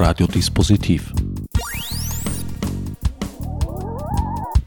Radiodispositiv. 0.00 1.12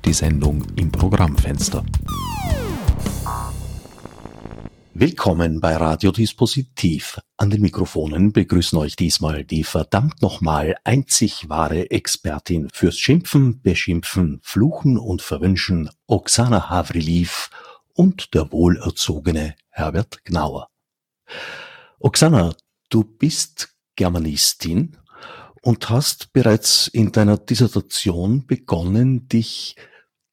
Die 0.03 0.11
Sendung 0.11 0.61
im 0.75 0.91
Programmfenster. 0.91 1.85
Willkommen 4.93 5.61
bei 5.61 5.77
Radiodispositiv. 5.77 7.21
An 7.37 7.49
den 7.49 7.61
Mikrofonen 7.61 8.33
begrüßen 8.33 8.77
euch 8.77 8.97
diesmal 8.97 9.45
die 9.45 9.63
verdammt 9.63 10.21
nochmal 10.21 10.75
einzig 10.83 11.47
wahre 11.47 11.89
Expertin 11.91 12.67
fürs 12.73 12.97
Schimpfen, 12.97 13.61
Beschimpfen, 13.61 14.41
Fluchen 14.43 14.97
und 14.97 15.21
Verwünschen, 15.21 15.89
Oksana 16.07 16.69
Havriliv 16.69 17.49
und 17.93 18.33
der 18.33 18.51
wohlerzogene 18.51 19.55
Herbert 19.69 20.25
Gnauer. 20.25 20.67
Oksana, 21.99 22.53
du 22.89 23.05
bist 23.05 23.69
Germanistin 23.95 24.97
und 25.61 25.89
hast 25.89 26.33
bereits 26.33 26.87
in 26.87 27.11
deiner 27.11 27.37
Dissertation 27.37 28.45
begonnen, 28.45 29.27
dich 29.27 29.75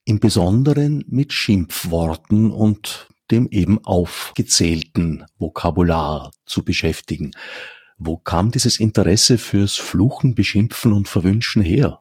im 0.04 0.20
Besonderen 0.20 1.04
mit 1.09 1.32
Schimpfworten 1.32 2.51
und 2.51 3.09
dem 3.30 3.48
eben 3.51 3.84
aufgezählten 3.84 5.27
Vokabular 5.38 6.30
zu 6.46 6.64
beschäftigen. 6.64 7.32
Wo 7.98 8.16
kam 8.16 8.51
dieses 8.51 8.80
Interesse 8.80 9.37
fürs 9.37 9.77
Fluchen, 9.77 10.34
Beschimpfen 10.34 10.95
und 10.95 11.09
Verwünschen 11.09 11.62
her? 11.62 12.01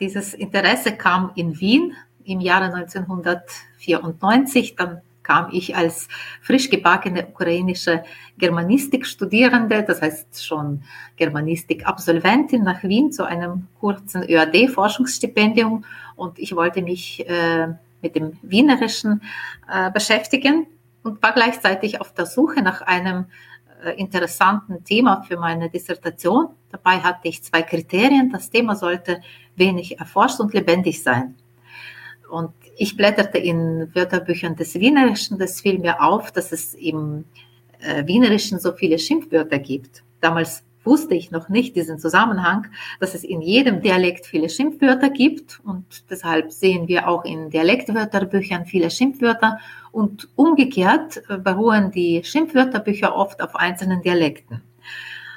Dieses 0.00 0.34
Interesse 0.34 0.96
kam 0.96 1.30
in 1.36 1.60
Wien 1.60 1.92
im 2.24 2.40
Jahre 2.40 2.74
1994. 2.74 4.74
Dann 4.76 5.02
kam 5.24 5.48
ich 5.50 5.74
als 5.74 6.06
frisch 6.40 6.70
gebackene 6.70 7.26
ukrainische 7.26 8.04
Germanistik-Studierende, 8.38 9.82
das 9.82 10.00
heißt 10.00 10.44
schon 10.44 10.84
Germanistik-Absolventin 11.16 12.62
nach 12.62 12.84
Wien 12.84 13.10
zu 13.10 13.24
einem 13.24 13.66
kurzen 13.80 14.22
ÖAD-Forschungsstipendium 14.22 15.84
und 16.14 16.38
ich 16.38 16.54
wollte 16.54 16.82
mich 16.82 17.28
äh, 17.28 17.68
mit 18.02 18.14
dem 18.14 18.38
Wienerischen 18.42 19.22
äh, 19.68 19.90
beschäftigen 19.90 20.66
und 21.02 21.22
war 21.22 21.32
gleichzeitig 21.32 22.00
auf 22.00 22.14
der 22.14 22.26
Suche 22.26 22.62
nach 22.62 22.82
einem 22.82 23.26
äh, 23.84 23.92
interessanten 23.92 24.84
Thema 24.84 25.22
für 25.22 25.38
meine 25.38 25.70
Dissertation. 25.70 26.48
Dabei 26.70 27.00
hatte 27.00 27.28
ich 27.28 27.42
zwei 27.42 27.62
Kriterien. 27.62 28.30
Das 28.30 28.50
Thema 28.50 28.76
sollte 28.76 29.20
wenig 29.56 29.98
erforscht 29.98 30.40
und 30.40 30.52
lebendig 30.54 31.02
sein. 31.02 31.34
Und 32.30 32.52
ich 32.76 32.96
blätterte 32.96 33.38
in 33.38 33.94
Wörterbüchern 33.94 34.56
des 34.56 34.74
Wienerischen, 34.74 35.38
das 35.38 35.60
fiel 35.60 35.78
mir 35.78 36.02
auf, 36.02 36.32
dass 36.32 36.52
es 36.52 36.74
im 36.74 37.24
äh, 37.80 38.06
Wienerischen 38.06 38.58
so 38.58 38.72
viele 38.72 38.98
Schimpfwörter 38.98 39.58
gibt. 39.58 40.02
Damals 40.20 40.64
wusste 40.84 41.14
ich 41.14 41.30
noch 41.30 41.48
nicht 41.48 41.76
diesen 41.76 41.98
Zusammenhang, 41.98 42.66
dass 43.00 43.14
es 43.14 43.24
in 43.24 43.40
jedem 43.40 43.80
Dialekt 43.80 44.26
viele 44.26 44.48
Schimpfwörter 44.48 45.10
gibt 45.10 45.60
und 45.64 46.04
deshalb 46.10 46.52
sehen 46.52 46.88
wir 46.88 47.08
auch 47.08 47.24
in 47.24 47.50
Dialektwörterbüchern 47.50 48.66
viele 48.66 48.90
Schimpfwörter 48.90 49.58
und 49.92 50.28
umgekehrt 50.36 51.22
äh, 51.28 51.38
beruhen 51.38 51.90
die 51.90 52.22
Schimpfwörterbücher 52.24 53.14
oft 53.14 53.40
auf 53.42 53.56
einzelnen 53.56 54.02
Dialekten. 54.02 54.62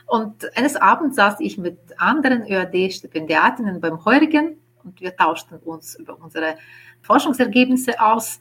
Und 0.05 0.57
eines 0.57 0.77
Abends 0.77 1.17
saß 1.17 1.41
ich 1.41 1.57
mit 1.57 1.77
anderen 1.97 2.43
ÖAD-Stipendiatinnen 2.43 3.81
beim 3.81 4.05
Heurigen 4.05 4.57
und 4.87 5.01
wir 5.01 5.15
tauschten 5.15 5.59
uns 5.59 5.95
über 5.95 6.19
unsere 6.19 6.55
Forschungsergebnisse 7.01 7.99
aus. 7.99 8.39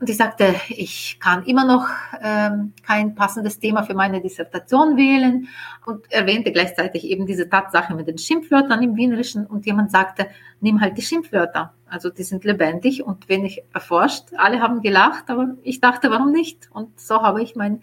Und 0.00 0.10
ich 0.10 0.16
sagte, 0.16 0.56
ich 0.68 1.18
kann 1.20 1.44
immer 1.44 1.64
noch 1.64 1.86
ähm, 2.20 2.72
kein 2.84 3.14
passendes 3.14 3.60
Thema 3.60 3.84
für 3.84 3.94
meine 3.94 4.20
Dissertation 4.20 4.96
wählen 4.96 5.46
und 5.86 6.10
erwähnte 6.10 6.50
gleichzeitig 6.50 7.04
eben 7.04 7.24
diese 7.24 7.48
Tatsache 7.48 7.94
mit 7.94 8.08
den 8.08 8.18
Schimpfwörtern 8.18 8.82
im 8.82 8.96
Wienerischen. 8.96 9.46
Und 9.46 9.64
jemand 9.64 9.92
sagte, 9.92 10.26
nimm 10.60 10.80
halt 10.80 10.98
die 10.98 11.02
Schimpfwörter. 11.02 11.74
Also 11.86 12.10
die 12.10 12.24
sind 12.24 12.42
lebendig 12.42 13.04
und 13.04 13.28
wenig 13.28 13.62
erforscht. 13.72 14.30
Alle 14.36 14.60
haben 14.60 14.80
gelacht, 14.80 15.30
aber 15.30 15.54
ich 15.62 15.80
dachte, 15.80 16.10
warum 16.10 16.32
nicht? 16.32 16.68
Und 16.72 16.98
so 16.98 17.22
habe 17.22 17.40
ich 17.40 17.54
mein 17.54 17.82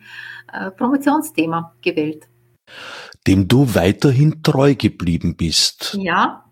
äh, 0.51 0.71
Promotionsthema 0.71 1.73
gewählt. 1.81 2.27
Dem 3.27 3.47
du 3.47 3.75
weiterhin 3.75 4.43
treu 4.43 4.75
geblieben 4.75 5.37
bist. 5.37 5.97
Ja, 5.97 6.48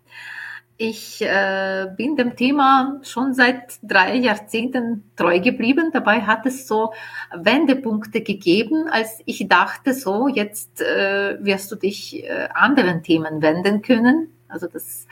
ich 0.77 1.21
äh, 1.23 1.88
bin 1.97 2.15
dem 2.15 2.35
Thema 2.35 2.99
schon 3.01 3.33
seit 3.33 3.79
drei 3.81 4.15
Jahrzehnten 4.15 5.11
treu 5.15 5.39
geblieben. 5.39 5.89
Dabei 5.91 6.21
hat 6.21 6.45
es 6.45 6.67
so 6.67 6.93
Wendepunkte 7.35 8.21
gegeben, 8.21 8.87
als 8.87 9.19
ich 9.25 9.47
dachte, 9.47 9.93
so 9.93 10.27
jetzt 10.27 10.81
äh, 10.81 11.43
wirst 11.43 11.71
du 11.71 11.75
dich 11.75 12.23
äh, 12.23 12.49
anderen 12.53 13.01
Themen 13.01 13.41
wenden 13.41 13.81
können. 13.81 14.33
Also 14.47 14.67
das 14.67 15.07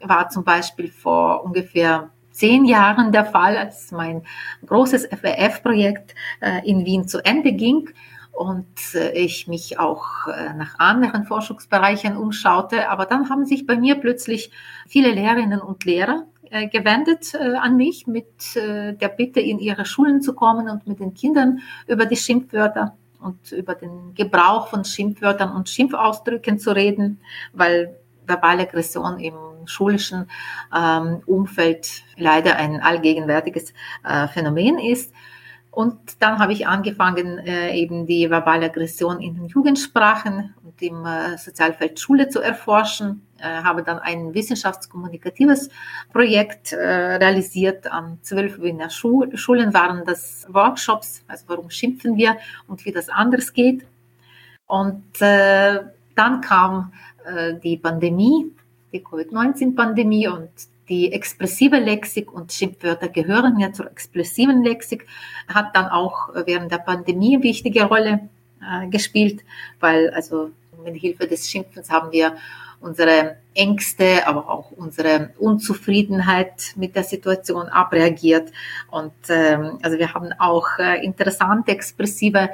war 0.00 0.28
zum 0.30 0.42
Beispiel 0.42 0.90
vor 0.90 1.44
ungefähr 1.44 2.10
zehn 2.32 2.64
Jahren 2.64 3.12
der 3.12 3.24
Fall, 3.24 3.56
als 3.56 3.92
mein 3.92 4.24
großes 4.66 5.06
FWF-Projekt 5.06 6.16
äh, 6.40 6.68
in 6.68 6.84
Wien 6.84 7.06
zu 7.06 7.24
Ende 7.24 7.52
ging 7.52 7.88
und 8.34 8.66
äh, 8.94 9.12
ich 9.12 9.46
mich 9.46 9.78
auch 9.78 10.26
äh, 10.26 10.52
nach 10.54 10.78
anderen 10.78 11.24
Forschungsbereichen 11.24 12.16
umschaute. 12.16 12.90
Aber 12.90 13.06
dann 13.06 13.30
haben 13.30 13.44
sich 13.44 13.66
bei 13.66 13.76
mir 13.76 13.94
plötzlich 13.96 14.50
viele 14.88 15.12
Lehrerinnen 15.12 15.60
und 15.60 15.84
Lehrer 15.84 16.24
äh, 16.50 16.68
gewendet 16.68 17.34
an 17.34 17.76
mich 17.76 18.06
mit 18.06 18.26
der 18.54 19.08
Bitte, 19.08 19.40
in 19.40 19.58
ihre 19.58 19.84
Schulen 19.86 20.20
zu 20.20 20.34
kommen 20.34 20.68
und 20.68 20.86
mit 20.86 21.00
den 21.00 21.14
Kindern 21.14 21.60
über 21.86 22.06
die 22.06 22.16
Schimpfwörter 22.16 22.96
und 23.20 23.52
über 23.52 23.74
den 23.74 24.14
Gebrauch 24.14 24.68
von 24.68 24.84
Schimpfwörtern 24.84 25.52
und 25.52 25.68
Schimpfausdrücken 25.68 26.58
zu 26.58 26.74
reden, 26.74 27.20
weil 27.52 27.96
verbale 28.26 28.62
Aggression 28.62 29.18
im 29.18 29.34
schulischen 29.66 30.28
ähm, 30.74 31.22
Umfeld 31.26 32.02
leider 32.16 32.56
ein 32.56 32.80
allgegenwärtiges 32.80 33.72
Phänomen 34.32 34.78
ist. 34.78 35.12
Und 35.74 36.22
dann 36.22 36.38
habe 36.38 36.52
ich 36.52 36.68
angefangen, 36.68 37.38
äh, 37.38 37.74
eben 37.74 38.06
die 38.06 38.30
verbale 38.30 38.66
Aggression 38.66 39.20
in 39.20 39.34
den 39.34 39.46
Jugendsprachen 39.46 40.54
und 40.62 40.80
im 40.80 41.04
äh, 41.04 41.36
Sozialfeld 41.36 41.98
Schule 41.98 42.28
zu 42.28 42.40
erforschen. 42.40 43.26
Äh, 43.38 43.64
habe 43.64 43.82
dann 43.82 43.98
ein 43.98 44.32
wissenschaftskommunikatives 44.34 45.70
Projekt 46.12 46.72
äh, 46.72 47.16
realisiert. 47.16 47.90
An 47.90 48.18
zwölf 48.22 48.62
Wiener 48.62 48.88
Schu 48.88 49.26
Schulen 49.34 49.74
waren 49.74 50.04
das 50.04 50.46
Workshops, 50.48 51.24
also 51.26 51.44
warum 51.48 51.70
schimpfen 51.70 52.16
wir 52.16 52.36
und 52.68 52.84
wie 52.84 52.92
das 52.92 53.08
anders 53.08 53.52
geht. 53.52 53.84
Und 54.66 55.20
äh, 55.20 55.80
dann 56.14 56.40
kam 56.40 56.92
äh, 57.24 57.54
die 57.54 57.78
Pandemie, 57.78 58.46
die 58.92 59.02
Covid-19-Pandemie 59.02 60.28
und 60.28 60.50
die 60.88 61.12
expressive 61.12 61.78
Lexik 61.78 62.32
und 62.32 62.52
Schimpfwörter 62.52 63.08
gehören 63.08 63.58
ja 63.58 63.72
zur 63.72 63.90
expressiven 63.90 64.62
Lexik, 64.62 65.06
hat 65.48 65.74
dann 65.74 65.88
auch 65.88 66.30
während 66.46 66.70
der 66.72 66.78
Pandemie 66.78 67.42
wichtige 67.42 67.84
Rolle 67.84 68.28
äh, 68.60 68.88
gespielt, 68.88 69.44
weil 69.80 70.10
also 70.10 70.50
mit 70.84 70.96
Hilfe 70.96 71.26
des 71.26 71.48
Schimpfens 71.48 71.90
haben 71.90 72.12
wir 72.12 72.36
unsere 72.80 73.36
Ängste, 73.54 74.26
aber 74.26 74.50
auch 74.50 74.70
unsere 74.72 75.30
Unzufriedenheit 75.38 76.74
mit 76.76 76.94
der 76.94 77.04
Situation 77.04 77.68
abreagiert. 77.68 78.52
Und 78.90 79.12
ähm, 79.28 79.78
also 79.82 79.98
wir 79.98 80.12
haben 80.12 80.32
auch 80.38 80.78
äh, 80.78 81.02
interessante 81.02 81.72
expressive 81.72 82.50
äh, 82.50 82.52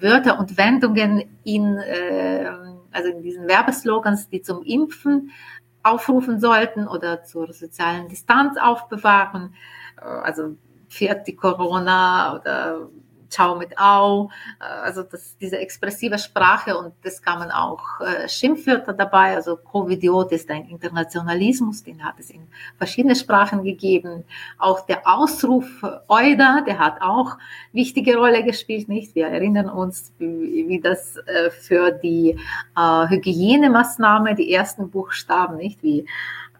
Wörter 0.00 0.38
und 0.38 0.56
Wendungen 0.56 1.24
in, 1.42 1.76
äh, 1.76 2.46
also 2.92 3.08
in 3.08 3.22
diesen 3.22 3.48
Werbeslogans, 3.48 4.28
die 4.28 4.42
zum 4.42 4.62
Impfen 4.62 5.32
aufrufen 5.82 6.40
sollten 6.40 6.86
oder 6.86 7.24
zur 7.24 7.52
sozialen 7.52 8.08
Distanz 8.08 8.56
aufbewahren. 8.58 9.54
Äh, 10.00 10.04
also 10.04 10.56
fährt 10.88 11.26
die 11.26 11.36
Corona 11.36 12.36
oder 12.38 12.88
Ciao 13.32 13.56
mit 13.56 13.78
Au, 13.78 14.28
äh, 14.60 14.64
also 14.64 15.02
das, 15.02 15.36
diese 15.38 15.58
expressive 15.58 16.18
Sprache 16.18 16.76
und 16.76 16.92
das 17.02 17.22
kann 17.22 17.38
man 17.38 17.50
auch 17.50 17.82
äh, 18.00 18.28
Schimpfwörter 18.28 18.92
dabei, 18.92 19.34
also 19.34 19.56
Covidiot 19.56 20.32
ist 20.32 20.50
ein 20.50 20.66
Internationalismus, 20.66 21.82
den 21.82 22.04
hat 22.04 22.16
es 22.18 22.30
in 22.30 22.46
verschiedene 22.76 23.16
Sprachen 23.16 23.64
gegeben. 23.64 24.24
Auch 24.58 24.84
der 24.84 25.06
Ausruf 25.06 25.64
Euda, 26.08 26.60
der 26.60 26.78
hat 26.78 27.00
auch 27.00 27.38
wichtige 27.72 28.16
Rolle 28.16 28.44
gespielt, 28.44 28.88
nicht? 28.88 29.14
Wir 29.14 29.28
erinnern 29.28 29.70
uns, 29.70 30.12
wie, 30.18 30.68
wie 30.68 30.80
das 30.80 31.16
äh, 31.16 31.50
für 31.50 31.90
die 31.90 32.38
äh, 32.76 33.08
Hygienemaßnahme, 33.08 34.34
die 34.34 34.52
ersten 34.52 34.90
Buchstaben, 34.90 35.56
nicht? 35.56 35.82
Wie, 35.82 36.00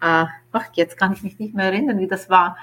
äh, 0.01 0.25
ach, 0.53 0.65
jetzt 0.73 0.97
kann 0.97 1.13
ich 1.13 1.23
mich 1.23 1.39
nicht 1.39 1.55
mehr 1.55 1.67
erinnern, 1.67 1.99
wie 1.99 2.09
das 2.09 2.31
war. 2.31 2.57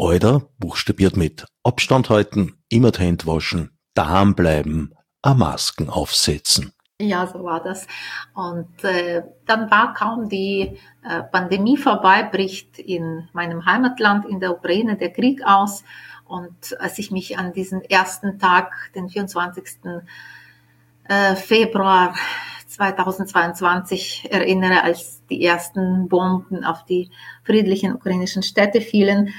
Euda 0.00 0.42
buchstabiert 0.58 1.16
mit 1.16 1.44
Abstand 1.64 2.08
halten, 2.08 2.62
immer 2.68 2.92
die 2.92 3.00
Hände 3.00 3.26
waschen, 3.26 3.76
daheim 3.94 4.36
bleiben, 4.36 4.94
a 5.22 5.34
Masken 5.34 5.90
aufsetzen. 5.90 6.72
Ja, 7.00 7.26
so 7.26 7.42
war 7.42 7.60
das. 7.62 7.88
Und 8.32 8.84
äh, 8.84 9.24
dann 9.44 9.70
war 9.72 9.94
kaum 9.94 10.28
die 10.28 10.78
äh, 11.02 11.22
Pandemie 11.24 11.76
vorbei, 11.76 12.22
bricht 12.22 12.78
in 12.78 13.28
meinem 13.32 13.66
Heimatland 13.66 14.24
in 14.24 14.38
der 14.38 14.52
Ukraine 14.52 14.96
der 14.96 15.12
Krieg 15.12 15.42
aus. 15.44 15.82
Und 16.24 16.80
als 16.80 16.98
ich 17.00 17.10
mich 17.10 17.36
an 17.36 17.52
diesen 17.52 17.82
ersten 17.82 18.38
Tag, 18.38 18.72
den 18.94 19.08
24. 19.08 19.64
Äh, 21.08 21.34
Februar 21.34 22.14
2022 22.68 24.28
erinnere, 24.30 24.84
als 24.84 25.24
die 25.26 25.44
ersten 25.44 26.08
Bomben 26.08 26.64
auf 26.64 26.84
die 26.84 27.10
friedlichen 27.42 27.94
ukrainischen 27.94 28.44
Städte 28.44 28.80
fielen, 28.80 29.34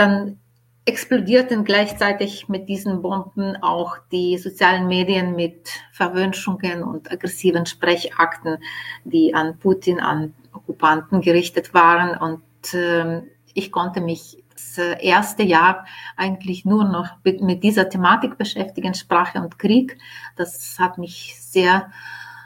dann 0.00 0.38
explodierten 0.86 1.64
gleichzeitig 1.64 2.48
mit 2.48 2.68
diesen 2.68 3.02
Bomben 3.02 3.56
auch 3.62 3.98
die 4.10 4.38
sozialen 4.38 4.88
Medien 4.88 5.36
mit 5.36 5.70
Verwünschungen 5.92 6.82
und 6.82 7.12
aggressiven 7.12 7.66
Sprechakten, 7.66 8.58
die 9.04 9.34
an 9.34 9.58
Putin, 9.58 10.00
an 10.00 10.34
Okkupanten 10.52 11.20
gerichtet 11.20 11.74
waren. 11.74 12.16
Und 12.16 12.74
äh, 12.74 13.22
ich 13.54 13.70
konnte 13.70 14.00
mich 14.00 14.42
das 14.54 14.78
erste 15.00 15.42
Jahr 15.42 15.86
eigentlich 16.16 16.64
nur 16.64 16.84
noch 16.84 17.08
mit 17.22 17.62
dieser 17.62 17.88
Thematik 17.88 18.36
beschäftigen, 18.38 18.94
Sprache 18.94 19.40
und 19.40 19.58
Krieg. 19.58 19.98
Das 20.36 20.76
hat 20.78 20.98
mich 20.98 21.36
sehr 21.38 21.90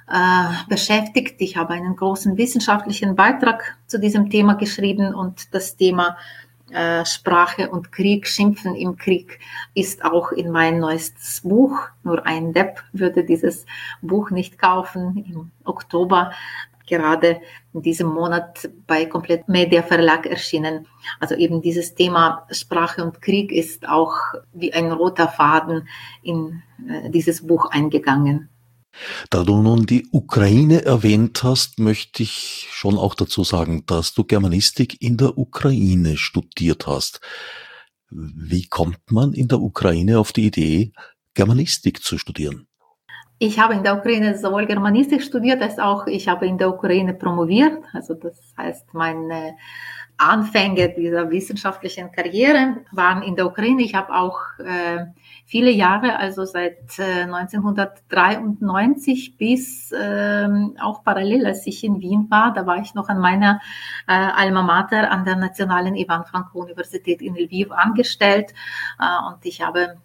äh, 0.06 0.68
beschäftigt. 0.68 1.36
Ich 1.40 1.56
habe 1.56 1.74
einen 1.74 1.96
großen 1.96 2.36
wissenschaftlichen 2.36 3.16
Beitrag 3.16 3.78
zu 3.86 3.98
diesem 3.98 4.28
Thema 4.28 4.54
geschrieben 4.54 5.14
und 5.14 5.54
das 5.54 5.76
Thema 5.76 6.16
äh, 6.74 7.06
Sprache 7.06 7.70
und 7.70 7.92
Krieg, 7.92 8.26
Schimpfen 8.26 8.74
im 8.74 8.96
Krieg 8.96 9.38
ist 9.74 10.04
auch 10.04 10.32
in 10.32 10.50
mein 10.50 10.80
neuestes 10.80 11.40
Buch. 11.42 11.78
Nur 12.02 12.26
ein 12.26 12.52
Depp 12.52 12.82
würde 12.92 13.24
dieses 13.24 13.64
Buch 14.02 14.30
nicht 14.30 14.58
kaufen. 14.58 15.24
Im 15.28 15.50
Oktober 15.64 16.32
gerade 16.86 17.40
in 17.72 17.82
diesem 17.82 18.08
Monat 18.08 18.68
bei 18.86 19.06
Komplett 19.06 19.48
Media 19.48 19.82
Verlag 19.82 20.26
erschienen. 20.26 20.86
Also 21.20 21.34
eben 21.34 21.62
dieses 21.62 21.94
Thema 21.94 22.46
Sprache 22.50 23.04
und 23.04 23.22
Krieg 23.22 23.52
ist 23.52 23.88
auch 23.88 24.14
wie 24.52 24.72
ein 24.72 24.92
roter 24.92 25.28
Faden 25.28 25.88
in 26.22 26.62
äh, 26.88 27.08
dieses 27.08 27.46
Buch 27.46 27.70
eingegangen. 27.70 28.48
Da 29.30 29.44
du 29.44 29.62
nun 29.62 29.86
die 29.86 30.06
Ukraine 30.12 30.84
erwähnt 30.84 31.42
hast, 31.42 31.78
möchte 31.78 32.22
ich 32.22 32.68
schon 32.70 32.96
auch 32.96 33.14
dazu 33.14 33.44
sagen, 33.44 33.84
dass 33.86 34.14
du 34.14 34.24
Germanistik 34.24 35.00
in 35.02 35.16
der 35.16 35.36
Ukraine 35.38 36.16
studiert 36.16 36.86
hast. 36.86 37.20
Wie 38.10 38.66
kommt 38.66 39.10
man 39.10 39.32
in 39.32 39.48
der 39.48 39.60
Ukraine 39.60 40.18
auf 40.18 40.32
die 40.32 40.46
Idee, 40.46 40.92
Germanistik 41.34 42.02
zu 42.02 42.18
studieren? 42.18 42.68
Ich 43.38 43.58
habe 43.58 43.74
in 43.74 43.82
der 43.82 43.98
Ukraine 43.98 44.38
sowohl 44.38 44.66
Germanistik 44.66 45.22
studiert, 45.22 45.60
als 45.60 45.78
auch 45.78 46.06
ich 46.06 46.28
habe 46.28 46.46
in 46.46 46.56
der 46.56 46.70
Ukraine 46.70 47.14
promoviert. 47.14 47.82
Also 47.92 48.14
das 48.14 48.38
heißt, 48.56 48.94
meine 48.94 49.56
Anfänge 50.16 50.90
dieser 50.90 51.28
wissenschaftlichen 51.30 52.12
Karriere 52.12 52.84
waren 52.92 53.22
in 53.22 53.34
der 53.34 53.46
Ukraine. 53.46 53.82
Ich 53.82 53.96
habe 53.96 54.14
auch 54.14 54.38
äh, 54.58 55.06
viele 55.44 55.72
Jahre, 55.72 56.16
also 56.16 56.44
seit 56.44 57.00
äh, 57.00 57.22
1993 57.22 59.36
bis 59.36 59.90
äh, 59.90 60.48
auch 60.80 61.02
parallel, 61.02 61.46
als 61.46 61.66
ich 61.66 61.82
in 61.82 62.00
Wien 62.00 62.28
war, 62.30 62.54
da 62.54 62.64
war 62.64 62.76
ich 62.78 62.94
noch 62.94 63.08
an 63.08 63.18
meiner 63.18 63.60
äh, 64.06 64.12
Alma 64.12 64.62
Mater 64.62 65.10
an 65.10 65.24
der 65.24 65.34
Nationalen 65.34 65.96
Ivan 65.96 66.24
Franko 66.24 66.60
Universität 66.60 67.20
in 67.20 67.34
Lviv 67.34 67.72
angestellt 67.72 68.54
äh, 69.00 69.18
und 69.26 69.44
ich 69.44 69.62
habe 69.62 69.96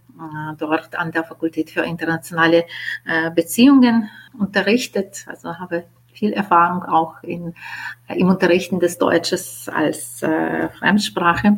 dort 0.57 0.95
an 0.95 1.11
der 1.11 1.23
Fakultät 1.23 1.69
für 1.69 1.81
internationale 1.81 2.65
äh, 3.05 3.31
Beziehungen 3.31 4.09
unterrichtet, 4.37 5.25
also 5.27 5.57
habe 5.57 5.85
viel 6.13 6.33
Erfahrung 6.33 6.83
auch 6.83 7.23
in, 7.23 7.55
im 8.07 8.27
Unterrichten 8.27 8.79
des 8.79 8.97
Deutsches 8.97 9.69
als 9.69 10.21
äh, 10.21 10.69
Fremdsprache. 10.69 11.57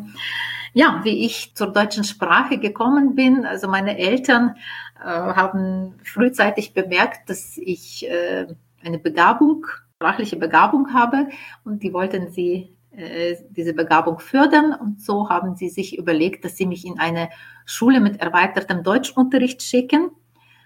Ja, 0.73 1.01
wie 1.03 1.25
ich 1.25 1.53
zur 1.55 1.67
deutschen 1.67 2.03
Sprache 2.03 2.57
gekommen 2.57 3.15
bin, 3.15 3.45
also 3.45 3.67
meine 3.67 3.97
Eltern 3.97 4.55
äh, 5.03 5.07
haben 5.07 5.99
frühzeitig 6.03 6.73
bemerkt, 6.73 7.29
dass 7.29 7.57
ich 7.57 8.07
äh, 8.09 8.47
eine 8.83 8.99
Begabung, 8.99 9.65
sprachliche 9.95 10.37
Begabung 10.37 10.93
habe 10.93 11.27
und 11.65 11.83
die 11.83 11.91
wollten 11.91 12.31
sie 12.31 12.53
äh, 12.53 12.80
diese 12.93 13.73
Begabung 13.73 14.19
fördern 14.19 14.73
und 14.73 15.01
so 15.01 15.29
haben 15.29 15.55
sie 15.55 15.69
sich 15.69 15.97
überlegt, 15.97 16.43
dass 16.43 16.57
sie 16.57 16.65
mich 16.65 16.85
in 16.85 16.99
eine 16.99 17.29
Schule 17.65 18.01
mit 18.01 18.19
erweitertem 18.21 18.83
Deutschunterricht 18.83 19.63
schicken. 19.63 20.11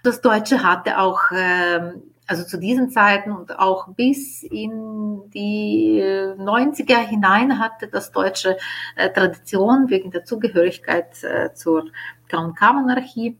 Das 0.02 0.20
Deutsche 0.20 0.64
hatte 0.64 0.98
auch 0.98 1.30
äh, 1.30 1.92
also 2.26 2.44
zu 2.44 2.58
diesen 2.58 2.90
Zeiten 2.90 3.30
und 3.32 3.58
auch 3.58 3.88
bis 3.94 4.42
in 4.42 5.30
die 5.32 6.00
90er 6.02 6.98
hinein 6.98 7.58
hatte 7.58 7.88
das 7.88 8.10
deutsche 8.10 8.56
äh, 8.96 9.10
Tradition 9.10 9.88
wegen 9.88 10.10
der 10.10 10.24
Zugehörigkeit 10.24 11.22
äh, 11.22 11.54
zur 11.54 11.90
KK-Monarchie. 12.28 13.36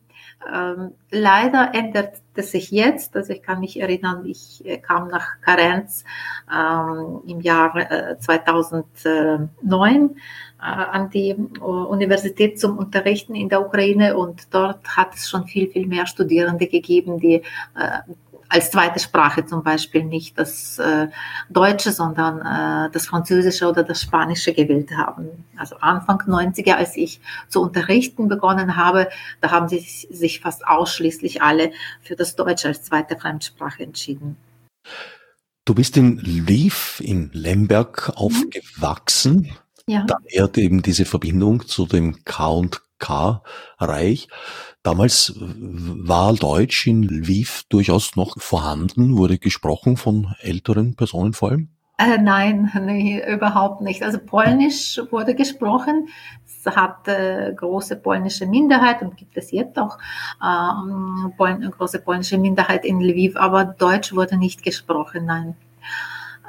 Ähm, 0.52 0.92
leider 1.10 1.74
ändert 1.74 2.20
es 2.34 2.52
sich 2.52 2.70
jetzt. 2.70 3.16
Also 3.16 3.32
ich 3.32 3.42
kann 3.42 3.60
mich 3.60 3.80
erinnern, 3.80 4.24
ich 4.26 4.64
äh, 4.64 4.78
kam 4.78 5.08
nach 5.08 5.40
Karenz 5.40 6.04
ähm, 6.52 7.22
im 7.26 7.40
Jahr 7.40 7.74
äh, 7.76 8.18
2009 8.18 10.10
äh, 10.10 10.62
an 10.62 11.10
die 11.10 11.34
Universität 11.34 12.60
zum 12.60 12.78
Unterrichten 12.78 13.34
in 13.34 13.48
der 13.48 13.66
Ukraine 13.66 14.16
und 14.16 14.54
dort 14.54 14.96
hat 14.96 15.14
es 15.14 15.28
schon 15.28 15.46
viel, 15.46 15.68
viel 15.68 15.86
mehr 15.86 16.06
Studierende 16.06 16.66
gegeben, 16.66 17.18
die 17.18 17.42
als 18.48 18.70
zweite 18.70 19.00
Sprache 19.00 19.44
zum 19.44 19.62
Beispiel 19.62 20.04
nicht 20.04 20.38
das 20.38 20.78
äh, 20.78 21.08
Deutsche, 21.50 21.92
sondern 21.92 22.40
äh, 22.40 22.90
das 22.92 23.06
Französische 23.06 23.68
oder 23.68 23.82
das 23.82 24.02
Spanische 24.02 24.52
gewählt 24.52 24.90
haben. 24.96 25.44
Also 25.56 25.76
Anfang 25.76 26.20
90er, 26.22 26.74
als 26.74 26.96
ich 26.96 27.20
zu 27.48 27.60
unterrichten 27.62 28.28
begonnen 28.28 28.76
habe, 28.76 29.08
da 29.40 29.50
haben 29.50 29.68
sie 29.68 29.80
sich 29.80 30.40
fast 30.40 30.66
ausschließlich 30.66 31.42
alle 31.42 31.72
für 32.02 32.16
das 32.16 32.36
Deutsche 32.36 32.68
als 32.68 32.82
zweite 32.82 33.16
Fremdsprache 33.16 33.82
entschieden. 33.82 34.36
Du 35.64 35.74
bist 35.74 35.96
in 35.96 36.18
Lviv, 36.18 37.00
in 37.04 37.30
Lemberg 37.32 38.08
mhm. 38.08 38.14
aufgewachsen. 38.14 39.52
Ja. 39.88 40.04
Daher 40.06 40.50
eben 40.56 40.82
diese 40.82 41.04
Verbindung 41.04 41.66
zu 41.66 41.86
dem 41.86 42.24
K 42.24 42.46
und 42.48 42.82
K-Reich. 42.98 44.28
Damals 44.86 45.34
war 45.36 46.32
Deutsch 46.34 46.86
in 46.86 47.02
Lviv 47.02 47.64
durchaus 47.68 48.14
noch 48.14 48.40
vorhanden, 48.40 49.16
wurde 49.16 49.36
gesprochen 49.36 49.96
von 49.96 50.36
älteren 50.38 50.94
Personen 50.94 51.32
vor 51.32 51.50
allem? 51.50 51.70
Äh, 51.98 52.18
nein, 52.18 52.70
nee, 52.84 53.20
überhaupt 53.28 53.80
nicht. 53.80 54.04
Also 54.04 54.18
Polnisch 54.24 55.00
wurde 55.10 55.34
gesprochen. 55.34 56.06
Es 56.44 56.64
hat 56.76 57.08
äh, 57.08 57.52
große 57.52 57.96
polnische 57.96 58.46
Minderheit 58.46 59.02
und 59.02 59.16
gibt 59.16 59.36
es 59.36 59.50
jetzt 59.50 59.76
auch 59.76 59.98
äh, 60.40 61.30
Pol 61.36 61.58
große 61.68 61.98
polnische 62.02 62.38
Minderheit 62.38 62.84
in 62.84 63.00
Lviv, 63.00 63.34
aber 63.36 63.64
Deutsch 63.64 64.12
wurde 64.12 64.36
nicht 64.36 64.62
gesprochen, 64.62 65.24
nein. 65.24 65.56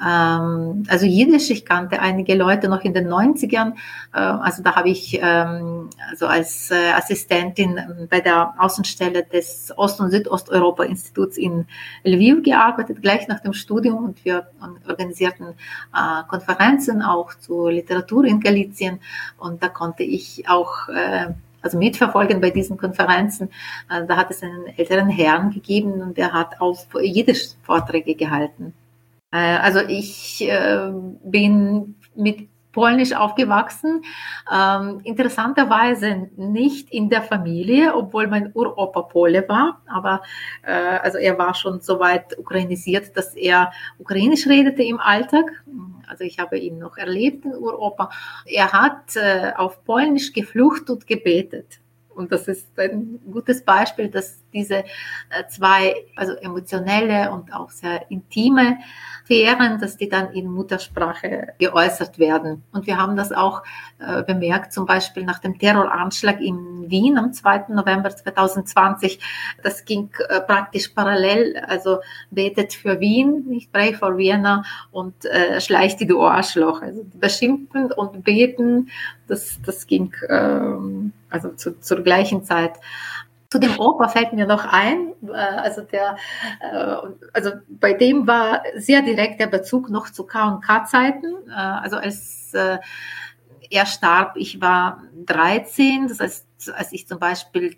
Ähm, 0.06 0.84
also 0.88 1.06
Jiddisch, 1.06 1.50
ich 1.50 1.66
kannte 1.66 2.00
einige 2.00 2.36
Leute 2.36 2.70
noch 2.70 2.82
in 2.82 2.94
den 2.94 3.08
90ern. 3.08 3.74
Äh, 4.14 4.20
also 4.20 4.62
da 4.64 4.76
habe 4.76 4.90
ich 4.90 5.20
ähm, 5.22 5.90
also 6.10 6.28
als 6.28 6.72
äh, 6.72 6.92
Assistentin 6.92 7.78
ähm, 7.78 8.08
bei 8.10 8.20
der 8.20 8.54
Außenstelle 8.58 9.24
des 9.24 9.74
Ost- 9.76 10.00
und 10.00 10.12
Südosteuropa-Instituts 10.12 11.38
in 11.38 11.66
Lviv 12.04 12.44
gearbeitet, 12.44 13.02
gleich 13.02 13.28
nach 13.28 13.40
dem 13.40 13.54
Studium. 13.54 14.06
Und 14.06 14.24
wir 14.24 14.48
organisierten 14.88 15.48
äh, 15.48 16.24
Konferenzen 16.28 17.02
auch 17.02 17.34
zur 17.34 17.72
Literatur 17.72 18.26
in 18.26 18.40
Galizien. 18.40 19.00
Und 19.38 19.64
da 19.64 19.70
konnte 19.70 20.04
ich 20.04 20.48
auch 20.48 20.90
äh, 20.90 21.34
also 21.62 21.78
mitverfolgen 21.80 22.40
bei 22.40 22.52
diesen 22.52 22.78
Konferenzen. 22.78 23.50
Äh, 23.90 24.06
da 24.06 24.16
hat 24.16 24.30
es 24.30 24.44
einen 24.44 24.68
älteren 24.78 25.10
Herrn 25.10 25.52
gegeben 25.52 26.02
und 26.02 26.18
der 26.18 26.34
hat 26.34 26.62
auf 26.62 26.88
Jiddisch 27.02 27.50
Vorträge 27.64 28.16
gehalten. 28.16 28.74
Äh, 29.32 29.38
also 29.38 29.80
ich 29.80 30.42
äh, 30.42 30.92
bin 31.24 31.96
mit 32.16 32.50
Polnisch 32.78 33.14
aufgewachsen. 33.14 34.04
Ähm, 34.54 35.02
interessanterweise 35.04 36.30
nicht 36.36 36.92
in 36.92 37.10
der 37.10 37.24
Familie, 37.24 37.96
obwohl 37.96 38.28
mein 38.28 38.52
Uropa 38.54 39.02
Pole 39.02 39.50
war, 39.50 39.82
aber 39.88 40.22
äh, 40.62 40.72
also 40.72 41.18
er 41.18 41.40
war 41.40 41.56
schon 41.56 41.82
so 41.82 42.00
weit 42.00 42.38
ukrainisiert, 42.38 43.18
dass 43.18 43.34
er 43.34 43.72
ukrainisch 43.98 44.46
redete 44.46 44.84
im 44.84 45.00
Alltag. 45.00 45.46
Also 46.08 46.24
ich 46.24 46.38
habe 46.38 46.60
ihn 46.60 46.78
noch 46.78 46.98
erlebt, 46.98 47.46
den 47.46 47.56
Uropa. 47.56 48.12
Er 48.46 48.72
hat 48.72 49.16
äh, 49.16 49.54
auf 49.58 49.84
Polnisch 49.84 50.32
geflucht 50.32 50.92
und 50.92 51.08
gebetet. 51.08 51.80
Und 52.14 52.32
das 52.32 52.48
ist 52.48 52.68
ein 52.80 53.20
gutes 53.32 53.64
Beispiel, 53.64 54.08
dass 54.10 54.44
diese 54.54 54.78
äh, 54.78 54.84
zwei, 55.50 55.96
also 56.16 56.34
emotionelle 56.34 57.32
und 57.32 57.54
auch 57.54 57.72
sehr 57.72 58.10
intime 58.10 58.78
Sphären, 59.28 59.80
dass 59.80 59.98
die 59.98 60.08
dann 60.08 60.32
in 60.32 60.50
Muttersprache 60.50 61.50
geäußert 61.60 62.18
werden. 62.18 62.64
Und 62.72 62.88
wir 62.88 62.98
haben 62.98 63.18
das 63.18 63.34
auch 63.34 63.62
äh, 64.00 64.24
bemerkt, 64.24 64.72
zum 64.72 64.86
Beispiel 64.86 65.26
nach 65.26 65.40
dem 65.40 65.60
Terroranschlag 65.60 66.40
in 66.40 66.90
Wien 66.90 67.18
am 67.18 67.34
2. 67.34 67.66
November 67.70 68.10
2020. 68.10 69.20
Das 69.64 69.84
ging 69.84 70.10
äh, 70.30 70.40
praktisch 70.40 70.88
parallel, 70.90 71.58
also 71.68 72.00
betet 72.32 72.74
für 72.74 73.02
Wien, 73.02 73.46
nicht 73.48 73.72
pray 73.74 73.94
for 73.94 74.18
Vienna 74.18 74.64
und 74.92 75.26
äh, 75.26 75.60
schleicht 75.60 76.00
die 76.00 76.08
du. 76.08 76.18
Also 76.18 77.06
beschimpfen 77.14 77.92
und 77.92 78.24
beten, 78.24 78.90
das, 79.28 79.60
das 79.66 79.88
ging 79.88 80.14
ähm, 80.30 81.12
also 81.30 81.50
zu, 81.50 81.80
zur 81.80 82.02
gleichen 82.02 82.44
Zeit. 82.44 82.74
Zu 83.50 83.60
dem 83.60 83.80
Opa 83.80 84.10
fällt 84.10 84.34
mir 84.34 84.46
noch 84.46 84.66
ein, 84.66 85.14
äh, 85.26 85.32
also 85.32 85.82
der, 85.82 86.18
äh, 86.60 86.96
also 87.34 87.52
bei 87.70 87.94
dem 87.94 88.28
war 88.28 88.64
sehr 88.76 89.02
direkt 89.02 89.40
der 89.40 89.48
Bezug 89.48 89.90
noch 89.90 90.10
zu 90.10 90.26
K&K-Zeiten. 90.26 91.50
Äh, 91.50 91.54
also 91.54 91.98
als 91.98 92.54
er 93.70 93.86
starb, 93.86 94.38
ich 94.38 94.62
war 94.62 95.04
13, 95.26 96.08
das 96.08 96.20
heißt, 96.22 96.74
als 96.76 96.94
ich 96.94 97.08
zum 97.08 97.20
Beispiel 97.20 97.76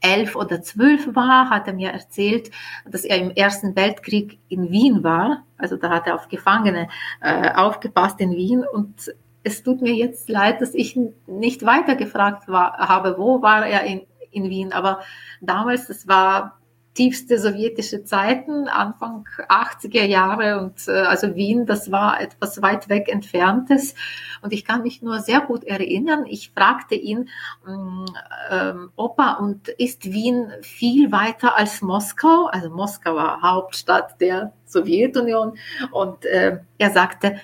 elf 0.00 0.36
oder 0.36 0.62
zwölf 0.62 1.14
war, 1.14 1.50
hat 1.50 1.66
er 1.66 1.74
mir 1.74 1.90
erzählt, 1.90 2.50
dass 2.88 3.04
er 3.04 3.18
im 3.18 3.32
Ersten 3.32 3.74
Weltkrieg 3.74 4.38
in 4.48 4.70
Wien 4.70 5.02
war. 5.02 5.42
Also 5.58 5.76
da 5.76 5.90
hat 5.90 6.06
er 6.06 6.14
auf 6.14 6.28
Gefangene 6.28 6.88
aufgepasst 7.20 8.20
in 8.20 8.30
Wien 8.30 8.64
und 8.64 9.12
es 9.46 9.62
tut 9.62 9.80
mir 9.80 9.94
jetzt 9.94 10.28
leid, 10.28 10.60
dass 10.60 10.74
ich 10.74 10.98
nicht 11.26 11.64
weiter 11.64 11.94
gefragt 11.94 12.48
war, 12.48 12.78
habe, 12.78 13.16
wo 13.16 13.42
war 13.42 13.66
er 13.66 13.84
in, 13.84 14.02
in 14.36 14.50
Wien. 14.50 14.72
Aber 14.72 15.00
damals, 15.40 15.88
das 15.88 16.06
war 16.06 16.58
tiefste 16.96 17.38
sowjetische 17.38 18.04
Zeiten, 18.04 18.68
Anfang 18.68 19.28
80er 19.48 20.04
Jahre 20.04 20.60
und 20.60 20.88
äh, 20.88 20.92
also 20.92 21.36
Wien, 21.36 21.66
das 21.66 21.92
war 21.92 22.20
etwas 22.20 22.62
weit 22.62 22.88
weg 22.88 23.08
entferntes 23.08 23.94
und 24.40 24.52
ich 24.52 24.64
kann 24.64 24.82
mich 24.82 25.02
nur 25.02 25.20
sehr 25.20 25.42
gut 25.42 25.62
erinnern. 25.62 26.24
Ich 26.26 26.50
fragte 26.50 26.94
ihn, 26.94 27.28
mm, 27.66 28.04
ähm, 28.50 28.90
Opa, 28.96 29.34
und 29.34 29.68
ist 29.68 30.04
Wien 30.04 30.50
viel 30.62 31.12
weiter 31.12 31.56
als 31.56 31.82
Moskau? 31.82 32.46
Also 32.46 32.70
Moskau 32.70 33.14
war 33.14 33.42
Hauptstadt 33.42 34.18
der 34.20 34.52
Sowjetunion 34.64 35.58
und 35.92 36.24
äh, 36.24 36.60
er 36.78 36.90
sagte 36.90 37.40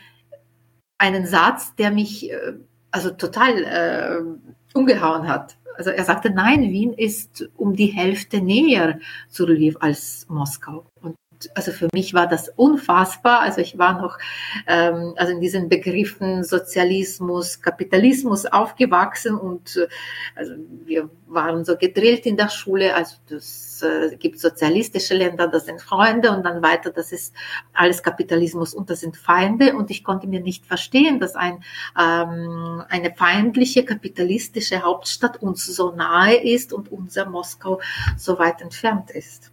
einen 0.96 1.26
Satz, 1.26 1.74
der 1.74 1.90
mich 1.90 2.30
äh, 2.30 2.54
also 2.90 3.10
total 3.10 3.64
äh, 3.64 4.52
umgehauen 4.74 5.28
hat 5.28 5.56
also 5.76 5.90
er 5.90 6.04
sagte, 6.04 6.30
nein, 6.30 6.70
Wien 6.70 6.92
ist 6.92 7.48
um 7.56 7.74
die 7.74 7.86
Hälfte 7.86 8.40
näher 8.40 8.98
zu 9.28 9.46
Lviv 9.46 9.76
als 9.80 10.26
Moskau. 10.28 10.84
Und 11.00 11.16
also 11.54 11.72
für 11.72 11.88
mich 11.92 12.14
war 12.14 12.26
das 12.26 12.48
unfassbar. 12.48 13.40
Also 13.40 13.60
ich 13.60 13.78
war 13.78 14.00
noch 14.00 14.18
ähm, 14.66 15.14
also 15.16 15.32
in 15.32 15.40
diesen 15.40 15.68
Begriffen 15.68 16.44
Sozialismus, 16.44 17.60
Kapitalismus 17.60 18.46
aufgewachsen 18.46 19.36
und 19.36 19.76
äh, 19.76 19.88
also 20.34 20.54
wir 20.84 21.10
waren 21.26 21.64
so 21.64 21.76
gedrillt 21.76 22.26
in 22.26 22.36
der 22.36 22.48
Schule. 22.48 22.94
Also 22.94 23.16
das 23.28 23.82
äh, 23.82 24.16
gibt 24.16 24.38
sozialistische 24.40 25.14
Länder, 25.14 25.48
das 25.48 25.66
sind 25.66 25.80
Freunde 25.80 26.30
und 26.30 26.44
dann 26.44 26.62
weiter, 26.62 26.90
das 26.90 27.12
ist 27.12 27.34
alles 27.72 28.02
Kapitalismus 28.02 28.74
und 28.74 28.90
das 28.90 29.00
sind 29.00 29.16
Feinde. 29.16 29.74
Und 29.76 29.90
ich 29.90 30.04
konnte 30.04 30.26
mir 30.26 30.40
nicht 30.40 30.66
verstehen, 30.66 31.20
dass 31.20 31.34
ein 31.34 31.62
ähm, 31.98 32.82
eine 32.88 33.14
feindliche 33.14 33.84
kapitalistische 33.84 34.82
Hauptstadt 34.82 35.42
uns 35.42 35.66
so 35.66 35.92
nahe 35.92 36.36
ist 36.36 36.72
und 36.72 36.90
unser 36.90 37.28
Moskau 37.28 37.80
so 38.16 38.38
weit 38.38 38.60
entfernt 38.60 39.10
ist 39.10 39.51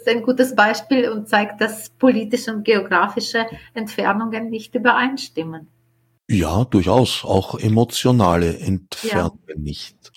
ist 0.00 0.08
ein 0.08 0.22
gutes 0.22 0.54
Beispiel 0.54 1.08
und 1.10 1.28
zeigt, 1.28 1.60
dass 1.60 1.90
politische 1.90 2.54
und 2.54 2.64
geografische 2.64 3.46
Entfernungen 3.74 4.48
nicht 4.48 4.74
übereinstimmen. 4.74 5.68
Ja, 6.28 6.64
durchaus. 6.64 7.24
Auch 7.24 7.58
emotionale 7.58 8.58
Entfernungen 8.58 9.40
ja. 9.48 9.56
nicht. 9.56 10.12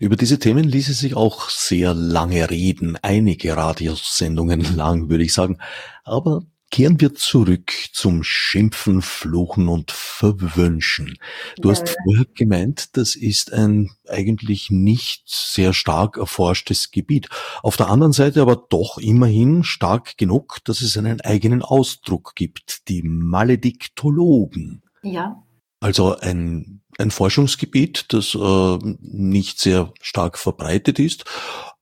Über 0.00 0.16
diese 0.16 0.38
Themen 0.38 0.64
ließe 0.64 0.92
sich 0.92 1.14
auch 1.14 1.48
sehr 1.50 1.94
lange 1.94 2.50
reden, 2.50 2.98
einige 3.02 3.56
Radiosendungen 3.56 4.76
lang, 4.76 5.08
würde 5.08 5.24
ich 5.24 5.32
sagen. 5.32 5.58
Aber 6.04 6.42
Kehren 6.72 7.02
wir 7.02 7.14
zurück 7.14 7.70
zum 7.92 8.24
Schimpfen, 8.24 9.02
Fluchen 9.02 9.68
und 9.68 9.90
Verwünschen. 9.90 11.18
Du 11.60 11.68
ja. 11.68 11.74
hast 11.74 11.94
vorher 12.02 12.24
gemeint, 12.34 12.96
das 12.96 13.14
ist 13.14 13.52
ein 13.52 13.90
eigentlich 14.08 14.70
nicht 14.70 15.24
sehr 15.26 15.74
stark 15.74 16.16
erforschtes 16.16 16.90
Gebiet. 16.90 17.28
Auf 17.62 17.76
der 17.76 17.90
anderen 17.90 18.14
Seite 18.14 18.40
aber 18.40 18.56
doch 18.56 18.96
immerhin 18.96 19.64
stark 19.64 20.16
genug, 20.16 20.60
dass 20.64 20.80
es 20.80 20.96
einen 20.96 21.20
eigenen 21.20 21.60
Ausdruck 21.60 22.32
gibt, 22.36 22.88
die 22.88 23.02
Malediktologen. 23.02 24.82
Ja. 25.02 25.42
Also 25.80 26.16
ein, 26.20 26.80
ein 26.96 27.10
Forschungsgebiet, 27.10 28.06
das 28.14 28.34
äh, 28.34 28.78
nicht 29.00 29.60
sehr 29.60 29.92
stark 30.00 30.38
verbreitet 30.38 30.98
ist, 30.98 31.26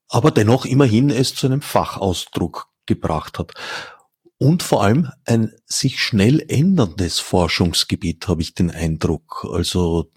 aber 0.08 0.32
dennoch 0.32 0.64
immerhin 0.64 1.10
es 1.10 1.36
zu 1.36 1.46
einem 1.46 1.62
Fachausdruck 1.62 2.66
gebracht 2.86 3.38
hat. 3.38 3.52
Und 4.42 4.62
vor 4.62 4.82
allem 4.82 5.10
ein 5.26 5.52
sich 5.66 6.00
schnell 6.00 6.42
änderndes 6.48 7.18
Forschungsgebiet, 7.18 8.26
habe 8.26 8.40
ich 8.40 8.54
den 8.54 8.70
Eindruck. 8.70 9.46
Also 9.52 10.08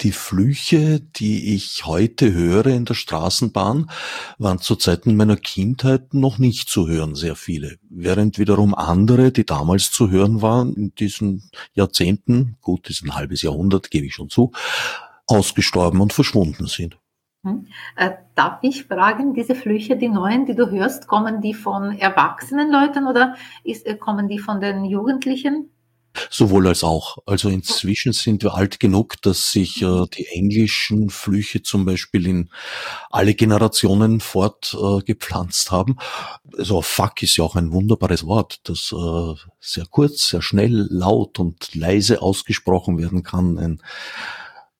die 0.00 0.10
Flüche, 0.10 0.98
die 0.98 1.54
ich 1.54 1.86
heute 1.86 2.32
höre 2.32 2.66
in 2.66 2.84
der 2.84 2.94
Straßenbahn, 2.94 3.88
waren 4.38 4.58
zu 4.58 4.74
Zeiten 4.74 5.14
meiner 5.14 5.36
Kindheit 5.36 6.14
noch 6.14 6.38
nicht 6.38 6.68
zu 6.68 6.88
hören, 6.88 7.14
sehr 7.14 7.36
viele. 7.36 7.78
Während 7.88 8.40
wiederum 8.40 8.74
andere, 8.74 9.30
die 9.30 9.46
damals 9.46 9.92
zu 9.92 10.10
hören 10.10 10.42
waren, 10.42 10.74
in 10.74 10.92
diesen 10.96 11.48
Jahrzehnten, 11.72 12.56
gut, 12.62 12.90
ist 12.90 13.04
ein 13.04 13.14
halbes 13.14 13.42
Jahrhundert, 13.42 13.92
gebe 13.92 14.06
ich 14.06 14.14
schon 14.14 14.30
zu, 14.30 14.50
ausgestorben 15.28 16.00
und 16.00 16.12
verschwunden 16.12 16.66
sind. 16.66 16.99
Hm? 17.42 17.66
Äh, 17.96 18.10
darf 18.34 18.58
ich 18.62 18.84
fragen, 18.84 19.32
diese 19.32 19.54
Flüche, 19.54 19.96
die 19.96 20.08
neuen, 20.08 20.44
die 20.44 20.54
du 20.54 20.70
hörst, 20.70 21.06
kommen 21.06 21.40
die 21.40 21.54
von 21.54 21.98
erwachsenen 21.98 22.70
Leuten 22.70 23.06
oder 23.06 23.34
ist, 23.64 23.86
äh, 23.86 23.96
kommen 23.96 24.28
die 24.28 24.38
von 24.38 24.60
den 24.60 24.84
Jugendlichen? 24.84 25.70
Sowohl 26.28 26.66
als 26.66 26.82
auch. 26.82 27.18
Also 27.24 27.48
inzwischen 27.48 28.12
sind 28.12 28.42
wir 28.42 28.54
alt 28.54 28.80
genug, 28.80 29.22
dass 29.22 29.52
sich 29.52 29.80
äh, 29.80 30.04
die 30.12 30.26
englischen 30.26 31.08
Flüche 31.08 31.62
zum 31.62 31.84
Beispiel 31.84 32.26
in 32.26 32.50
alle 33.10 33.34
Generationen 33.34 34.20
fortgepflanzt 34.20 35.68
äh, 35.68 35.70
haben. 35.70 35.96
Also 36.58 36.82
fuck 36.82 37.22
ist 37.22 37.36
ja 37.36 37.44
auch 37.44 37.54
ein 37.54 37.72
wunderbares 37.72 38.26
Wort, 38.26 38.60
das 38.64 38.92
äh, 38.92 39.34
sehr 39.60 39.86
kurz, 39.88 40.28
sehr 40.28 40.42
schnell, 40.42 40.88
laut 40.90 41.38
und 41.38 41.74
leise 41.74 42.20
ausgesprochen 42.22 42.98
werden 42.98 43.22
kann. 43.22 43.56
Ein 43.56 43.80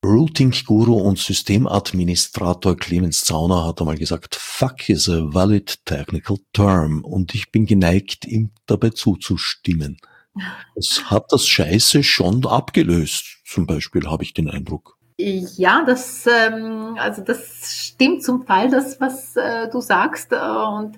Routing-Guru 0.04 0.94
und 0.94 1.18
Systemadministrator 1.18 2.76
Clemens 2.76 3.22
Zauner 3.24 3.66
hat 3.66 3.80
einmal 3.80 3.98
gesagt, 3.98 4.34
fuck 4.34 4.88
is 4.88 5.08
a 5.08 5.32
valid 5.32 5.84
technical 5.84 6.38
term 6.52 7.04
und 7.04 7.34
ich 7.34 7.52
bin 7.52 7.66
geneigt, 7.66 8.26
ihm 8.26 8.50
dabei 8.66 8.90
zuzustimmen. 8.90 9.98
Es 10.76 11.10
hat 11.10 11.26
das 11.30 11.46
Scheiße 11.48 12.04
schon 12.04 12.46
abgelöst, 12.46 13.40
zum 13.44 13.66
Beispiel, 13.66 14.06
habe 14.06 14.22
ich 14.22 14.32
den 14.32 14.48
Eindruck. 14.48 14.99
Ja, 15.56 15.84
das, 15.84 16.26
ähm, 16.26 16.96
also 16.98 17.22
das 17.22 17.74
stimmt 17.74 18.22
zum 18.22 18.46
Teil, 18.46 18.70
das, 18.70 19.00
was 19.00 19.36
äh, 19.36 19.68
du 19.68 19.80
sagst. 19.80 20.32
Und 20.32 20.96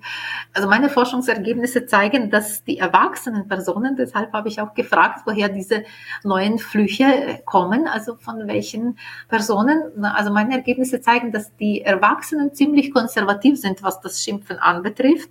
also 0.54 0.68
meine 0.68 0.88
Forschungsergebnisse 0.88 1.86
zeigen, 1.86 2.30
dass 2.30 2.62
die 2.62 2.78
erwachsenen 2.78 3.48
Personen, 3.48 3.96
deshalb 3.96 4.32
habe 4.32 4.48
ich 4.48 4.60
auch 4.60 4.74
gefragt, 4.74 5.22
woher 5.24 5.48
diese 5.48 5.84
neuen 6.22 6.58
Flüche 6.58 7.40
kommen, 7.44 7.88
also 7.88 8.16
von 8.16 8.46
welchen 8.46 8.98
Personen. 9.28 10.04
Also 10.04 10.32
meine 10.32 10.54
Ergebnisse 10.54 11.00
zeigen, 11.00 11.32
dass 11.32 11.56
die 11.56 11.82
Erwachsenen 11.82 12.54
ziemlich 12.54 12.92
konservativ 12.92 13.60
sind, 13.60 13.82
was 13.82 14.00
das 14.00 14.22
Schimpfen 14.22 14.58
anbetrifft. 14.58 15.30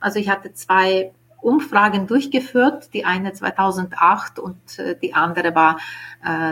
Also 0.00 0.18
ich 0.20 0.28
hatte 0.28 0.52
zwei 0.52 1.12
Umfragen 1.42 2.06
durchgeführt, 2.06 2.92
die 2.92 3.04
eine 3.04 3.32
2008 3.32 4.38
und 4.38 4.78
äh, 4.78 4.96
die 5.00 5.14
andere 5.14 5.54
war 5.54 5.78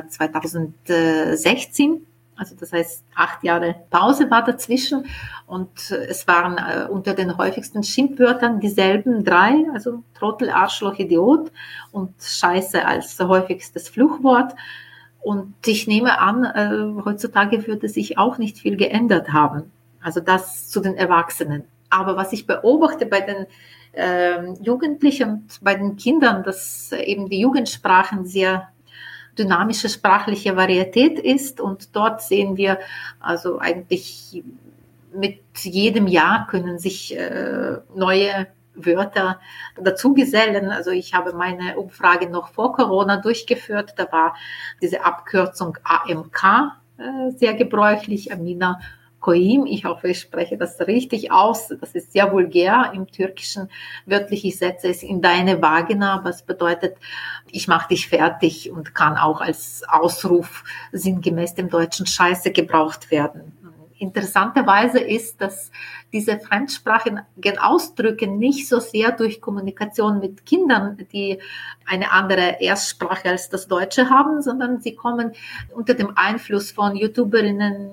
2016. 0.08 1.92
Äh, 1.92 1.98
also 2.36 2.54
das 2.54 2.72
heißt, 2.72 3.04
acht 3.16 3.42
Jahre 3.42 3.74
Pause 3.90 4.30
war 4.30 4.44
dazwischen 4.44 5.06
und 5.46 5.90
äh, 5.90 6.06
es 6.06 6.28
waren 6.28 6.88
unter 6.88 7.14
den 7.14 7.36
häufigsten 7.36 7.82
Schimpfwörtern 7.82 8.60
dieselben 8.60 9.24
drei, 9.24 9.64
also 9.74 10.02
Trottel, 10.14 10.50
Arschloch, 10.50 10.98
Idiot 10.98 11.50
und 11.90 12.14
Scheiße 12.20 12.86
als 12.86 13.18
häufigstes 13.18 13.88
Fluchwort. 13.88 14.54
Und 15.20 15.54
ich 15.66 15.88
nehme 15.88 16.20
an, 16.20 17.04
heutzutage 17.04 17.66
würde 17.66 17.88
sich 17.88 18.16
auch 18.18 18.38
nicht 18.38 18.58
viel 18.58 18.76
geändert 18.76 19.32
haben. 19.32 19.72
Also 20.00 20.20
das 20.20 20.68
zu 20.68 20.80
den 20.80 20.94
Erwachsenen. 20.94 21.64
Aber 21.90 22.16
was 22.16 22.32
ich 22.32 22.46
beobachte 22.46 23.04
bei 23.04 23.20
den 23.20 23.36
äh, 23.36 23.46
Jugendlichen 24.62 25.30
und 25.30 25.58
bei 25.62 25.74
den 25.74 25.96
Kindern, 25.96 26.42
dass 26.44 26.92
eben 26.92 27.28
die 27.28 27.40
Jugendsprachen 27.40 28.26
sehr 28.26 28.68
dynamische 29.38 29.88
sprachliche 29.88 30.56
Varietät 30.56 31.18
ist 31.18 31.60
und 31.60 31.94
dort 31.94 32.22
sehen 32.22 32.56
wir 32.56 32.78
also 33.20 33.58
eigentlich 33.58 34.42
mit 35.12 35.40
jedem 35.62 36.06
Jahr 36.06 36.46
können 36.48 36.78
sich 36.78 37.16
äh, 37.16 37.78
neue 37.94 38.48
Wörter 38.74 39.40
dazugesellen. 39.80 40.70
Also 40.70 40.90
ich 40.90 41.14
habe 41.14 41.32
meine 41.32 41.78
Umfrage 41.78 42.28
noch 42.28 42.48
vor 42.48 42.72
Corona 42.72 43.16
durchgeführt. 43.16 43.94
Da 43.96 44.10
war 44.12 44.36
diese 44.80 45.04
Abkürzung 45.04 45.78
AMK 45.82 46.72
äh, 46.98 47.30
sehr 47.36 47.54
gebräuchlich, 47.54 48.32
Amina 48.32 48.80
Koim, 49.20 49.66
ich 49.66 49.84
hoffe, 49.84 50.08
ich 50.08 50.20
spreche 50.20 50.56
das 50.56 50.80
richtig 50.80 51.32
aus, 51.32 51.68
das 51.80 51.92
ist 51.92 52.12
sehr 52.12 52.32
vulgär. 52.32 52.92
Im 52.94 53.08
Türkischen, 53.08 53.68
wörtlich, 54.06 54.44
ich 54.44 54.58
setze 54.58 54.88
es 54.88 55.02
in 55.02 55.20
deine 55.20 55.60
Vagina, 55.60 56.20
was 56.22 56.42
bedeutet, 56.42 56.96
ich 57.50 57.66
mache 57.66 57.88
dich 57.88 58.08
fertig 58.08 58.70
und 58.70 58.94
kann 58.94 59.16
auch 59.16 59.40
als 59.40 59.82
Ausruf 59.88 60.64
sinngemäß 60.92 61.54
dem 61.54 61.68
deutschen 61.68 62.06
Scheiße 62.06 62.52
gebraucht 62.52 63.10
werden. 63.10 63.52
interessanterweise 64.00 65.00
ist, 65.00 65.40
dass 65.40 65.72
diese 66.12 66.38
fremdsprachigen 66.38 67.24
Ausdrücke 67.60 68.28
nicht 68.28 68.68
so 68.68 68.78
sehr 68.78 69.10
durch 69.10 69.40
Kommunikation 69.40 70.20
mit 70.20 70.46
Kindern, 70.46 70.96
die 71.12 71.40
eine 71.84 72.12
andere 72.12 72.60
Erstsprache 72.60 73.28
als 73.30 73.50
das 73.50 73.66
Deutsche 73.66 74.08
haben, 74.08 74.40
sondern 74.40 74.80
sie 74.80 74.94
kommen 74.94 75.32
unter 75.74 75.94
dem 75.94 76.16
Einfluss 76.16 76.70
von 76.70 76.94
YouTuberinnen, 76.94 77.90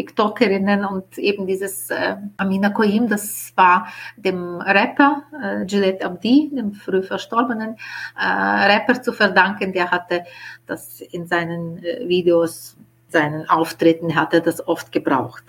TikTokerinnen 0.00 0.86
und 0.86 1.18
eben 1.18 1.46
dieses 1.46 1.90
äh, 1.90 2.16
Amina 2.38 2.70
Koim, 2.70 3.06
das 3.08 3.52
war 3.54 3.88
dem 4.16 4.58
Rapper 4.62 5.24
äh, 5.42 5.66
Gillette 5.66 6.06
Abdi, 6.06 6.50
dem 6.54 6.72
früh 6.72 7.02
verstorbenen 7.02 7.76
äh, 8.18 8.24
Rapper 8.24 9.02
zu 9.02 9.12
verdanken. 9.12 9.74
Der 9.74 9.90
hatte 9.90 10.24
das 10.66 11.02
in 11.02 11.26
seinen 11.26 11.84
äh, 11.84 12.08
Videos, 12.08 12.78
seinen 13.08 13.48
Auftritten, 13.50 14.14
hatte 14.14 14.40
das 14.40 14.66
oft 14.66 14.90
gebraucht. 14.90 15.44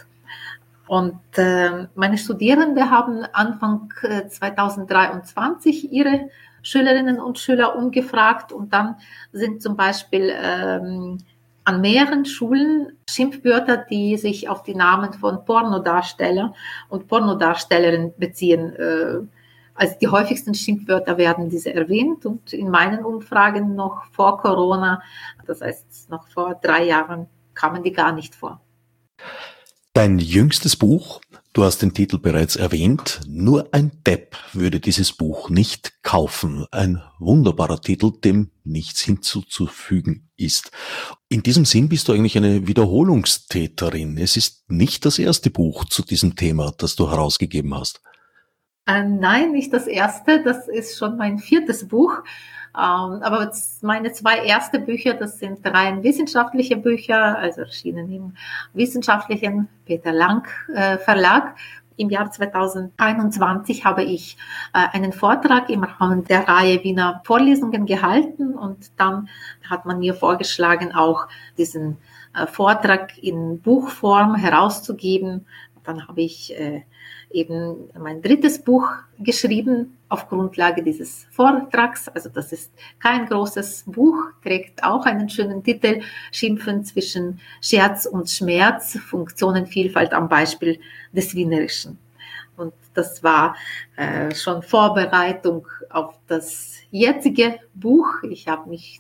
Und 0.86 1.22
äh, 1.38 1.88
meine 1.96 2.18
Studierenden 2.18 2.92
haben 2.92 3.24
Anfang 3.32 3.94
2023 4.28 5.86
äh, 5.86 5.88
ihre 5.88 6.30
Schülerinnen 6.62 7.22
und 7.22 7.40
Schüler 7.40 7.78
umgefragt 7.78 8.52
und 8.52 8.74
dann 8.74 8.98
sind 9.32 9.62
zum 9.62 9.78
Beispiel 9.78 10.34
ähm, 10.36 11.20
an 11.64 11.82
mehreren 11.82 12.26
Schulen 12.26 12.98
Schimpfwörter, 13.10 13.78
die 13.78 14.18
sich 14.18 14.50
auf 14.50 14.64
die 14.64 14.76
Namen 14.76 15.14
von 15.14 15.46
Pornodarsteller 15.46 16.54
und 16.90 17.08
Pornodarstellerinnen 17.08 18.14
beziehen. 18.18 18.76
Äh, 18.76 19.20
als 19.74 19.98
die 19.98 20.08
häufigsten 20.08 20.54
Schimpfwörter 20.54 21.18
werden 21.18 21.50
diese 21.50 21.74
erwähnt 21.74 22.26
und 22.26 22.54
in 22.54 22.70
meinen 22.70 23.04
Umfragen 23.06 23.76
noch 23.76 24.04
vor 24.12 24.38
Corona, 24.40 25.02
das 25.46 25.62
heißt 25.62 26.10
noch 26.10 26.28
vor 26.28 26.60
drei 26.62 26.86
Jahren, 26.86 27.28
kamen 27.54 27.84
die 27.84 27.92
gar 27.92 28.12
nicht 28.12 28.36
vor. 28.36 28.62
Dein 29.94 30.20
jüngstes 30.20 30.76
Buch, 30.76 31.22
du 31.54 31.64
hast 31.64 31.82
den 31.82 31.94
Titel 31.94 32.18
bereits 32.18 32.56
erwähnt, 32.56 33.22
nur 33.28 33.70
ein 33.74 33.92
Depp 34.06 34.38
würde 34.54 34.80
dieses 34.80 35.14
Buch 35.14 35.50
nicht 35.50 36.04
kaufen. 36.04 36.66
Ein 36.72 37.02
wunderbarer 37.20 37.82
Titel, 37.82 38.12
dem 38.24 38.52
nichts 38.64 39.02
hinzuzufügen 39.02 40.30
ist. 40.38 40.72
In 41.30 41.44
diesem 41.44 41.66
Sinn 41.66 41.90
bist 41.90 42.08
du 42.08 42.14
eigentlich 42.14 42.38
eine 42.38 42.68
Wiederholungstäterin. 42.68 44.18
Es 44.18 44.38
ist 44.38 44.70
nicht 44.70 45.06
das 45.06 45.20
erste 45.20 45.50
Buch 45.50 45.86
zu 45.86 46.04
diesem 46.04 46.36
Thema, 46.36 46.74
das 46.78 46.96
du 46.96 47.10
herausgegeben 47.10 47.74
hast. 47.76 48.02
Äh, 48.88 49.04
nein, 49.04 49.52
nicht 49.52 49.74
das 49.74 49.88
erste. 49.88 50.44
Das 50.44 50.68
ist 50.68 50.98
schon 50.98 51.18
mein 51.18 51.38
viertes 51.38 51.88
Buch. 51.88 52.24
Ähm, 52.74 53.22
aber 53.22 53.52
meine 53.82 54.14
zwei 54.14 54.46
erste 54.46 54.80
Bücher, 54.80 55.14
das 55.14 55.40
sind 55.40 55.60
rein 55.66 56.04
wissenschaftliche 56.04 56.78
Bücher, 56.78 57.38
also 57.38 57.62
erschienen 57.62 58.12
im 58.12 58.34
wissenschaftlichen 58.74 59.68
Peter 59.86 60.14
Lang 60.14 60.48
äh, 60.74 60.98
Verlag. 60.98 61.56
Im 61.98 62.10
Jahr 62.10 62.32
2021 62.32 63.86
habe 63.86 64.04
ich 64.04 64.38
äh, 64.74 64.88
einen 64.94 65.12
Vortrag 65.12 65.70
im 65.70 65.84
Rahmen 65.84 66.24
der 66.24 66.48
Reihe 66.48 66.84
Wiener 66.84 67.22
Vorlesungen 67.26 67.86
gehalten 67.86 68.56
und 68.56 68.92
dann 68.98 69.28
hat 69.70 69.86
man 69.86 70.00
mir 70.00 70.16
vorgeschlagen, 70.16 70.96
auch 70.96 71.28
diesen 71.58 71.98
Vortrag 72.50 73.18
in 73.22 73.62
Buchform 73.62 74.36
herauszugeben. 74.36 75.46
Dann 75.84 76.08
habe 76.08 76.22
ich 76.22 76.56
eben 77.34 77.90
mein 77.98 78.22
drittes 78.22 78.60
Buch 78.60 78.88
geschrieben 79.20 79.98
auf 80.10 80.28
Grundlage 80.28 80.84
dieses 80.84 81.26
Vortrags. 81.32 82.08
Also 82.10 82.30
das 82.30 82.52
ist 82.52 82.72
kein 83.00 83.26
großes 83.26 83.86
Buch, 83.88 84.16
trägt 84.44 84.84
auch 84.84 85.06
einen 85.06 85.30
schönen 85.30 85.64
Titel, 85.64 86.02
Schimpfen 86.32 86.84
zwischen 86.84 87.40
Scherz 87.62 88.06
und 88.06 88.30
Schmerz, 88.30 88.98
Funktionenvielfalt 89.00 90.14
am 90.14 90.30
Beispiel 90.30 90.80
des 91.14 91.36
Wienerischen. 91.36 91.98
Und 92.58 92.74
das 92.94 93.24
war 93.24 93.56
äh, 93.96 94.36
schon 94.36 94.62
Vorbereitung 94.62 95.68
auf 95.90 96.16
das 96.28 96.76
jetzige 96.92 97.60
Buch. 97.74 98.24
Ich 98.30 98.48
habe 98.48 98.70
mich 98.70 99.00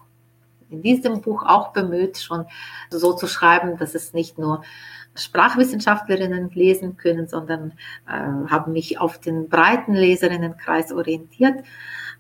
in 0.72 0.82
diesem 0.82 1.22
Buch 1.22 1.44
auch 1.46 1.74
bemüht, 1.74 2.18
schon 2.18 2.46
so 2.90 3.14
zu 3.14 3.28
schreiben, 3.28 3.78
dass 3.78 3.94
es 3.94 4.14
nicht 4.14 4.38
nur 4.38 4.64
Sprachwissenschaftlerinnen 5.16 6.52
lesen 6.52 6.98
können, 6.98 7.28
sondern 7.28 7.74
äh, 8.08 8.50
haben 8.50 8.72
mich 8.72 9.00
auf 9.00 9.20
den 9.20 9.50
breiten 9.50 9.94
Leserinnenkreis 9.94 10.92
orientiert. 10.92 11.64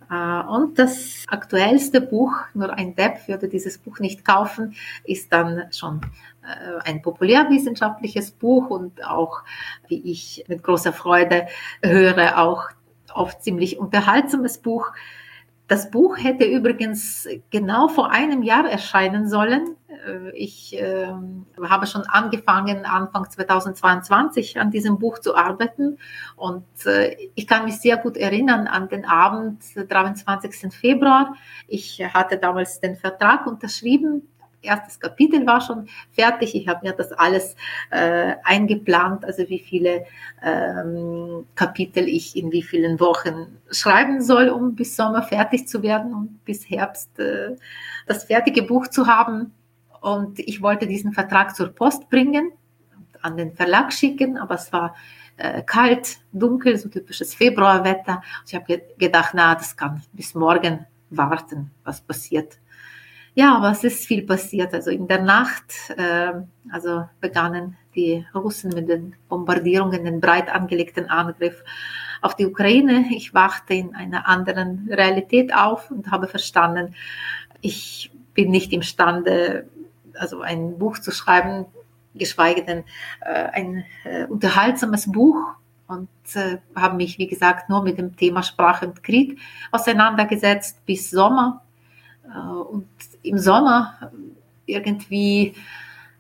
Äh, 0.09 0.41
und 0.43 0.77
das 0.77 1.25
aktuellste 1.27 2.01
Buch, 2.01 2.33
nur 2.53 2.73
ein 2.73 2.95
Depp 2.95 3.27
würde 3.27 3.47
dieses 3.47 3.77
Buch 3.77 3.99
nicht 3.99 4.25
kaufen, 4.25 4.75
ist 5.05 5.31
dann 5.31 5.71
schon 5.71 6.01
äh, 6.43 6.79
ein 6.83 7.01
populärwissenschaftliches 7.01 8.31
Buch 8.31 8.69
und 8.69 9.05
auch, 9.05 9.43
wie 9.87 10.01
ich 10.11 10.43
mit 10.47 10.63
großer 10.63 10.91
Freude 10.91 11.47
höre, 11.81 12.37
auch 12.39 12.69
oft 13.13 13.41
ziemlich 13.43 13.79
unterhaltsames 13.79 14.57
Buch. 14.57 14.91
Das 15.67 15.89
Buch 15.89 16.17
hätte 16.17 16.43
übrigens 16.43 17.27
genau 17.49 17.87
vor 17.87 18.11
einem 18.11 18.43
Jahr 18.43 18.69
erscheinen 18.69 19.29
sollen. 19.29 19.77
Äh, 20.05 20.31
ich 20.31 20.77
äh, 20.79 21.07
habe 21.63 21.87
schon 21.87 22.03
angefangen, 22.03 22.85
Anfang 22.85 23.29
2022 23.29 24.59
an 24.59 24.71
diesem 24.71 24.99
Buch 24.99 25.19
zu 25.19 25.35
arbeiten. 25.35 25.97
Und 26.35 26.65
äh, 26.85 27.15
ich 27.35 27.47
kann 27.47 27.65
mich 27.65 27.79
sehr 27.79 27.97
gut 27.97 28.17
erinnern 28.17 28.67
an 28.67 28.89
den 28.89 29.05
Abend, 29.05 29.63
23. 29.75 30.73
Februar. 30.73 31.35
Ich 31.67 32.03
hatte 32.13 32.37
damals 32.37 32.79
den 32.79 32.95
Vertrag 32.95 33.47
unterschrieben 33.47 34.27
erstes 34.61 34.99
Kapitel 34.99 35.45
war 35.45 35.61
schon 35.61 35.87
fertig. 36.11 36.55
Ich 36.55 36.67
habe 36.67 36.87
mir 36.87 36.93
das 36.93 37.11
alles 37.11 37.55
äh, 37.89 38.35
eingeplant, 38.43 39.25
also 39.25 39.47
wie 39.49 39.59
viele 39.59 40.05
ähm, 40.43 41.45
Kapitel 41.55 42.07
ich 42.07 42.35
in 42.35 42.51
wie 42.51 42.63
vielen 42.63 42.99
Wochen 42.99 43.57
schreiben 43.71 44.21
soll, 44.21 44.49
um 44.49 44.75
bis 44.75 44.95
Sommer 44.95 45.23
fertig 45.23 45.67
zu 45.67 45.81
werden 45.83 46.13
und 46.13 46.45
bis 46.45 46.69
Herbst 46.69 47.17
äh, 47.19 47.55
das 48.07 48.25
fertige 48.25 48.63
Buch 48.63 48.87
zu 48.87 49.07
haben. 49.07 49.53
Und 50.01 50.39
ich 50.39 50.61
wollte 50.61 50.87
diesen 50.87 51.13
Vertrag 51.13 51.55
zur 51.55 51.69
Post 51.69 52.09
bringen, 52.09 52.51
an 53.21 53.37
den 53.37 53.53
Verlag 53.53 53.93
schicken, 53.93 54.37
aber 54.37 54.55
es 54.55 54.73
war 54.73 54.95
äh, 55.37 55.61
kalt, 55.61 56.17
dunkel, 56.33 56.77
so 56.77 56.89
typisches 56.89 57.33
Februarwetter. 57.35 58.21
Ich 58.45 58.55
habe 58.55 58.65
ge 58.65 58.81
gedacht, 58.97 59.31
na, 59.33 59.55
das 59.55 59.77
kann 59.77 60.01
bis 60.11 60.35
morgen 60.35 60.87
warten, 61.11 61.71
was 61.83 62.01
passiert. 62.01 62.57
Ja, 63.33 63.55
aber 63.55 63.71
es 63.71 63.83
ist 63.83 64.05
viel 64.05 64.23
passiert. 64.23 64.73
Also 64.73 64.89
in 64.89 65.07
der 65.07 65.21
Nacht, 65.21 65.71
äh, 65.95 66.33
also 66.71 67.07
begannen 67.21 67.77
die 67.95 68.25
Russen 68.33 68.71
mit 68.73 68.89
den 68.89 69.15
Bombardierungen, 69.29 70.03
den 70.03 70.19
breit 70.19 70.49
angelegten 70.49 71.09
Angriff 71.09 71.63
auf 72.21 72.35
die 72.35 72.45
Ukraine. 72.45 73.05
Ich 73.11 73.33
wachte 73.33 73.73
in 73.73 73.95
einer 73.95 74.27
anderen 74.27 74.89
Realität 74.91 75.53
auf 75.53 75.91
und 75.91 76.11
habe 76.11 76.27
verstanden, 76.27 76.95
ich 77.61 78.11
bin 78.33 78.51
nicht 78.51 78.73
imstande, 78.73 79.67
also 80.17 80.41
ein 80.41 80.77
Buch 80.77 80.99
zu 80.99 81.11
schreiben, 81.11 81.65
geschweige 82.13 82.63
denn 82.63 82.83
äh, 83.21 83.49
ein 83.51 83.85
äh, 84.03 84.25
unterhaltsames 84.25 85.11
Buch 85.11 85.37
und 85.87 86.09
äh, 86.35 86.57
habe 86.75 86.95
mich, 86.95 87.17
wie 87.17 87.27
gesagt, 87.27 87.69
nur 87.69 87.83
mit 87.83 87.97
dem 87.97 88.15
Thema 88.15 88.43
Sprache 88.43 88.87
und 88.87 89.03
Krieg 89.03 89.39
auseinandergesetzt 89.71 90.85
bis 90.85 91.09
Sommer. 91.09 91.61
Äh, 92.25 92.37
und 92.37 92.87
im 93.23 93.37
Sommer 93.37 94.11
irgendwie 94.65 95.53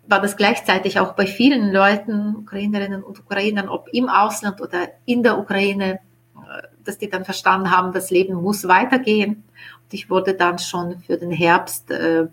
war 0.07 0.19
das 0.21 0.35
gleichzeitig 0.35 0.99
auch 0.99 1.13
bei 1.13 1.25
vielen 1.25 1.71
Leuten, 1.71 2.35
Ukrainerinnen 2.35 3.03
und 3.03 3.19
Ukrainern, 3.19 3.69
ob 3.69 3.87
im 3.93 4.09
Ausland 4.09 4.61
oder 4.61 4.89
in 5.05 5.23
der 5.23 5.39
Ukraine, 5.39 5.99
äh, 6.35 6.67
dass 6.83 6.97
die 6.97 7.09
dann 7.09 7.25
verstanden 7.25 7.71
haben, 7.71 7.93
das 7.93 8.11
Leben 8.11 8.35
muss 8.35 8.67
weitergehen. 8.67 9.43
Und 9.83 9.93
ich 9.93 10.09
wurde 10.09 10.33
dann 10.33 10.59
schon 10.59 10.99
für 10.99 11.17
den 11.17 11.31
Herbst 11.31 11.91
äh, 11.91 12.27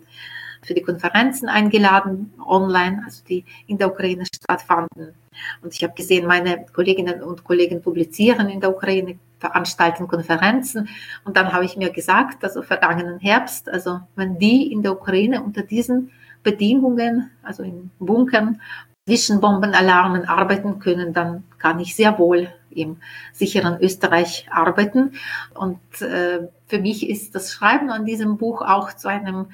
für 0.63 0.75
die 0.75 0.83
Konferenzen 0.83 1.49
eingeladen, 1.49 2.33
online, 2.45 3.03
also 3.05 3.23
die 3.29 3.45
in 3.67 3.79
der 3.79 3.89
Ukraine 3.89 4.25
stattfanden. 4.27 5.15
Und 5.63 5.75
ich 5.75 5.83
habe 5.83 5.95
gesehen, 5.95 6.27
meine 6.27 6.67
Kolleginnen 6.73 7.23
und 7.23 7.45
Kollegen 7.45 7.83
publizieren 7.83 8.49
in 8.49 8.61
der 8.61 8.71
Ukraine, 8.71 9.19
veranstalten 9.39 10.09
Konferenzen. 10.09 10.89
Und 11.25 11.37
dann 11.37 11.53
habe 11.53 11.65
ich 11.65 11.77
mir 11.77 11.91
gesagt, 11.91 12.43
also 12.43 12.63
vergangenen 12.63 13.21
Herbst, 13.21 13.69
also 13.69 14.01
wenn 14.17 14.39
die 14.39 14.73
in 14.73 14.83
der 14.83 14.93
Ukraine 14.93 15.43
unter 15.43 15.63
diesen 15.63 16.11
Bedingungen, 16.43 17.31
also 17.43 17.63
in 17.63 17.91
Bunkern, 17.99 18.61
Zwischenbombenalarmen 19.07 20.27
arbeiten 20.27 20.81
können, 20.81 21.15
dann 21.15 21.45
kann 21.59 21.81
ich 21.81 21.97
sehr 21.97 22.19
wohl 22.19 22.49
im 22.71 22.99
sicheren 23.33 23.81
Österreich 23.81 24.47
arbeiten. 24.51 25.13
Und 25.55 25.81
äh, 26.03 26.49
für 26.67 26.79
mich 26.79 27.09
ist 27.09 27.35
das 27.35 27.51
Schreiben 27.53 27.91
an 27.91 28.05
diesem 28.05 28.37
Buch 28.37 28.61
auch 28.61 28.93
zu 28.93 29.09
einem 29.09 29.47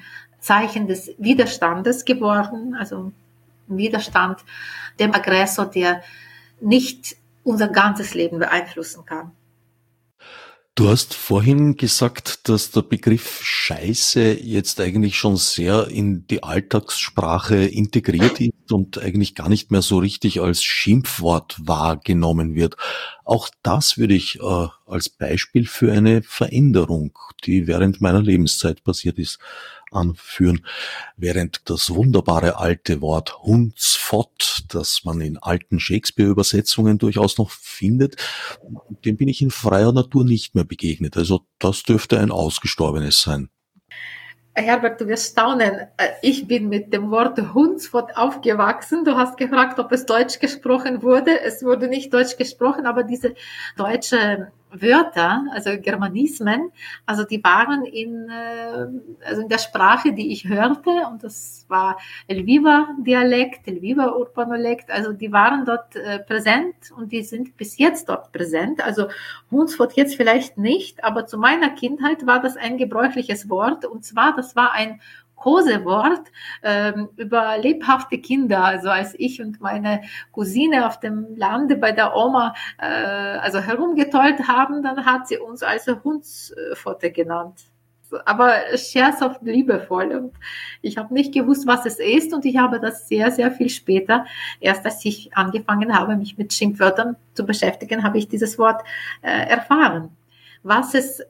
Zeichen 0.45 0.87
des 0.87 1.11
Widerstandes 1.19 2.05
geworden, 2.05 2.75
also 2.75 3.13
Widerstand 3.67 4.41
dem 5.01 5.15
Aggressor, 5.15 5.67
der 5.67 6.03
nicht 6.61 7.17
unser 7.43 7.69
ganzes 7.69 8.15
Leben 8.15 8.39
beeinflussen 8.39 9.05
kann. 9.05 9.33
Du 10.77 10.89
hast 10.89 11.15
vorhin 11.15 11.77
gesagt, 11.77 12.49
dass 12.49 12.73
der 12.73 12.83
Begriff 12.83 13.41
Scheiße 13.45 14.33
jetzt 14.43 14.81
eigentlich 14.81 15.17
schon 15.17 15.37
sehr 15.37 15.87
in 15.87 16.27
die 16.27 16.43
Alltagssprache 16.43 17.65
integriert 17.65 18.41
ist 18.41 18.73
und 18.73 18.99
eigentlich 18.99 19.37
gar 19.37 19.49
nicht 19.49 19.71
mehr 19.71 19.83
so 19.83 19.99
richtig 19.99 20.41
als 20.41 20.65
Schimpfwort 20.65 21.55
wahrgenommen 21.61 22.57
wird. 22.57 22.77
Auch 23.25 23.49
das 23.63 23.99
würde 23.99 24.15
ich 24.15 24.41
äh, 24.41 24.67
als 24.87 25.11
Beispiel 25.11 25.65
für 25.65 25.93
eine 25.93 26.23
Veränderung, 26.23 27.17
die 27.45 27.69
während 27.69 28.01
meiner 28.01 28.21
Lebenszeit 28.23 28.83
passiert 28.83 29.21
ist, 29.21 29.39
anführen, 29.95 30.65
während 31.17 31.69
das 31.71 31.95
wunderbare 31.95 32.59
alte 32.59 33.01
Wort 33.01 33.43
Hundsfott, 33.43 34.65
das 34.69 35.03
man 35.05 35.21
in 35.21 35.39
alten 35.39 35.81
Shakespeare-Übersetzungen 35.81 36.99
durchaus 36.99 37.39
noch 37.39 37.51
findet, 37.51 38.17
dem 39.05 39.17
bin 39.17 39.29
ich 39.29 39.43
in 39.43 39.51
freier 39.51 39.93
Natur 39.93 40.25
nicht 40.25 40.55
mehr 40.55 40.65
begegnet. 40.65 41.17
Also 41.17 41.47
das 41.59 41.83
dürfte 41.83 42.19
ein 42.19 42.31
ausgestorbenes 42.31 43.21
sein. 43.21 43.49
Herbert, 44.57 45.01
du 45.01 45.09
wirst 45.09 45.33
staunen. 45.33 45.89
Äh, 45.97 46.09
ich 46.23 46.47
bin 46.47 46.69
mit 46.69 46.93
dem 46.93 47.11
Wort 47.11 47.55
Hundsfott 47.55 48.17
aufgewachsen. 48.17 49.05
Du 49.05 49.17
hast 49.17 49.37
gefragt, 49.37 49.81
ob 49.81 49.91
es 49.91 50.07
Deutsch 50.07 50.39
gesprochen 50.39 51.03
wurde. 51.03 51.41
Es 51.41 51.65
wurde 51.65 51.89
nicht 51.89 52.15
Deutsch 52.15 52.37
gesprochen, 52.37 52.87
aber 52.87 53.03
diese 53.03 53.35
deutsche 53.77 54.53
Wörter, 54.81 55.45
also 55.53 55.71
Germanismen, 55.81 56.71
also 57.07 57.25
die 57.25 57.43
waren 57.43 57.85
in, 57.85 58.29
äh, 58.29 58.87
also 59.27 59.43
in 59.43 59.49
der 59.49 59.59
Sprache, 59.59 60.13
die 60.13 60.33
ich 60.33 60.49
hörte, 60.49 60.91
und 61.11 61.23
das 61.23 61.65
war 61.69 61.99
Elviva-Dialekt, 62.27 63.67
Elviva-Urbanolekt, 63.69 64.91
also 64.91 65.13
die 65.13 65.33
waren 65.33 65.65
dort 65.65 65.97
äh, 65.97 66.19
präsent 66.19 66.75
und 66.97 67.13
die 67.13 67.23
sind 67.23 67.57
bis 67.57 67.79
jetzt 67.79 68.09
dort 68.09 68.33
präsent. 68.33 68.85
Also 68.85 69.09
Hunsfort 69.51 69.93
jetzt 69.95 70.17
vielleicht 70.17 70.59
nicht, 70.59 71.05
aber 71.05 71.27
zu 71.27 71.39
meiner 71.39 71.71
Kindheit 71.71 72.27
war 72.27 72.41
das 72.41 72.57
ein 72.57 72.79
gebräuchliches 72.79 73.49
Wort, 73.49 73.85
und 73.85 74.05
zwar, 74.05 74.35
das 74.35 74.57
war 74.57 74.73
ein 74.73 75.01
Kosewort 75.45 76.33
ähm, 76.63 77.11
über 77.19 77.59
lebhafte 77.59 78.17
Kinder. 78.17 78.65
Also 78.65 78.89
als 78.89 79.15
ich 79.19 79.43
und 79.43 79.61
meine 79.61 80.01
Cousine 80.33 80.87
auf 80.87 81.01
dem 81.01 81.37
Lande 81.37 81.77
bei 81.77 81.93
der 81.93 82.17
Oma 82.17 82.55
äh, 82.79 82.87
also 82.87 83.61
herumgetollt 83.61 84.49
haben, 84.49 84.83
dann 84.83 85.05
hat 85.05 85.29
sie 85.29 85.37
uns 85.37 85.63
also 85.63 86.03
Hundsfotte 86.03 87.11
genannt 87.11 87.61
aber 88.27 88.55
scherzhaft 88.77 89.43
liebevoll. 89.43 90.13
Und 90.13 90.35
ich 90.83 90.99
habe 90.99 91.13
nicht 91.13 91.35
gewusst, 91.35 91.67
was 91.67 91.85
es 91.85 91.99
ist 91.99 92.33
und 92.33 92.45
ich 92.45 92.59
habe 92.59 92.79
das 92.79 93.09
sehr, 93.09 93.33
sehr 93.33 93.51
viel 93.51 93.69
später, 93.69 94.25
erst 94.61 94.85
als 94.85 95.05
ich 95.05 95.37
angefangen 95.37 95.99
habe, 95.99 96.15
mich 96.15 96.39
mit 96.39 96.53
Schimpfwörtern 96.53 97.17
zu 97.35 97.45
beschäftigen, 97.45 98.05
habe 98.05 98.19
ich 98.19 98.29
dieses 98.29 98.57
Wort 98.57 98.83
äh, 99.23 99.49
erfahren. 99.49 100.17
Was 100.63 100.95
es 100.95 101.23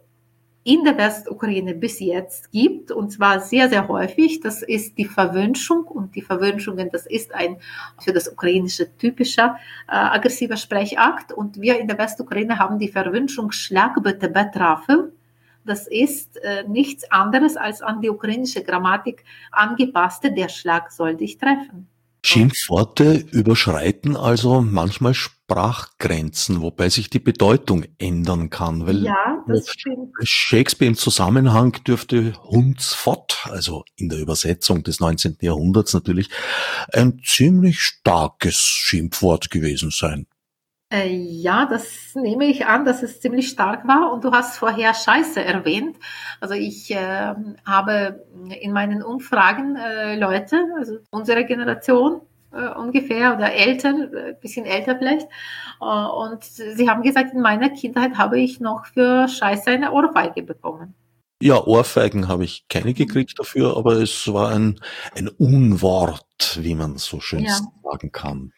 in 0.65 0.83
der 0.83 0.97
Westukraine 0.97 1.75
bis 1.75 2.01
jetzt 2.01 2.51
gibt, 2.51 2.91
und 2.91 3.11
zwar 3.11 3.41
sehr, 3.41 3.69
sehr 3.69 3.87
häufig. 3.87 4.41
Das 4.41 4.63
ist 4.63 4.97
die 4.97 5.05
Verwünschung 5.05 5.85
und 5.85 6.17
die 6.17 6.23
Verwünschungen, 6.23 6.89
das 6.91 7.07
ist 7.07 7.35
ein 7.35 7.59
für 8.01 8.15
das 8.15 8.29
ukrainische 8.29 8.97
typischer 8.97 9.59
äh, 9.87 9.93
aggressiver 9.93 10.57
Sprechakt. 10.57 11.33
Und 11.33 11.61
wir 11.61 11.79
in 11.79 11.87
der 11.87 11.99
Westukraine 11.99 12.59
haben 12.59 12.79
die 12.79 12.89
Verwünschung 12.89 13.53
Schlag 13.53 14.03
bitte 14.03 14.29
betrafel. 14.29 15.13
Das 15.67 15.87
ist 15.87 16.39
äh, 16.39 16.65
nichts 16.67 17.11
anderes 17.11 17.57
als 17.57 17.83
an 17.83 18.01
die 18.01 18.11
ukrainische 18.11 18.63
Grammatik 18.63 19.25
angepasste, 19.53 20.33
der 20.33 20.49
Schlag 20.49 20.91
soll 20.91 21.15
dich 21.15 21.37
treffen. 21.37 21.89
Schimpfworte 22.27 23.25
überschreiten 23.33 24.17
also 24.17 24.63
manchmal 24.63 25.13
Sprachgrenzen, 25.13 26.63
wobei 26.63 26.89
sich 26.89 27.11
die 27.11 27.19
Bedeutung 27.19 27.85
ändern 27.99 28.49
kann. 28.49 28.87
Weil 28.87 29.05
ja. 29.05 29.15
Shakespeare 30.23 30.89
im 30.89 30.97
Zusammenhang 30.97 31.73
dürfte 31.87 32.33
Hundsfott, 32.43 33.47
also 33.51 33.85
in 33.97 34.09
der 34.09 34.21
Übersetzung 34.21 34.83
des 34.83 35.01
19. 35.01 35.37
Jahrhunderts 35.43 35.93
natürlich, 35.93 36.31
ein 36.93 37.21
ziemlich 37.23 37.81
starkes 37.81 38.57
Schimpfwort 38.57 39.51
gewesen 39.51 39.91
sein. 39.91 40.27
Äh, 40.95 41.09
ja, 41.09 41.67
das 41.67 42.15
nehme 42.15 42.45
ich 42.45 42.67
an, 42.67 42.85
dass 42.85 43.03
es 43.03 43.21
ziemlich 43.21 43.49
stark 43.49 43.87
war. 43.89 44.13
Und 44.13 44.23
du 44.23 44.31
hast 44.31 44.59
vorher 44.59 44.95
Scheiße 44.95 45.43
erwähnt. 45.43 45.97
Also 46.41 46.55
ich 46.55 46.91
äh, 46.93 47.35
habe 47.67 48.25
in 48.61 48.73
meinen 48.73 49.03
Umfragen 49.03 49.75
äh, 49.75 50.17
Leute, 50.17 50.65
also 50.79 50.99
unsere 51.11 51.45
Generation 51.47 52.21
äh, 52.53 52.69
ungefähr 52.69 53.35
oder 53.35 53.53
älter, 53.53 53.89
ein 53.89 54.15
äh, 54.15 54.37
bisschen 54.41 54.67
älter 54.67 54.97
vielleicht. 54.97 55.27
Und 55.81 56.45
sie 56.45 56.89
haben 56.89 57.03
gesagt, 57.03 57.35
in 57.35 57.41
meiner 57.41 57.69
Kindheit 57.71 58.17
habe 58.17 58.39
ich 58.39 58.61
noch 58.61 58.87
für 58.87 59.27
Scheiße 59.27 59.71
eine 59.71 59.93
Ohrfeige 59.93 60.43
bekommen. 60.43 60.95
Ja, 61.43 61.63
Ohrfeigen 61.63 62.29
habe 62.29 62.45
ich 62.45 62.67
keine 62.69 62.91
mhm. 62.91 62.95
gekriegt 62.95 63.39
dafür, 63.39 63.77
aber 63.77 63.95
es 63.95 64.33
war 64.33 64.51
ein, 64.51 64.81
ein 65.17 65.29
Unwort, 65.29 66.59
wie 66.61 66.77
man 66.77 66.97
so 66.97 67.21
schön 67.21 67.45
ja. 67.45 67.59
sagen 67.83 68.13
kann. 68.13 68.53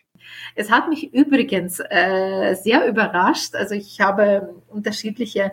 Es 0.54 0.70
hat 0.70 0.88
mich 0.88 1.12
übrigens 1.12 1.80
äh, 1.80 2.54
sehr 2.54 2.86
überrascht. 2.86 3.54
Also 3.54 3.74
ich 3.74 4.00
habe 4.00 4.54
unterschiedliche 4.68 5.52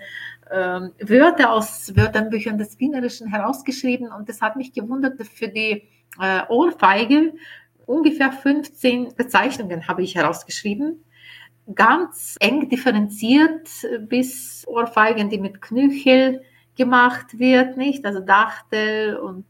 ähm, 0.52 0.92
Wörter 1.00 1.52
aus 1.52 1.96
Wörterbüchern 1.96 2.58
des 2.58 2.80
Wienerischen 2.80 3.28
herausgeschrieben 3.28 4.12
und 4.12 4.30
es 4.30 4.42
hat 4.42 4.56
mich 4.56 4.74
gewundert, 4.74 5.22
für 5.26 5.48
die 5.48 5.84
äh, 6.20 6.42
Ohrfeige 6.50 7.34
ungefähr 7.86 8.32
15 8.32 9.16
Bezeichnungen 9.16 9.88
habe 9.88 10.04
ich 10.04 10.16
herausgeschrieben. 10.16 11.04
Ganz 11.76 12.36
eng 12.40 12.70
differenziert 12.70 13.70
bis 14.02 14.66
Ohrfeigen, 14.68 15.30
die 15.30 15.38
mit 15.38 15.62
Knöchel 15.62 16.42
gemacht 16.76 17.40
wird, 17.40 17.78
nicht? 17.78 18.06
Also 18.06 18.20
Dachtel 18.20 19.16
und 19.18 19.46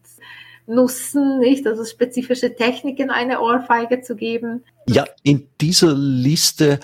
Nussen, 0.66 1.40
nicht? 1.40 1.68
Also 1.68 1.84
spezifische 1.86 2.56
Techniken, 2.56 3.10
eine 3.10 3.42
Ohrfeige 3.42 4.02
zu 4.02 4.16
geben. 4.16 4.64
Ja, 4.88 5.06
in 5.24 5.48
dieser 5.60 5.94
Liste 5.94 6.80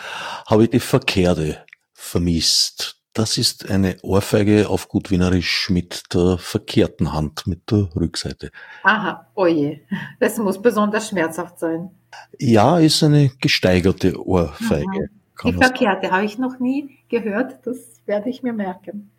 habe 0.47 0.63
ich 0.63 0.69
die 0.69 0.79
verkehrte 0.79 1.63
vermisst. 1.93 2.97
Das 3.13 3.37
ist 3.37 3.69
eine 3.69 3.97
Ohrfeige 4.03 4.69
auf 4.69 4.87
gut 4.87 5.11
Wienerisch 5.11 5.69
mit 5.69 6.13
der 6.13 6.37
verkehrten 6.37 7.11
Hand, 7.11 7.47
mit 7.47 7.71
der 7.71 7.89
Rückseite. 7.95 8.51
Aha, 8.83 9.27
oje. 9.35 9.81
Das 10.19 10.37
muss 10.37 10.61
besonders 10.61 11.09
schmerzhaft 11.09 11.59
sein. 11.59 11.89
Ja, 12.37 12.79
ist 12.79 13.03
eine 13.03 13.31
gesteigerte 13.41 14.25
Ohrfeige. 14.25 15.09
Die 15.43 15.53
verkehrte 15.53 16.11
habe 16.11 16.25
ich 16.25 16.37
noch 16.37 16.59
nie 16.59 16.97
gehört. 17.09 17.65
Das 17.65 17.77
werde 18.05 18.29
ich 18.29 18.43
mir 18.43 18.53
merken. 18.53 19.11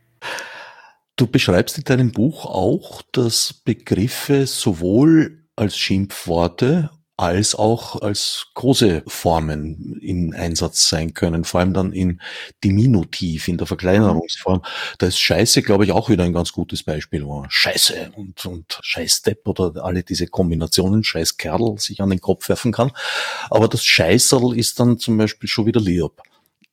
Du 1.20 1.26
beschreibst 1.26 1.76
in 1.76 1.84
deinem 1.84 2.12
Buch 2.12 2.46
auch, 2.46 3.02
dass 3.12 3.52
Begriffe 3.52 4.46
sowohl 4.46 5.44
als 5.54 5.76
Schimpfworte 5.76 6.88
als 7.18 7.54
auch 7.54 8.00
als 8.00 8.46
große 8.54 9.02
Formen 9.06 9.98
in 10.00 10.32
Einsatz 10.32 10.88
sein 10.88 11.12
können, 11.12 11.44
vor 11.44 11.60
allem 11.60 11.74
dann 11.74 11.92
in 11.92 12.22
Diminutiv, 12.64 13.48
in 13.48 13.58
der 13.58 13.66
Verkleinerungsform. 13.66 14.62
Da 14.96 15.08
ist 15.08 15.18
Scheiße, 15.18 15.60
glaube 15.60 15.84
ich, 15.84 15.92
auch 15.92 16.08
wieder 16.08 16.24
ein 16.24 16.32
ganz 16.32 16.52
gutes 16.52 16.82
Beispiel, 16.82 17.26
wo 17.26 17.44
Scheiße 17.50 18.12
und, 18.16 18.46
und 18.46 18.78
Scheißdepp 18.80 19.46
oder 19.46 19.84
alle 19.84 20.02
diese 20.02 20.26
Kombinationen, 20.26 21.04
Scheißkerl 21.04 21.76
sich 21.76 22.00
an 22.00 22.08
den 22.08 22.22
Kopf 22.22 22.48
werfen 22.48 22.72
kann. 22.72 22.92
Aber 23.50 23.68
das 23.68 23.84
Scheißerl 23.84 24.56
ist 24.56 24.80
dann 24.80 24.98
zum 24.98 25.18
Beispiel 25.18 25.50
schon 25.50 25.66
wieder 25.66 25.82
lieb. 25.82 26.12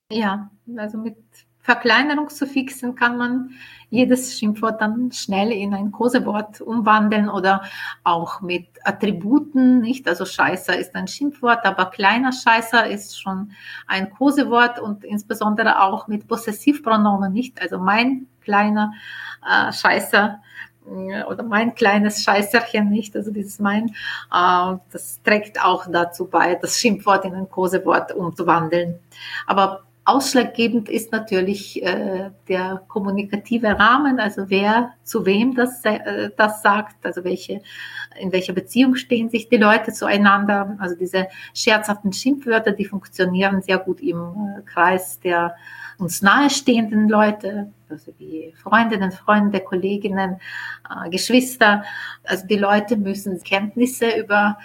Ja, 0.09 0.49
also 0.77 0.97
mit 0.97 1.17
Verkleinerungssuffixe 1.67 2.93
kann 2.93 3.17
man 3.17 3.49
jedes 3.89 4.39
Schimpfwort 4.39 4.79
dann 4.79 5.11
schnell 5.11 5.51
in 5.51 5.73
ein 5.73 5.91
Kosewort 5.91 6.61
umwandeln 6.61 7.27
oder 7.27 7.61
auch 8.05 8.39
mit 8.39 8.67
Attributen, 8.85 9.81
nicht? 9.81 10.07
Also 10.07 10.23
Scheißer 10.23 10.77
ist 10.77 10.95
ein 10.95 11.09
Schimpfwort, 11.09 11.65
aber 11.65 11.87
kleiner 11.87 12.31
Scheißer 12.31 12.87
ist 12.87 13.19
schon 13.19 13.51
ein 13.85 14.09
Kosewort 14.11 14.79
und 14.79 15.03
insbesondere 15.03 15.81
auch 15.81 16.07
mit 16.07 16.25
Possessivpronomen, 16.29 17.33
nicht? 17.33 17.61
Also 17.61 17.79
mein 17.79 18.27
kleiner 18.39 18.93
äh, 19.45 19.73
Scheißer 19.73 20.39
äh, 20.89 21.23
oder 21.23 21.43
mein 21.43 21.75
kleines 21.75 22.23
Scheißerchen 22.23 22.87
nicht, 22.87 23.13
also 23.13 23.31
dieses 23.31 23.59
mein, 23.59 23.89
äh, 24.33 24.77
das 24.93 25.21
trägt 25.21 25.61
auch 25.61 25.85
dazu 25.91 26.27
bei, 26.27 26.55
das 26.55 26.77
Schimpfwort 26.77 27.25
in 27.25 27.35
ein 27.35 27.49
Kosewort 27.49 28.13
umzuwandeln. 28.13 28.99
Aber 29.45 29.86
Ausschlaggebend 30.07 30.87
ist 30.87 31.11
natürlich 31.11 31.83
äh, 31.83 32.31
der 32.47 32.81
kommunikative 32.87 33.77
Rahmen, 33.77 34.21
also 34.21 34.49
wer 34.49 34.93
zu 35.03 35.25
wem 35.25 35.53
das, 35.53 35.83
äh, 35.83 36.29
das 36.37 36.61
sagt, 36.61 37.05
also 37.05 37.25
welche, 37.25 37.61
in 38.17 38.31
welcher 38.31 38.53
Beziehung 38.53 38.95
stehen 38.95 39.29
sich 39.29 39.49
die 39.49 39.57
Leute 39.57 39.91
zueinander. 39.91 40.77
Also 40.79 40.95
diese 40.95 41.27
scherzhaften 41.53 42.13
Schimpfwörter, 42.13 42.71
die 42.71 42.85
funktionieren 42.85 43.61
sehr 43.61 43.79
gut 43.79 43.99
im 43.99 44.17
äh, 44.57 44.61
Kreis 44.61 45.19
der 45.19 45.55
uns 45.97 46.21
nahestehenden 46.21 47.09
Leute, 47.09 47.73
also 47.89 48.13
wie 48.17 48.53
Freundinnen, 48.63 49.11
Freunde, 49.11 49.59
Kolleginnen, 49.59 50.39
äh, 50.89 51.09
Geschwister. 51.09 51.83
Also 52.23 52.47
die 52.47 52.55
Leute 52.55 52.95
müssen 52.95 53.43
Kenntnisse 53.43 54.09
über 54.17 54.57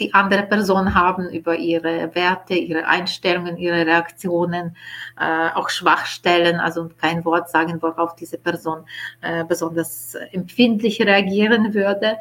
die 0.00 0.14
andere 0.14 0.44
Person 0.44 0.94
haben, 0.94 1.28
über 1.30 1.56
ihre 1.56 2.14
Werte, 2.14 2.54
ihre 2.54 2.86
Einstellungen, 2.86 3.56
ihre 3.56 3.86
Reaktionen, 3.86 4.76
äh, 5.18 5.48
auch 5.54 5.68
Schwachstellen, 5.70 6.60
also 6.60 6.90
kein 7.00 7.24
Wort 7.24 7.50
sagen, 7.50 7.82
worauf 7.82 8.14
diese 8.14 8.38
Person 8.38 8.84
äh, 9.20 9.44
besonders 9.44 10.14
empfindlich 10.32 11.00
reagieren 11.00 11.74
würde. 11.74 12.18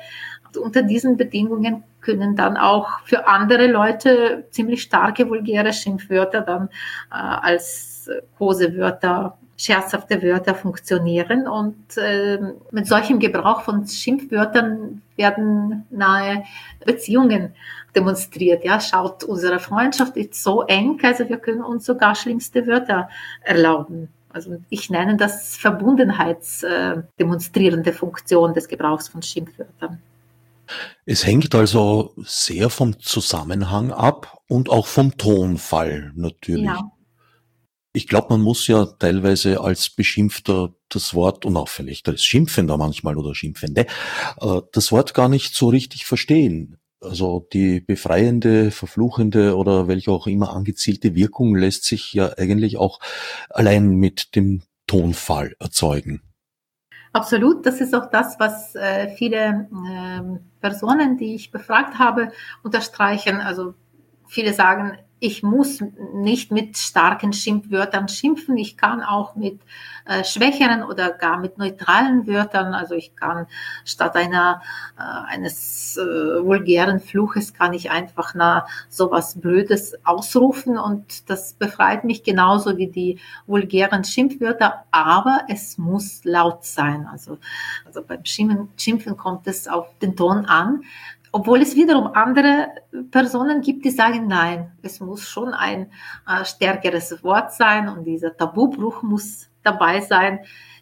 Unter 0.56 0.84
diesen 0.84 1.18
Bedingungen 1.18 1.84
können 2.02 2.36
dann 2.36 2.56
auch 2.56 3.00
für 3.04 3.28
andere 3.28 3.68
Leute 3.68 4.46
ziemlich 4.52 4.84
starke 4.84 5.30
vulgäre 5.30 5.74
Schimpfwörter 5.74 6.42
dann 6.42 6.70
äh, 7.12 7.16
als 7.16 8.10
Kosewörter 8.38 9.38
scherzhafte 9.58 10.22
Wörter 10.22 10.54
funktionieren 10.54 11.48
und 11.48 11.98
äh, 11.98 12.38
mit 12.72 12.86
solchem 12.86 13.18
Gebrauch 13.20 13.62
von 13.62 13.88
Schimpfwörtern 13.88 15.02
werden 15.16 15.88
nahe 15.90 16.44
Beziehungen 16.86 17.56
demonstriert. 17.96 18.64
Ja, 18.64 18.80
schaut, 18.80 19.24
unsere 19.24 19.58
Freundschaft 19.60 20.16
ist 20.16 20.44
so 20.44 20.62
eng, 20.62 21.00
also 21.02 21.28
wir 21.28 21.38
können 21.38 21.64
uns 21.64 21.86
sogar 21.86 22.14
schlimmste 22.14 22.68
Wörter 22.68 23.10
erlauben. 23.42 24.10
Also 24.30 24.58
ich 24.70 24.92
nenne 24.92 25.18
das 25.18 25.58
verbundenheitsdemonstrierende 25.58 27.94
Funktion 27.94 28.54
des 28.54 28.68
Gebrauchs 28.68 29.08
von 29.08 29.24
Schimpfwörtern. 29.24 30.04
Es 31.06 31.26
hängt 31.26 31.56
also 31.56 32.14
sehr 32.18 32.70
vom 32.70 33.00
Zusammenhang 33.00 33.92
ab 33.92 34.38
und 34.48 34.70
auch 34.70 34.88
vom 34.88 35.18
Tonfall 35.18 36.12
natürlich. 36.16 36.66
Ja 36.66 36.92
ich 37.98 38.08
glaube, 38.08 38.28
man 38.30 38.42
muss 38.42 38.68
ja 38.68 38.86
teilweise 38.86 39.60
als 39.60 39.90
Beschimpfter 39.90 40.76
das 40.88 41.16
Wort 41.16 41.46
und 41.46 41.58
auch 41.58 41.68
vielleicht 41.68 42.08
als 42.08 42.24
Schimpfender 42.24 42.78
manchmal 42.78 43.18
oder 43.18 43.34
Schimpfende 43.34 43.88
äh, 44.40 44.62
das 44.72 44.92
Wort 44.92 45.16
gar 45.16 45.30
nicht 45.30 45.56
so 45.56 45.70
richtig 45.70 46.06
verstehen. 46.06 46.78
Also 47.02 47.48
die 47.52 47.80
befreiende, 47.80 48.70
verfluchende 48.70 49.56
oder 49.56 49.88
welche 49.88 50.12
auch 50.12 50.28
immer 50.28 50.54
angezielte 50.54 51.16
Wirkung 51.16 51.56
lässt 51.56 51.86
sich 51.86 52.14
ja 52.14 52.34
eigentlich 52.38 52.78
auch 52.78 53.00
allein 53.50 53.96
mit 53.96 54.36
dem 54.36 54.62
Tonfall 54.86 55.56
erzeugen. 55.60 56.22
Absolut, 57.14 57.66
das 57.66 57.82
ist 57.82 57.96
auch 57.96 58.10
das, 58.10 58.40
was 58.40 58.76
äh, 58.76 59.10
viele 59.16 59.68
äh, 59.90 60.40
Personen, 60.62 61.18
die 61.18 61.36
ich 61.36 61.52
befragt 61.52 61.98
habe, 62.00 62.32
unterstreichen. 62.64 63.40
Also 63.40 63.74
viele 64.28 64.54
sagen, 64.54 64.98
ich 65.20 65.42
muss 65.44 65.84
nicht 66.14 66.52
mit 66.52 66.78
starken 66.78 67.34
Schimpfwörtern 67.34 68.08
schimpfen. 68.08 68.58
Ich 68.58 68.78
kann 68.78 69.02
auch 69.02 69.36
mit 69.36 69.60
äh, 70.06 70.24
schwächeren 70.24 70.84
oder 70.84 71.12
gar 71.12 71.40
mit 71.40 71.58
neutralen 71.58 72.28
Wörtern, 72.28 72.74
also 72.74 72.96
ich 72.96 73.16
kann 73.16 73.48
statt 73.84 74.16
einer 74.16 74.62
äh, 74.98 75.02
eines 75.02 75.98
äh, 75.98 76.02
vulgären 76.02 77.00
Fluches 77.00 77.54
kann 77.54 77.74
ich 77.74 77.92
einfach 77.92 78.34
na 78.36 78.68
sowas 78.90 79.40
Blödes 79.40 79.96
ausrufen 80.06 80.78
und 80.78 81.30
das 81.30 81.54
befreit 81.54 82.04
mich 82.04 82.24
genauso 82.24 82.78
wie 82.78 82.88
die 82.88 83.20
vulgären 83.48 84.04
Schimpfwörter. 84.04 84.86
Aber 84.92 85.42
es 85.50 85.78
muss 85.78 86.24
laut 86.24 86.64
sein. 86.64 87.08
Also 87.12 87.38
also 87.86 88.02
beim 88.04 88.24
Schimpfen, 88.26 88.70
Schimpfen 88.78 89.18
kommt 89.18 89.48
es 89.48 89.68
auf 89.68 89.88
den 90.00 90.16
Ton 90.16 90.46
an. 90.46 90.84
Obwohl 91.38 91.62
es 91.62 91.76
wiederum 91.76 92.08
andere 92.16 92.70
Personen 93.12 93.62
gibt, 93.62 93.86
die 93.86 93.92
sagen, 93.92 94.26
nein, 94.26 94.72
es 94.82 95.00
muss 95.00 95.30
schon 95.30 95.54
ein 95.54 95.92
äh, 96.28 96.44
stärkeres 96.44 97.24
Wort 97.24 97.54
sein 97.54 97.90
und 97.90 98.06
dieser 98.06 98.36
Tabubruch 98.36 99.04
muss 99.04 99.48
dabei 99.62 100.02
sein. 100.02 100.40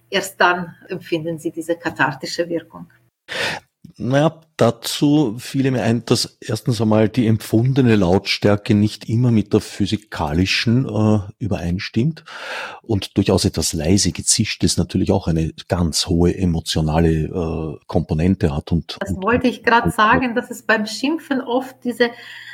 Erst 0.09 0.39
dann 0.39 0.73
empfinden 0.87 1.39
sie 1.39 1.51
diese 1.51 1.75
kathartische 1.75 2.47
Wirkung. 2.47 2.87
Naja, 3.97 4.41
dazu 4.57 5.35
fiel 5.37 5.71
mir 5.71 5.83
ein, 5.83 6.03
dass 6.03 6.37
erstens 6.41 6.81
einmal 6.81 7.07
die 7.07 7.27
empfundene 7.27 7.95
Lautstärke 7.95 8.75
nicht 8.75 9.07
immer 9.07 9.31
mit 9.31 9.53
der 9.53 9.61
physikalischen 9.61 10.85
äh, 10.85 11.19
übereinstimmt 11.39 12.25
und 12.81 13.15
durchaus 13.15 13.45
etwas 13.45 13.71
leise 13.71 14.11
gezischt 14.11 14.65
ist 14.65 14.77
natürlich 14.77 15.13
auch 15.13 15.27
eine 15.27 15.53
ganz 15.69 16.07
hohe 16.07 16.37
emotionale 16.37 17.09
äh, 17.09 17.85
Komponente 17.87 18.53
hat. 18.53 18.73
Und, 18.73 18.97
das 18.99 19.11
und, 19.11 19.23
wollte 19.23 19.47
ich 19.47 19.63
gerade 19.63 19.91
sagen, 19.91 20.35
dass 20.35 20.51
es 20.51 20.63
beim 20.63 20.85
Schimpfen 20.85 21.39
oft 21.39 21.77
diese 21.85 22.09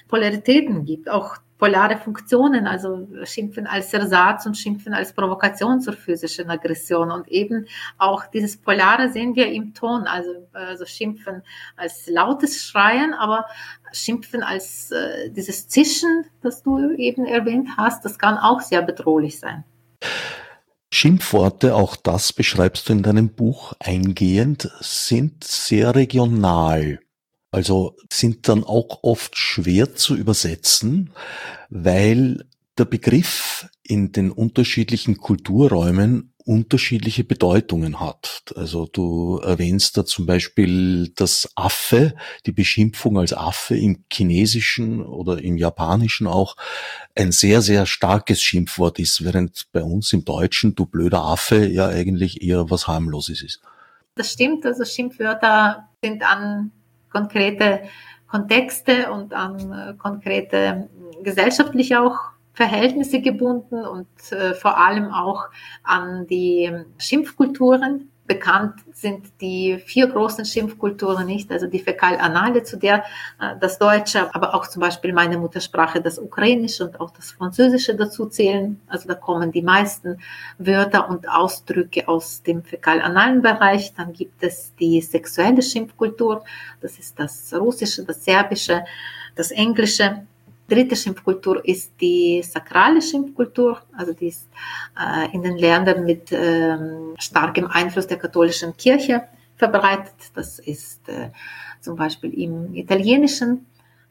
Polaritäten 0.10 0.86
gibt, 0.86 1.10
auch 1.10 1.38
polare 1.62 1.96
Funktionen, 1.96 2.66
also 2.66 3.08
Schimpfen 3.24 3.68
als 3.68 3.94
Ersatz 3.94 4.48
und 4.48 4.58
Schimpfen 4.58 4.96
als 4.96 5.14
Provokation 5.14 5.80
zur 5.80 5.94
physischen 5.94 6.50
Aggression. 6.50 7.12
Und 7.12 7.28
eben 7.28 7.68
auch 8.00 8.26
dieses 8.26 8.58
Polare 8.58 9.12
sehen 9.12 9.36
wir 9.36 9.46
im 9.52 9.76
Ton, 9.76 10.08
also, 10.08 10.32
also 10.54 10.88
Schimpfen 10.88 11.44
als 11.78 12.08
lautes 12.08 12.64
Schreien, 12.66 13.14
aber 13.14 13.46
Schimpfen 13.92 14.42
als 14.42 14.90
äh, 14.90 15.30
dieses 15.30 15.68
Zischen, 15.68 16.26
das 16.42 16.64
du 16.64 16.96
eben 16.96 17.26
erwähnt 17.28 17.70
hast, 17.78 18.06
das 18.06 18.18
kann 18.18 18.40
auch 18.40 18.62
sehr 18.62 18.82
bedrohlich 18.82 19.40
sein. 19.40 19.64
Schimpfworte, 20.92 21.76
auch 21.76 21.96
das 21.96 22.34
beschreibst 22.34 22.90
du 22.90 22.94
in 22.94 23.04
deinem 23.04 23.30
Buch 23.36 23.74
eingehend, 23.80 24.72
sind 24.80 25.44
sehr 25.44 25.94
regional. 25.94 27.02
Also 27.52 27.98
sind 28.12 28.48
dann 28.48 28.64
auch 28.64 29.04
oft 29.04 29.38
schwer 29.38 29.94
zu 29.94 30.16
übersetzen, 30.16 31.12
weil 31.70 32.46
der 32.78 32.86
Begriff 32.86 33.68
in 33.84 34.14
den 34.14 34.32
unterschiedlichen 34.32 35.18
Kulturräumen 35.18 36.32
unterschiedliche 36.46 37.24
Bedeutungen 37.24 38.00
hat. 38.00 38.54
Also 38.56 38.88
du 38.88 39.38
erwähnst 39.38 39.98
da 39.98 40.06
zum 40.06 40.26
Beispiel 40.26 41.10
das 41.16 41.52
Affe, 41.56 42.16
die 42.46 42.52
Beschimpfung 42.52 43.20
als 43.20 43.34
Affe 43.34 43.78
im 43.78 44.06
Chinesischen 44.12 45.06
oder 45.06 45.42
im 45.42 45.58
Japanischen 45.58 46.28
auch 46.28 46.56
ein 47.16 47.32
sehr, 47.32 47.62
sehr 47.62 47.86
starkes 47.86 48.42
Schimpfwort 48.42 48.98
ist, 49.00 49.24
während 49.24 49.72
bei 49.72 49.84
uns 49.84 50.14
im 50.14 50.26
Deutschen 50.26 50.74
du 50.74 50.86
blöder 50.86 51.22
Affe 51.22 51.68
ja 51.68 51.88
eigentlich 51.88 52.42
eher 52.42 52.70
was 52.70 52.88
harmloses 52.88 53.44
ist. 53.44 53.62
Das 54.16 54.32
stimmt, 54.32 54.66
also 54.66 54.84
Schimpfwörter 54.84 55.90
sind 56.04 56.24
an 56.24 56.72
konkrete 57.12 57.82
Kontexte 58.28 59.12
und 59.12 59.34
an 59.34 59.72
äh, 59.72 59.94
konkrete 59.98 60.90
gesellschaftliche 61.24 62.02
auch 62.02 62.18
Verhältnisse 62.54 63.22
gebunden 63.22 63.86
und 63.86 64.08
äh, 64.32 64.54
vor 64.54 64.78
allem 64.78 65.12
auch 65.12 65.46
an 65.84 66.28
die 66.28 66.72
Schimpfkulturen 66.98 68.11
bekannt 68.34 68.76
sind 68.94 69.26
die 69.42 69.78
vier 69.86 70.08
großen 70.08 70.46
Schimpfkulturen 70.46 71.26
nicht, 71.26 71.52
also 71.52 71.68
die 71.68 71.80
Fäkal-Anale, 71.80 72.64
zu 72.64 72.78
der 72.78 73.04
äh, 73.42 73.56
das 73.60 73.78
Deutsche, 73.78 74.34
aber 74.34 74.56
auch 74.56 74.68
zum 74.68 74.80
Beispiel 74.80 75.12
meine 75.12 75.38
Muttersprache, 75.38 76.00
das 76.02 76.18
Ukrainische 76.18 76.86
und 76.86 77.00
auch 77.02 77.12
das 77.12 77.32
Französische 77.32 77.94
dazu 77.96 78.28
zählen. 78.28 78.80
Also 78.88 79.10
da 79.10 79.16
kommen 79.16 79.52
die 79.52 79.62
meisten 79.62 80.20
Wörter 80.58 81.10
und 81.10 81.28
Ausdrücke 81.28 82.08
aus 82.08 82.42
dem 82.44 82.64
fäkal-analen 82.64 83.42
Bereich. 83.42 83.94
Dann 83.96 84.14
gibt 84.14 84.42
es 84.44 84.74
die 84.80 85.02
sexuelle 85.02 85.62
Schimpfkultur, 85.62 86.46
das 86.80 87.00
ist 87.00 87.20
das 87.20 87.54
Russische, 87.54 88.06
das 88.06 88.24
Serbische, 88.24 88.86
das 89.36 89.52
Englische 89.52 90.26
dritte 90.72 90.96
Schimpfkultur 90.96 91.66
ist 91.66 91.94
die 92.00 92.42
sakrale 92.44 93.02
Schimpfkultur, 93.02 93.82
also 93.98 94.14
die 94.14 94.28
ist 94.28 94.48
äh, 94.98 95.34
in 95.34 95.44
den 95.44 95.58
Ländern 95.58 96.06
mit 96.06 96.32
ähm, 96.32 97.14
starkem 97.20 97.68
Einfluss 97.68 98.08
der 98.08 98.18
katholischen 98.18 98.76
Kirche 98.78 99.24
verbreitet. 99.58 100.16
Das 100.34 100.60
ist 100.60 101.08
äh, 101.10 101.30
zum 101.82 101.98
Beispiel 101.98 102.34
im 102.34 102.74
italienischen, 102.74 103.66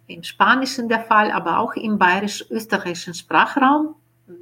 im 0.06 0.22
spanischen 0.22 0.88
der 0.88 1.00
Fall, 1.00 1.30
aber 1.30 1.58
auch 1.60 1.74
im 1.74 1.98
bayerisch-österreichischen 1.98 3.14
Sprachraum. 3.14 3.94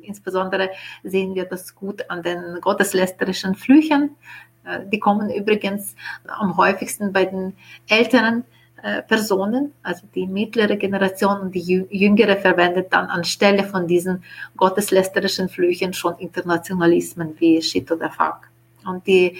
Insbesondere 0.02 0.70
sehen 1.04 1.34
wir 1.34 1.44
das 1.44 1.74
gut 1.74 2.10
an 2.10 2.22
den 2.22 2.60
gotteslästerischen 2.60 3.54
Flüchen. 3.54 4.16
Äh, 4.64 4.80
die 4.92 4.98
kommen 4.98 5.30
übrigens 5.30 5.94
am 6.26 6.56
häufigsten 6.56 7.12
bei 7.12 7.26
den 7.26 7.56
älteren 7.88 8.40
äh, 8.40 8.57
Personen, 9.06 9.72
also 9.82 10.06
die 10.14 10.26
mittlere 10.26 10.76
Generation 10.76 11.40
und 11.40 11.54
die 11.54 11.86
jüngere 11.90 12.36
verwendet 12.36 12.92
dann 12.92 13.06
anstelle 13.06 13.64
von 13.64 13.86
diesen 13.86 14.22
gotteslästerischen 14.56 15.48
Flüchen 15.48 15.92
schon 15.92 16.16
Internationalismen 16.18 17.34
wie 17.38 17.60
Shit 17.60 17.90
oder 17.90 18.10
Fuck. 18.10 18.48
Und 18.86 19.06
die 19.06 19.38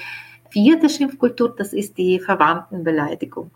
vierte 0.51 0.89
Schimpfkultur, 0.89 1.55
das 1.57 1.73
ist 1.73 1.97
die 1.97 2.19
Verwandtenbeleidigung. 2.19 3.51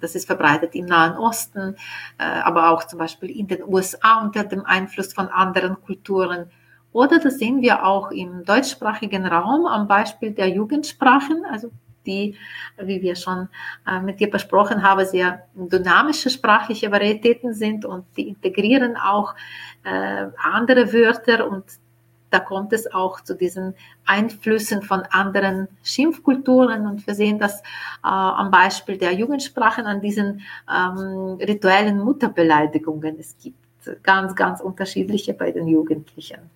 Das 0.00 0.14
ist 0.14 0.26
verbreitet 0.26 0.74
im 0.74 0.86
Nahen 0.86 1.16
Osten, 1.16 1.76
äh, 2.18 2.22
aber 2.22 2.70
auch 2.70 2.84
zum 2.84 2.98
Beispiel 2.98 3.30
in 3.30 3.48
den 3.48 3.64
USA 3.64 4.22
unter 4.22 4.44
dem 4.44 4.64
Einfluss 4.64 5.12
von 5.12 5.28
anderen 5.28 5.80
Kulturen. 5.82 6.50
Oder 6.92 7.18
das 7.18 7.38
sehen 7.38 7.62
wir 7.62 7.84
auch 7.84 8.10
im 8.10 8.44
deutschsprachigen 8.44 9.26
Raum 9.26 9.66
am 9.66 9.88
Beispiel 9.88 10.32
der 10.32 10.48
Jugendsprachen, 10.48 11.44
also 11.50 11.70
die, 12.08 12.36
wie 12.82 13.02
wir 13.02 13.14
schon 13.14 13.48
äh, 13.86 14.00
mit 14.00 14.18
dir 14.18 14.30
besprochen 14.30 14.82
haben, 14.82 15.04
sehr 15.06 15.44
dynamische 15.54 16.30
sprachliche 16.30 16.90
Varietäten 16.90 17.54
sind 17.54 17.84
und 17.84 18.04
die 18.16 18.28
integrieren 18.28 18.96
auch 18.96 19.34
äh, 19.84 20.26
andere 20.42 20.92
Wörter 20.92 21.48
und 21.48 21.64
da 22.30 22.40
kommt 22.40 22.72
es 22.72 22.92
auch 22.92 23.20
zu 23.22 23.34
diesen 23.34 23.74
Einflüssen 24.04 24.82
von 24.82 25.02
anderen 25.10 25.68
Schimpfkulturen 25.82 26.86
und 26.86 27.06
wir 27.06 27.14
sehen 27.14 27.38
das 27.38 27.60
äh, 27.60 27.62
am 28.02 28.50
Beispiel 28.50 28.98
der 28.98 29.12
Jugendsprachen 29.12 29.86
an 29.86 30.00
diesen 30.00 30.42
ähm, 30.70 31.38
rituellen 31.40 31.98
Mutterbeleidigungen. 32.00 33.18
Es 33.18 33.36
gibt 33.42 33.56
ganz, 34.02 34.34
ganz 34.34 34.60
unterschiedliche 34.60 35.32
bei 35.32 35.52
den 35.52 35.68
Jugendlichen. 35.68 36.50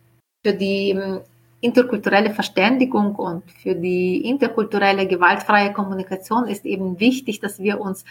Für 0.44 0.52
die 0.52 0.90
ähm, 0.90 1.20
interkulturelle 1.62 2.30
Verständigung 2.34 3.14
und 3.14 3.48
für 3.50 3.76
die 3.76 4.28
interkulturelle 4.28 5.06
gewaltfreie 5.06 5.72
Kommunikation 5.72 6.48
ist 6.48 6.66
eben 6.66 6.98
wichtig, 6.98 7.38
dass 7.38 7.60
wir 7.60 7.80
uns 7.80 8.04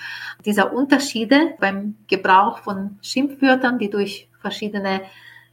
dieser 0.46 0.74
Unterschiede 0.74 1.54
beim 1.60 1.98
Gebrauch 2.08 2.60
von 2.60 2.98
Schimpfwörtern, 3.02 3.78
die 3.78 3.90
durch 3.90 4.30
verschiedene 4.40 5.02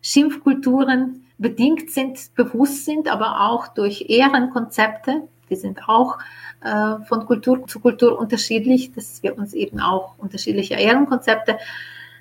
Schimpfkulturen 0.00 1.26
bedingt 1.38 1.90
sind, 1.90 2.34
bewusst 2.36 2.84
sind, 2.84 3.12
aber 3.12 3.50
auch 3.50 3.66
durch 3.66 4.06
Ehrenkonzepte, 4.08 5.22
die 5.50 5.56
sind 5.56 5.88
auch 5.88 6.18
äh, 6.62 7.04
von 7.04 7.26
Kultur 7.26 7.66
zu 7.66 7.80
Kultur 7.80 8.16
unterschiedlich, 8.16 8.92
dass 8.92 9.24
wir 9.24 9.36
uns 9.36 9.54
eben 9.54 9.80
auch 9.80 10.14
unterschiedliche 10.18 10.74
Ehrenkonzepte 10.74 11.58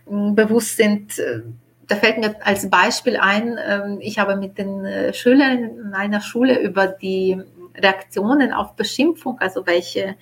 äh, 0.10 0.32
bewusst 0.32 0.78
sind. 0.78 1.20
Äh, 1.20 1.44
da 1.88 1.96
fällt 1.96 2.18
mir 2.18 2.36
als 2.46 2.70
Beispiel 2.70 3.18
ein, 3.18 3.58
ähm, 3.66 3.98
ich 4.02 4.20
habe 4.20 4.36
mit 4.36 4.58
den 4.58 4.86
äh, 4.86 5.14
Schülern 5.14 5.64
in 5.64 5.94
einer 5.94 6.22
Schule 6.22 6.60
über 6.60 6.88
die 6.88 7.42
Reaktionen 7.76 8.52
auf 8.52 8.76
Beschimpfung, 8.76 9.40
also 9.40 9.66
welche 9.66 10.16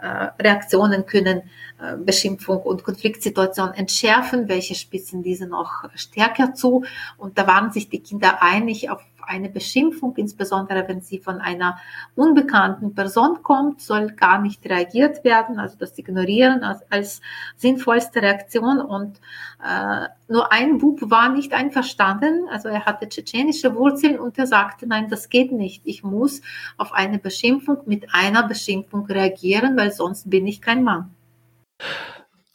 äh, 0.00 0.06
Reaktionen 0.40 1.06
können 1.06 1.42
äh, 1.80 1.96
Beschimpfung 1.96 2.62
und 2.62 2.84
Konfliktsituation 2.84 3.74
entschärfen, 3.74 4.48
welche 4.48 4.74
spitzen 4.74 5.22
diese 5.22 5.46
noch 5.46 5.84
stärker 5.94 6.54
zu. 6.54 6.84
Und 7.18 7.38
da 7.38 7.46
waren 7.46 7.72
sich 7.72 7.88
die 7.88 8.00
Kinder 8.00 8.42
einig 8.42 8.90
auf 8.90 9.02
eine 9.26 9.48
Beschimpfung, 9.48 10.14
insbesondere 10.16 10.86
wenn 10.88 11.00
sie 11.00 11.18
von 11.18 11.40
einer 11.40 11.78
unbekannten 12.14 12.94
Person 12.94 13.42
kommt, 13.42 13.80
soll 13.80 14.12
gar 14.12 14.40
nicht 14.40 14.64
reagiert 14.66 15.24
werden, 15.24 15.58
also 15.58 15.76
das 15.78 15.96
Ignorieren 15.98 16.62
als, 16.62 16.80
als 16.90 17.20
sinnvollste 17.56 18.22
Reaktion. 18.22 18.80
Und 18.80 19.20
äh, 19.64 20.08
nur 20.28 20.52
ein 20.52 20.78
Bub 20.78 21.10
war 21.10 21.28
nicht 21.28 21.52
einverstanden, 21.52 22.48
also 22.50 22.68
er 22.68 22.84
hatte 22.84 23.08
tschetschenische 23.08 23.74
Wurzeln 23.74 24.18
und 24.18 24.38
er 24.38 24.46
sagte, 24.46 24.86
nein, 24.86 25.08
das 25.08 25.28
geht 25.28 25.52
nicht. 25.52 25.82
Ich 25.84 26.02
muss 26.02 26.40
auf 26.76 26.92
eine 26.92 27.18
Beschimpfung 27.18 27.78
mit 27.86 28.06
einer 28.12 28.46
Beschimpfung 28.46 29.06
reagieren, 29.06 29.76
weil 29.76 29.92
sonst 29.92 30.30
bin 30.30 30.46
ich 30.46 30.60
kein 30.60 30.82
Mann. 30.82 31.14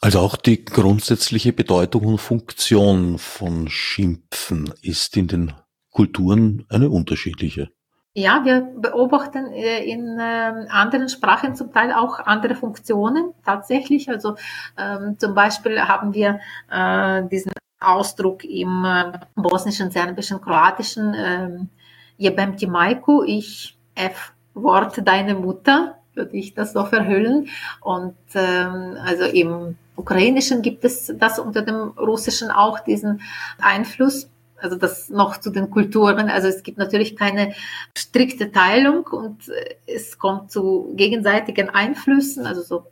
Also 0.02 0.20
auch 0.20 0.36
die 0.36 0.64
grundsätzliche 0.64 1.52
Bedeutung 1.52 2.06
und 2.06 2.18
Funktion 2.18 3.18
von 3.18 3.68
Schimpfen 3.68 4.72
ist 4.80 5.16
in 5.18 5.28
den 5.28 5.52
Kulturen 6.00 6.64
eine 6.70 6.88
unterschiedliche. 6.88 7.68
Ja, 8.14 8.42
wir 8.42 8.62
beobachten 8.62 9.52
äh, 9.52 9.84
in 9.84 10.18
ähm, 10.18 10.66
anderen 10.70 11.10
Sprachen 11.10 11.54
zum 11.54 11.74
Teil 11.74 11.92
auch 11.92 12.20
andere 12.20 12.54
Funktionen 12.54 13.34
tatsächlich. 13.44 14.08
Also 14.08 14.36
ähm, 14.78 15.18
zum 15.18 15.34
Beispiel 15.34 15.78
haben 15.78 16.14
wir 16.14 16.40
äh, 16.70 17.28
diesen 17.28 17.52
Ausdruck 17.80 18.44
im 18.44 18.82
äh, 18.86 19.12
bosnischen, 19.34 19.90
serbischen, 19.90 20.40
kroatischen 20.40 21.14
ähm, 21.14 21.68
Jebem 22.16 22.56
ti 22.56 22.66
majku, 22.66 23.22
ich 23.22 23.76
F 23.94 24.32
Wort 24.54 25.06
deine 25.06 25.34
Mutter, 25.34 25.98
würde 26.14 26.34
ich 26.34 26.54
das 26.54 26.72
so 26.72 26.86
verhüllen. 26.86 27.48
Und 27.82 28.16
ähm, 28.32 28.96
also 29.04 29.24
im 29.24 29.76
Ukrainischen 29.96 30.62
gibt 30.62 30.86
es 30.86 31.12
das 31.14 31.38
unter 31.38 31.60
dem 31.60 31.90
Russischen 31.98 32.50
auch 32.50 32.80
diesen 32.80 33.20
Einfluss 33.60 34.30
also 34.62 34.76
das 34.76 35.08
noch 35.08 35.38
zu 35.38 35.50
den 35.50 35.70
Kulturen. 35.70 36.28
Also 36.30 36.48
es 36.48 36.62
gibt 36.62 36.78
natürlich 36.78 37.16
keine 37.16 37.54
strikte 37.96 38.52
Teilung 38.52 39.04
und 39.06 39.48
äh, 39.48 39.74
es 39.86 40.18
kommt 40.18 40.50
zu 40.50 40.92
gegenseitigen 40.96 41.68
Einflüssen. 41.70 42.46
Also 42.46 42.62
so 42.62 42.86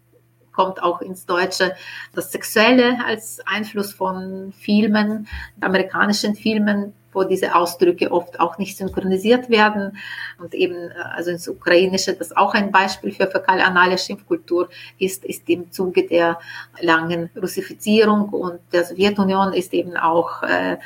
kommt 0.53 0.83
auch 0.83 1.01
ins 1.01 1.25
Deutsche 1.25 1.77
das 2.15 2.33
Sexuelle 2.33 2.99
als 3.07 3.39
Einfluss 3.47 3.93
von 3.93 4.53
Filmen, 4.59 5.29
amerikanischen 5.61 6.35
Filmen 6.35 6.95
wo 7.13 7.25
diese 7.25 7.55
Ausdrücke 7.55 8.11
oft 8.13 8.39
auch 8.41 8.59
nicht 8.59 8.77
synchronisiert 8.77 9.49
werden. 9.49 9.97
Und 10.39 10.55
eben, 10.55 10.91
äh, 10.91 10.95
also 11.15 11.31
ins 11.31 11.49
Ukrainische, 11.49 12.15
das 12.15 12.37
auch 12.37 12.55
ein 12.55 12.71
Beispiel 12.71 13.13
für 13.13 13.27
fäkal-anale 13.27 13.99
Schimpfkultur 13.99 14.69
ist, 14.99 15.25
ist 15.25 15.49
im 15.49 15.71
Zuge 15.73 16.07
der 16.07 16.39
langen 16.81 17.31
Russifizierung 17.41 18.29
und 18.31 18.61
der 18.73 18.85
Sowjetunion 18.85 19.53
ist 19.53 19.73
eben 19.73 19.97
auch, 19.97 20.43
äh, 20.43 20.77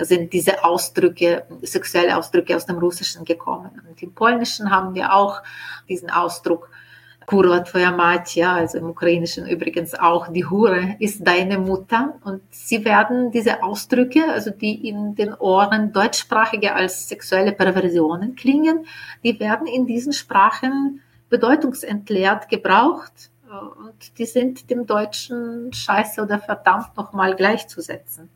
sind 0.00 0.32
diese 0.32 0.64
Ausdrücke, 0.64 1.44
sexuelle 1.62 2.16
Ausdrücke 2.16 2.56
aus 2.56 2.66
dem 2.66 2.78
Russischen 2.78 3.24
gekommen. 3.24 3.70
Und 3.88 4.02
im 4.02 4.12
Polnischen 4.14 4.70
haben 4.70 4.94
wir 4.94 5.14
auch 5.14 5.42
diesen 5.88 6.10
Ausdruck, 6.10 6.70
Kurwa 7.28 7.60
tvoja 7.60 7.92
mać, 7.92 8.36
ja, 8.36 8.52
also 8.52 8.78
im 8.78 8.88
Ukrainischen 8.88 9.46
übrigens 9.46 9.94
auch, 9.94 10.28
die 10.32 10.46
Hure 10.46 10.96
ist 10.98 11.26
deine 11.26 11.58
Mutter. 11.58 12.14
Und 12.24 12.40
sie 12.50 12.86
werden 12.86 13.30
diese 13.30 13.62
Ausdrücke, 13.62 14.32
also 14.32 14.50
die 14.50 14.88
in 14.88 15.14
den 15.14 15.34
Ohren 15.34 15.92
deutschsprachiger 15.92 16.74
als 16.74 17.06
sexuelle 17.06 17.52
Perversionen 17.52 18.34
klingen, 18.34 18.86
die 19.22 19.38
werden 19.40 19.66
in 19.66 19.84
diesen 19.86 20.14
Sprachen 20.14 21.02
bedeutungsentleert 21.28 22.48
gebraucht. 22.48 23.30
Und 23.50 24.18
die 24.18 24.24
sind 24.24 24.70
dem 24.70 24.86
Deutschen 24.86 25.70
Scheiße 25.70 26.22
oder 26.22 26.38
verdammt 26.38 26.96
nochmal 26.96 27.36
gleichzusetzen. 27.36 28.30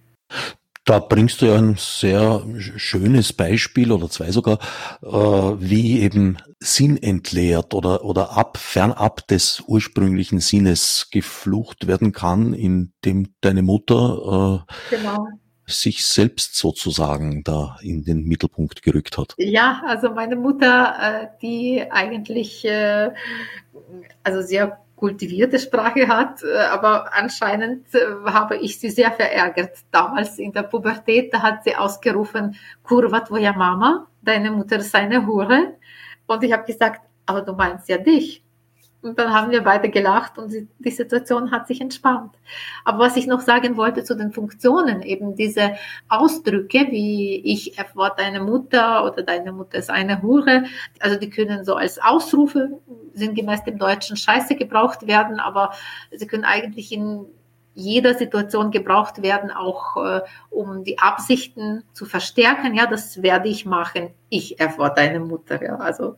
Da 0.85 0.99
bringst 0.99 1.41
du 1.41 1.47
ja 1.47 1.57
ein 1.57 1.77
sehr 1.79 2.45
schönes 2.59 3.33
Beispiel 3.33 3.93
oder 3.93 4.11
zwei 4.11 4.33
sogar, 4.33 4.59
äh, 5.01 5.09
wie 5.09 6.01
eben 6.01 6.39
Sinn 6.59 7.01
entleert 7.01 7.73
oder, 7.73 8.05
oder 8.05 8.37
ab, 8.37 8.57
fernab 8.57 9.27
des 9.29 9.63
ursprünglichen 9.67 10.41
Sinnes 10.41 11.09
geflucht 11.13 11.87
werden 11.87 12.11
kann, 12.13 12.53
indem 12.53 13.29
deine 13.41 13.63
Mutter 13.63 14.67
äh, 14.67 14.97
genau. 14.97 15.29
sich 15.67 16.05
selbst 16.05 16.57
sozusagen 16.57 17.45
da 17.45 17.77
in 17.81 18.03
den 18.03 18.25
Mittelpunkt 18.25 18.83
gerückt 18.83 19.19
hat. 19.19 19.35
Ja, 19.39 19.83
also 19.87 20.11
meine 20.11 20.35
Mutter, 20.35 20.97
äh, 21.01 21.27
die 21.41 21.85
eigentlich 21.93 22.65
äh, 22.65 23.13
also 24.25 24.43
sehr 24.43 24.82
kultivierte 25.03 25.59
Sprache 25.59 26.07
hat, 26.07 26.45
äh, 26.45 26.57
aber 26.77 27.13
anscheinend 27.13 27.93
äh, 27.93 27.99
habe 28.25 28.57
ich 28.59 28.79
sie 28.79 28.89
sehr 28.89 29.11
verärgert. 29.11 29.79
Damals 29.91 30.39
in 30.39 30.53
der 30.53 30.63
Pubertät, 30.63 31.35
da 31.35 31.43
hat 31.43 31.65
sie 31.65 31.75
ausgerufen, 31.75 32.55
Kurva 32.85 33.21
tvoja 33.21 33.53
Mama, 33.53 34.07
deine 34.23 34.53
Mutter 34.53 34.77
ist 34.77 34.95
eine 34.95 35.27
Hure. 35.27 35.75
Und 36.29 36.45
ich 36.45 36.53
habe 36.53 36.65
gesagt, 36.65 37.01
aber 37.27 37.43
du 37.43 37.53
meinst 37.53 37.89
ja 37.89 37.99
dich. 37.99 38.45
Und 39.03 39.19
dann 39.19 39.35
haben 39.35 39.51
wir 39.51 39.63
beide 39.63 39.91
gelacht 39.91 40.39
und 40.39 40.55
die 40.79 40.91
Situation 40.91 41.51
hat 41.51 41.67
sich 41.67 41.81
entspannt. 41.81 42.33
Aber 42.85 43.01
was 43.01 43.17
ich 43.17 43.27
noch 43.27 43.41
sagen 43.41 43.77
wollte 43.77 44.05
zu 44.05 44.15
den 44.15 44.33
Funktionen, 44.33 45.03
eben 45.03 45.35
diese 45.35 45.75
Ausdrücke 46.09 46.87
wie 46.91 47.43
ich 47.45 47.77
erwarte 47.77 48.23
deine 48.23 48.41
Mutter 48.41 49.05
oder 49.05 49.25
deine 49.25 49.53
Mutter 49.53 49.79
ist 49.79 49.91
eine 49.91 50.23
Hure, 50.23 50.65
also 51.01 51.19
die 51.19 51.31
können 51.31 51.65
so 51.65 51.75
als 51.75 52.01
Ausrufe 52.01 52.79
sinngemäß 53.13 53.65
dem 53.65 53.79
Deutschen 53.79 54.17
Scheiße 54.17 54.55
gebraucht 54.55 55.09
werden, 55.09 55.41
aber 55.41 55.73
sie 56.13 56.29
können 56.29 56.45
eigentlich 56.45 56.93
in 56.93 57.27
jeder 57.75 58.15
Situation 58.15 58.71
gebraucht 58.71 59.23
werden, 59.23 59.51
auch 59.51 59.97
äh, 59.97 60.21
um 60.51 60.85
die 60.85 60.99
Absichten 60.99 61.85
zu 61.93 62.05
verstärken. 62.05 62.75
Ja, 62.75 62.87
das 62.87 63.23
werde 63.23 63.49
ich 63.49 63.65
machen. 63.65 64.11
Ich 64.29 64.61
erfahre 64.61 64.93
deine 64.95 65.21
Mutter. 65.21 65.63
Ja, 65.63 65.77
also 65.77 66.17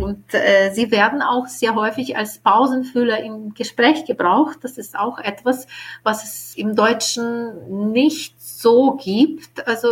und 0.00 0.34
äh, 0.34 0.70
sie 0.72 0.90
werden 0.90 1.22
auch 1.22 1.46
sehr 1.46 1.74
häufig 1.74 2.16
als 2.16 2.38
Pausenfüller 2.38 3.22
im 3.22 3.54
Gespräch 3.54 4.04
gebraucht. 4.04 4.58
Das 4.62 4.78
ist 4.78 4.98
auch 4.98 5.18
etwas, 5.18 5.66
was 6.02 6.24
es 6.24 6.56
im 6.56 6.74
Deutschen 6.74 7.92
nicht 7.92 8.40
so 8.40 8.92
gibt. 8.92 9.66
Also 9.66 9.88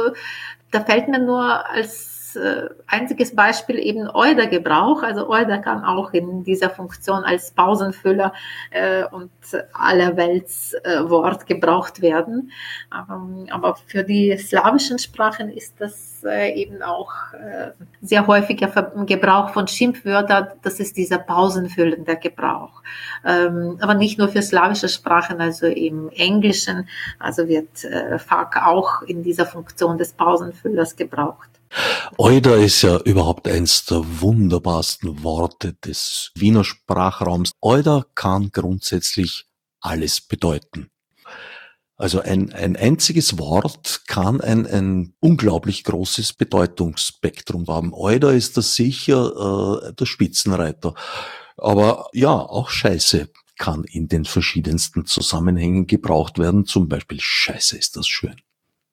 da 0.71 0.81
fällt 0.81 1.09
mir 1.09 1.21
nur 1.21 1.69
als 1.69 2.12
äh, 2.37 2.68
einziges 2.87 3.35
Beispiel 3.35 3.79
eben 3.79 4.09
Euder-Gebrauch. 4.09 5.03
Also 5.03 5.29
Euder 5.29 5.59
kann 5.59 5.85
auch 5.85 6.12
in 6.12 6.45
dieser 6.45 6.71
Funktion 6.71 7.25
als 7.25 7.51
Pausenfüller 7.53 8.33
äh, 8.71 9.05
und 9.05 9.31
allerwelts 9.73 10.75
äh, 10.85 11.09
Wort 11.09 11.47
gebraucht 11.47 12.03
werden. 12.03 12.53
Ähm, 12.92 13.47
aber 13.51 13.77
für 13.87 14.05
die 14.05 14.37
slawischen 14.38 14.99
Sprachen 14.99 15.51
ist 15.51 15.81
das 15.81 16.23
äh, 16.25 16.53
eben 16.55 16.83
auch 16.83 17.12
äh, 17.35 17.73
sehr 18.01 18.27
häufiger 18.27 18.68
Gebrauch 19.07 19.51
von 19.51 19.66
Schimpfwörtern. 19.66 20.49
Das 20.62 20.81
ist 20.81 20.97
dieser 20.97 21.18
pausenfüllende 21.18 22.16
Gebrauch. 22.16 22.83
Ähm, 23.25 23.79
aber 23.81 23.95
nicht 23.95 24.18
nur 24.18 24.29
für 24.29 24.42
slawische 24.42 24.88
Sprachen, 24.88 25.40
also 25.40 25.66
im 25.66 26.09
Englischen, 26.11 26.88
also 27.18 27.49
wird 27.49 27.85
äh, 27.85 28.19
Fuck 28.19 28.57
auch 28.57 29.02
in 29.02 29.23
dieser 29.23 29.46
Funktion 29.46 29.98
des 29.98 30.13
Pausenfüllers 30.13 30.96
gebraucht. 30.96 31.48
Euda 32.18 32.54
ist 32.56 32.83
ja 32.83 32.98
überhaupt 32.98 33.48
eins 33.48 33.85
der 33.87 34.02
wunderbarsten 34.20 35.23
Worte 35.23 35.75
des 35.75 36.31
Wiener 36.35 36.64
Sprachraums. 36.64 37.52
Euda 37.60 38.04
kann 38.14 38.50
grundsätzlich 38.52 39.46
alles 39.81 40.20
bedeuten. 40.20 40.90
Also 41.96 42.20
ein, 42.20 42.52
ein 42.52 42.77
einziges 42.77 43.38
Wort 43.38 44.02
kann 44.08 44.40
ein, 44.40 44.66
ein 44.66 45.14
unglaublich 45.20 45.85
großes 45.85 46.33
Bedeutungsspektrum 46.33 47.66
haben. 47.68 47.92
Euder 47.94 48.33
ist 48.33 48.56
das 48.56 48.75
sicher 48.75 49.87
äh, 49.88 49.92
der 49.92 50.06
Spitzenreiter. 50.06 50.94
Aber 51.56 52.08
ja, 52.12 52.33
auch 52.33 52.70
Scheiße 52.70 53.29
kann 53.56 53.85
in 53.85 54.08
den 54.08 54.25
verschiedensten 54.25 55.06
Zusammenhängen 55.06 55.87
gebraucht 55.87 56.38
werden. 56.38 56.66
Zum 56.66 56.88
Beispiel 56.88 57.20
Scheiße 57.20 57.77
ist 57.77 57.96
das 57.96 58.08
schön. 58.08 58.37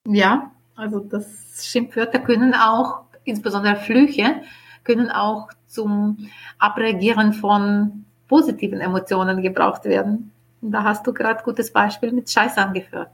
Ja, 0.06 0.52
also 0.80 1.00
das 1.00 1.66
Schimpfwörter 1.66 2.18
können 2.18 2.54
auch, 2.54 3.02
insbesondere 3.24 3.76
Flüche, 3.76 4.42
können 4.84 5.10
auch 5.10 5.48
zum 5.66 6.28
Abreagieren 6.58 7.32
von 7.32 8.04
positiven 8.28 8.80
Emotionen 8.80 9.42
gebraucht 9.42 9.84
werden. 9.84 10.32
Und 10.60 10.72
da 10.72 10.84
hast 10.84 11.06
du 11.06 11.12
gerade 11.12 11.42
gutes 11.44 11.72
Beispiel 11.72 12.12
mit 12.12 12.30
Scheiß 12.30 12.56
angeführt. 12.58 13.10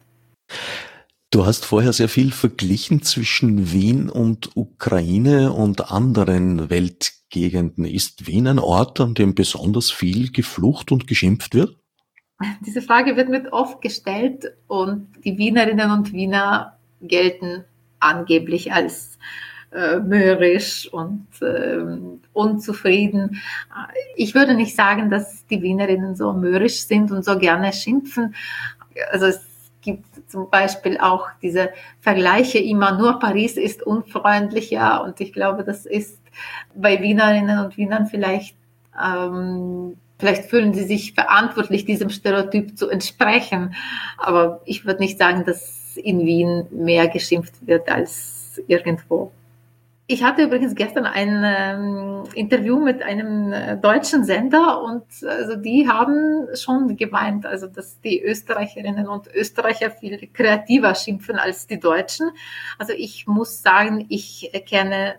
Du 1.30 1.44
hast 1.44 1.64
vorher 1.64 1.92
sehr 1.92 2.08
viel 2.08 2.32
verglichen 2.32 3.02
zwischen 3.02 3.72
Wien 3.72 4.08
und 4.08 4.56
Ukraine 4.56 5.52
und 5.52 5.90
anderen 5.90 6.70
Weltgegenden. 6.70 7.84
Ist 7.84 8.26
Wien 8.26 8.46
ein 8.46 8.58
Ort, 8.58 9.00
an 9.00 9.14
dem 9.14 9.34
besonders 9.34 9.90
viel 9.90 10.30
geflucht 10.30 10.92
und 10.92 11.06
geschimpft 11.06 11.54
wird? 11.54 11.76
Diese 12.64 12.82
Frage 12.82 13.16
wird 13.16 13.28
mir 13.28 13.52
oft 13.52 13.80
gestellt 13.80 14.52
und 14.66 15.08
die 15.24 15.38
Wienerinnen 15.38 15.90
und 15.90 16.12
Wiener 16.12 16.75
gelten 17.08 17.64
angeblich 18.00 18.72
als 18.72 19.18
äh, 19.72 19.98
mürrisch 19.98 20.88
und 20.92 21.26
äh, 21.42 21.78
unzufrieden. 22.32 23.42
Ich 24.14 24.34
würde 24.34 24.54
nicht 24.54 24.76
sagen, 24.76 25.10
dass 25.10 25.46
die 25.46 25.60
Wienerinnen 25.60 26.16
so 26.16 26.32
mürrisch 26.32 26.80
sind 26.82 27.10
und 27.10 27.24
so 27.24 27.38
gerne 27.38 27.72
schimpfen. 27.72 28.34
Also 29.10 29.26
es 29.26 29.40
gibt 29.82 30.30
zum 30.30 30.50
Beispiel 30.50 30.98
auch 30.98 31.28
diese 31.42 31.70
Vergleiche 32.00 32.58
immer, 32.58 32.98
nur 32.98 33.18
Paris 33.18 33.56
ist 33.56 33.82
unfreundlicher 33.82 35.02
und 35.02 35.20
ich 35.20 35.32
glaube, 35.32 35.62
das 35.62 35.86
ist 35.86 36.18
bei 36.74 37.00
Wienerinnen 37.00 37.58
und 37.64 37.76
Wienern 37.76 38.06
vielleicht, 38.06 38.56
ähm, 39.00 39.96
vielleicht 40.18 40.46
fühlen 40.46 40.74
sie 40.74 40.84
sich 40.84 41.14
verantwortlich, 41.14 41.84
diesem 41.84 42.10
Stereotyp 42.10 42.76
zu 42.76 42.88
entsprechen. 42.88 43.74
Aber 44.18 44.60
ich 44.64 44.84
würde 44.84 45.00
nicht 45.00 45.18
sagen, 45.18 45.44
dass 45.44 45.85
in 45.96 46.20
Wien 46.20 46.66
mehr 46.70 47.08
geschimpft 47.08 47.66
wird 47.66 47.88
als 47.88 48.60
irgendwo. 48.66 49.32
Ich 50.08 50.22
hatte 50.22 50.44
übrigens 50.44 50.76
gestern 50.76 51.04
ein 51.04 51.42
ähm, 51.44 52.22
Interview 52.34 52.78
mit 52.78 53.02
einem 53.02 53.52
äh, 53.52 53.76
deutschen 53.76 54.24
Sender 54.24 54.80
und 54.80 55.02
also 55.26 55.56
die 55.56 55.88
haben 55.88 56.46
schon 56.54 56.96
gemeint, 56.96 57.44
also 57.44 57.66
dass 57.66 58.00
die 58.00 58.22
Österreicherinnen 58.22 59.08
und 59.08 59.26
Österreicher 59.34 59.90
viel 59.90 60.28
kreativer 60.32 60.94
schimpfen 60.94 61.40
als 61.40 61.66
die 61.66 61.80
Deutschen. 61.80 62.30
Also 62.78 62.92
ich 62.92 63.26
muss 63.26 63.62
sagen, 63.62 64.06
ich 64.08 64.52
kenne 64.68 65.16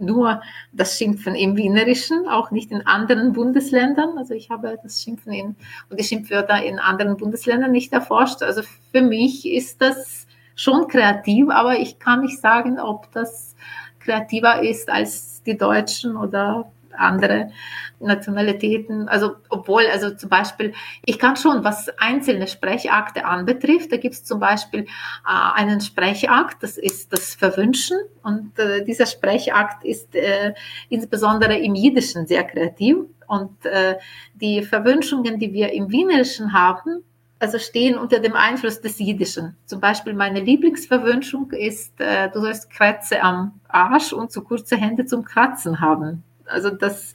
nur 0.00 0.40
das 0.72 0.96
Schimpfen 0.96 1.34
im 1.34 1.56
Wienerischen, 1.56 2.26
auch 2.26 2.50
nicht 2.50 2.70
in 2.70 2.86
anderen 2.86 3.32
Bundesländern. 3.34 4.16
Also 4.16 4.34
ich 4.34 4.50
habe 4.50 4.78
das 4.82 5.02
Schimpfen 5.02 5.32
in, 5.32 5.56
und 5.90 6.00
die 6.00 6.04
Schimpfwörter 6.04 6.62
in 6.64 6.78
anderen 6.78 7.18
Bundesländern 7.18 7.72
nicht 7.72 7.92
erforscht. 7.92 8.42
Also 8.42 8.62
für 8.90 9.02
mich 9.02 9.46
ist 9.46 9.82
das 9.82 10.19
schon 10.60 10.88
kreativ, 10.88 11.48
aber 11.48 11.78
ich 11.78 11.98
kann 11.98 12.20
nicht 12.20 12.38
sagen, 12.38 12.78
ob 12.78 13.10
das 13.12 13.56
kreativer 13.98 14.62
ist 14.62 14.90
als 14.90 15.42
die 15.44 15.56
Deutschen 15.56 16.16
oder 16.16 16.70
andere 16.94 17.50
Nationalitäten. 17.98 19.08
Also 19.08 19.36
obwohl, 19.48 19.86
also 19.90 20.10
zum 20.10 20.28
Beispiel, 20.28 20.74
ich 21.06 21.18
kann 21.18 21.36
schon, 21.36 21.64
was 21.64 21.88
einzelne 21.98 22.46
Sprechakte 22.46 23.24
anbetrifft, 23.24 23.90
da 23.90 23.96
gibt 23.96 24.14
es 24.14 24.24
zum 24.24 24.38
Beispiel 24.38 24.80
äh, 24.80 24.86
einen 25.24 25.80
Sprechakt, 25.80 26.62
das 26.62 26.76
ist 26.76 27.10
das 27.10 27.34
Verwünschen 27.34 27.96
und 28.22 28.58
äh, 28.58 28.84
dieser 28.84 29.06
Sprechakt 29.06 29.82
ist 29.84 30.14
äh, 30.14 30.52
insbesondere 30.90 31.56
im 31.56 31.74
Jiddischen 31.74 32.26
sehr 32.26 32.44
kreativ 32.44 32.96
und 33.26 33.64
äh, 33.64 33.96
die 34.34 34.62
Verwünschungen, 34.62 35.38
die 35.38 35.54
wir 35.54 35.72
im 35.72 35.90
Wienerischen 35.90 36.52
haben, 36.52 37.02
also 37.40 37.58
stehen 37.58 37.98
unter 37.98 38.20
dem 38.20 38.34
Einfluss 38.34 38.80
des 38.80 38.98
Jiddischen. 38.98 39.56
Zum 39.64 39.80
Beispiel 39.80 40.12
meine 40.12 40.40
Lieblingsverwünschung 40.40 41.50
ist, 41.52 41.98
äh, 41.98 42.30
du 42.30 42.40
sollst 42.40 42.70
Kratze 42.70 43.22
am 43.22 43.60
Arsch 43.66 44.12
und 44.12 44.30
zu 44.30 44.42
kurze 44.42 44.76
Hände 44.76 45.06
zum 45.06 45.24
Kratzen 45.24 45.80
haben. 45.80 46.22
Also 46.46 46.68
das 46.70 47.14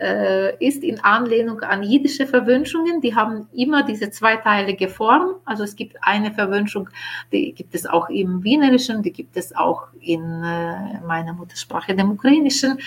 äh, 0.00 0.56
ist 0.64 0.82
in 0.84 1.00
Anlehnung 1.00 1.60
an 1.60 1.82
jiddische 1.82 2.26
Verwünschungen. 2.26 3.00
Die 3.00 3.14
haben 3.14 3.48
immer 3.52 3.82
diese 3.82 4.10
zweiteilige 4.10 4.88
Form. 4.88 5.34
Also 5.44 5.64
es 5.64 5.76
gibt 5.76 5.96
eine 6.00 6.32
Verwünschung, 6.32 6.88
die 7.32 7.52
gibt 7.52 7.74
es 7.74 7.86
auch 7.86 8.08
im 8.08 8.42
Wienerischen, 8.44 9.02
die 9.02 9.12
gibt 9.12 9.36
es 9.36 9.54
auch 9.54 9.88
in 10.00 10.22
äh, 10.44 11.00
meiner 11.00 11.34
Muttersprache, 11.34 11.94
dem 11.94 12.12
Ukrainischen. 12.12 12.78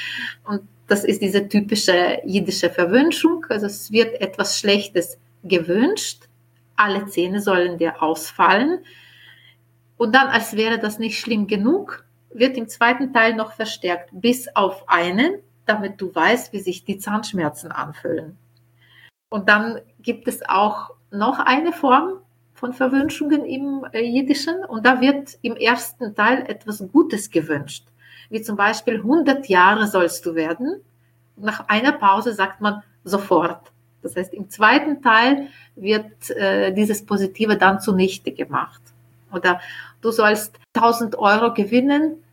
Und 0.46 0.62
das 0.88 1.04
ist 1.04 1.22
diese 1.22 1.48
typische 1.48 2.20
jiddische 2.26 2.70
Verwünschung. 2.70 3.46
Also 3.50 3.68
es 3.68 3.92
wird 3.92 4.20
etwas 4.20 4.58
Schlechtes 4.58 5.20
gewünscht 5.44 6.30
alle 6.82 7.06
Zähne 7.06 7.42
sollen 7.42 7.78
dir 7.78 8.02
ausfallen. 8.02 8.80
Und 9.98 10.16
dann, 10.16 10.28
als 10.28 10.56
wäre 10.56 10.80
das 10.80 11.00
nicht 11.00 11.20
schlimm 11.20 11.48
genug, 11.48 12.06
wird 12.34 12.58
im 12.58 12.68
zweiten 12.68 13.14
Teil 13.14 13.36
noch 13.36 13.54
verstärkt, 13.54 14.10
bis 14.12 14.48
auf 14.56 14.90
einen, 14.90 15.36
damit 15.66 16.02
du 16.02 16.14
weißt, 16.14 16.54
wie 16.54 16.60
sich 16.60 16.86
die 16.86 16.98
Zahnschmerzen 16.98 17.72
anfühlen. 17.72 18.38
Und 19.30 19.48
dann 19.48 19.80
gibt 20.00 20.28
es 20.28 20.42
auch 20.48 20.92
noch 21.12 21.40
eine 21.40 21.72
Form 21.72 22.20
von 22.54 22.74
Verwünschungen 22.74 23.46
im 23.46 23.86
äh, 23.92 24.02
Jiddischen 24.02 24.64
und 24.66 24.86
da 24.86 25.02
wird 25.02 25.38
im 25.42 25.56
ersten 25.56 26.16
Teil 26.16 26.46
etwas 26.48 26.84
Gutes 26.92 27.32
gewünscht, 27.32 27.86
wie 28.30 28.42
zum 28.42 28.56
Beispiel 28.56 28.98
100 28.98 29.48
Jahre 29.48 29.88
sollst 29.88 30.26
du 30.26 30.36
werden. 30.36 30.82
Nach 31.36 31.68
einer 31.70 31.94
Pause 31.94 32.34
sagt 32.34 32.62
man 32.62 32.84
sofort. 33.04 33.72
Das 34.02 34.16
heißt, 34.16 34.34
im 34.34 34.50
zweiten 34.50 35.02
Teil 35.02 35.48
wird 35.76 36.30
äh, 36.32 36.74
dieses 36.74 37.06
Positive 37.06 37.58
dann 37.58 37.80
zunichte 37.80 38.32
gemacht. 38.32 38.82
Oder 39.32 39.62
du 40.02 40.12
sollst 40.12 40.60
1000 40.76 41.18
Euro 41.18 41.54
gewinnen 41.54 42.24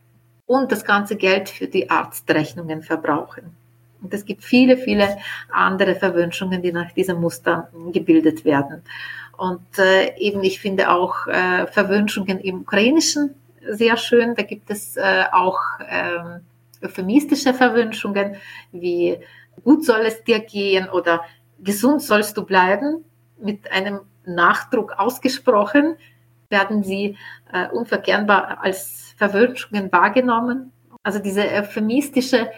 und 0.45 0.71
das 0.71 0.83
ganze 0.83 1.15
Geld 1.15 1.49
für 1.49 1.67
die 1.67 1.89
Arztrechnungen 1.89 2.81
verbrauchen. 2.81 3.55
Und 4.01 4.13
es 4.13 4.25
gibt 4.25 4.43
viele, 4.43 4.77
viele 4.77 5.17
andere 5.51 5.95
Verwünschungen, 5.95 6.61
die 6.61 6.71
nach 6.71 6.91
diesem 6.93 7.19
Muster 7.19 7.69
gebildet 7.91 8.45
werden. 8.45 8.81
Und 9.37 9.77
äh, 9.77 10.17
eben, 10.17 10.43
ich 10.43 10.59
finde 10.59 10.89
auch 10.89 11.27
äh, 11.27 11.67
Verwünschungen 11.67 12.39
im 12.39 12.61
Ukrainischen 12.61 13.35
sehr 13.67 13.97
schön. 13.97 14.35
Da 14.35 14.43
gibt 14.43 14.69
es 14.69 14.97
äh, 14.97 15.23
auch 15.31 15.59
äh, 15.79 16.85
euphemistische 16.85 17.53
Verwünschungen 17.53 18.35
wie 18.71 19.17
gut 19.63 19.85
soll 19.85 20.01
es 20.05 20.23
dir 20.23 20.39
gehen 20.39 20.89
oder 20.89 21.21
gesund 21.63 22.01
sollst 22.01 22.37
du 22.37 22.45
bleiben, 22.45 23.05
mit 23.41 23.71
einem 23.71 24.01
Nachdruck 24.25 24.93
ausgesprochen, 24.97 25.95
werden 26.49 26.83
sie 26.83 27.17
äh, 27.51 27.67
unverkennbar 27.69 28.59
als 28.61 29.13
Verwünschungen 29.17 29.91
wahrgenommen. 29.91 30.71
Also 31.03 31.19
diese 31.19 31.43
euphemistische 31.43 32.49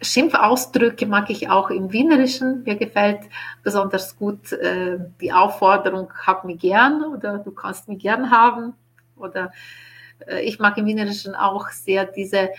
Schimpfausdrücke 0.00 1.06
mag 1.06 1.30
ich 1.30 1.48
auch 1.48 1.70
im 1.70 1.92
Wienerischen. 1.92 2.64
Mir 2.64 2.76
gefällt 2.76 3.20
besonders 3.62 4.16
gut 4.16 4.52
äh, 4.52 4.98
die 5.20 5.32
Aufforderung, 5.32 6.12
hab 6.26 6.44
mich 6.44 6.60
gern 6.60 7.04
oder 7.04 7.38
du 7.38 7.52
kannst 7.52 7.88
mich 7.88 8.00
gern 8.00 8.30
haben. 8.30 8.74
Oder 9.16 9.52
äh, 10.26 10.40
ich 10.40 10.58
mag 10.58 10.76
im 10.76 10.86
Wienerischen 10.86 11.34
auch 11.34 11.68
sehr 11.68 12.04
diese 12.04 12.50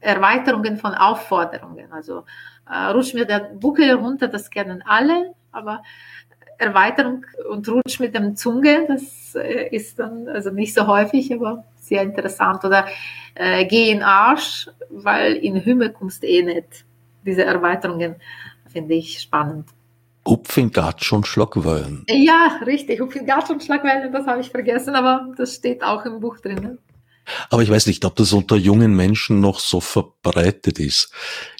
Erweiterungen 0.00 0.76
von 0.76 0.94
Aufforderungen. 0.94 1.92
Also 1.92 2.24
äh, 2.68 2.90
rutscht 2.90 3.14
mir 3.14 3.26
der 3.26 3.50
Buckel 3.54 3.92
runter, 3.92 4.28
das 4.28 4.50
kennen 4.50 4.82
alle, 4.86 5.34
aber 5.52 5.82
Erweiterung 6.58 7.26
und 7.50 7.68
Rutsch 7.68 8.00
mit 8.00 8.14
dem 8.14 8.36
Zunge, 8.36 8.86
das 8.86 9.34
äh, 9.34 9.68
ist 9.70 9.98
dann 9.98 10.28
also 10.28 10.50
nicht 10.50 10.74
so 10.74 10.86
häufig, 10.86 11.32
aber 11.32 11.64
sehr 11.80 12.02
interessant. 12.02 12.64
Oder 12.64 12.86
äh, 13.34 13.64
geh 13.66 13.90
in 13.90 14.02
Arsch, 14.02 14.68
weil 14.88 15.34
in 15.34 15.64
Hümme 15.64 15.90
kommst 15.90 16.24
eh 16.24 16.42
nicht. 16.42 16.84
Diese 17.24 17.44
Erweiterungen 17.44 18.16
finde 18.68 18.94
ich 18.94 19.20
spannend. 19.20 19.68
Hupf 20.26 20.56
in 20.56 20.70
Gatsch 20.70 21.12
und 21.12 21.26
Schlagwellen. 21.26 22.04
Ja, 22.08 22.60
richtig. 22.64 23.00
Hupf 23.00 23.14
in 23.16 23.26
Gatsch 23.26 23.50
und 23.50 23.62
Schlagwellen, 23.62 24.12
das 24.12 24.26
habe 24.26 24.40
ich 24.40 24.50
vergessen, 24.50 24.94
aber 24.94 25.28
das 25.36 25.54
steht 25.54 25.82
auch 25.82 26.04
im 26.06 26.20
Buch 26.20 26.38
drin. 26.38 26.78
Aber 27.50 27.62
ich 27.62 27.70
weiß 27.70 27.86
nicht, 27.86 28.04
ob 28.04 28.16
das 28.16 28.32
unter 28.32 28.56
jungen 28.56 28.94
Menschen 28.94 29.40
noch 29.40 29.60
so 29.60 29.80
verbreitet 29.80 30.78
ist. 30.78 31.10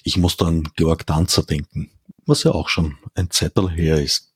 Ich 0.03 0.17
muss 0.17 0.37
da 0.37 0.45
an 0.45 0.69
Georg 0.75 1.05
Danzer 1.05 1.43
denken, 1.43 1.91
was 2.25 2.43
ja 2.43 2.51
auch 2.51 2.69
schon 2.69 2.97
ein 3.15 3.31
Zettel 3.31 3.69
her 3.69 4.01
ist. 4.01 4.31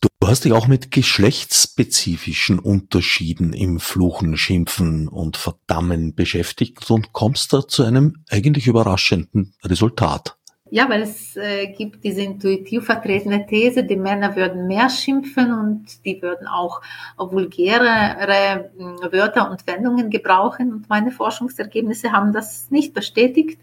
Du 0.00 0.08
hast 0.26 0.44
dich 0.44 0.52
auch 0.52 0.66
mit 0.66 0.90
geschlechtsspezifischen 0.90 2.58
Unterschieden 2.58 3.52
im 3.52 3.78
Fluchen, 3.78 4.36
Schimpfen 4.36 5.06
und 5.06 5.36
Verdammen 5.36 6.16
beschäftigt 6.16 6.90
und 6.90 7.12
kommst 7.12 7.52
da 7.52 7.68
zu 7.68 7.84
einem 7.84 8.24
eigentlich 8.28 8.66
überraschenden 8.66 9.54
Resultat. 9.62 10.36
Ja, 10.74 10.88
weil 10.88 11.02
es 11.02 11.36
äh, 11.36 11.66
gibt 11.66 12.02
diese 12.02 12.22
intuitiv 12.22 12.86
vertretene 12.86 13.44
These, 13.44 13.84
die 13.84 13.96
Männer 13.96 14.36
würden 14.36 14.66
mehr 14.66 14.88
schimpfen 14.88 15.52
und 15.52 16.02
die 16.06 16.22
würden 16.22 16.46
auch 16.46 16.80
vulgärere 17.18 18.70
äh, 18.78 19.12
Wörter 19.12 19.50
und 19.50 19.66
Wendungen 19.66 20.08
gebrauchen. 20.08 20.72
Und 20.72 20.88
meine 20.88 21.10
Forschungsergebnisse 21.10 22.12
haben 22.12 22.32
das 22.32 22.70
nicht 22.70 22.94
bestätigt. 22.94 23.60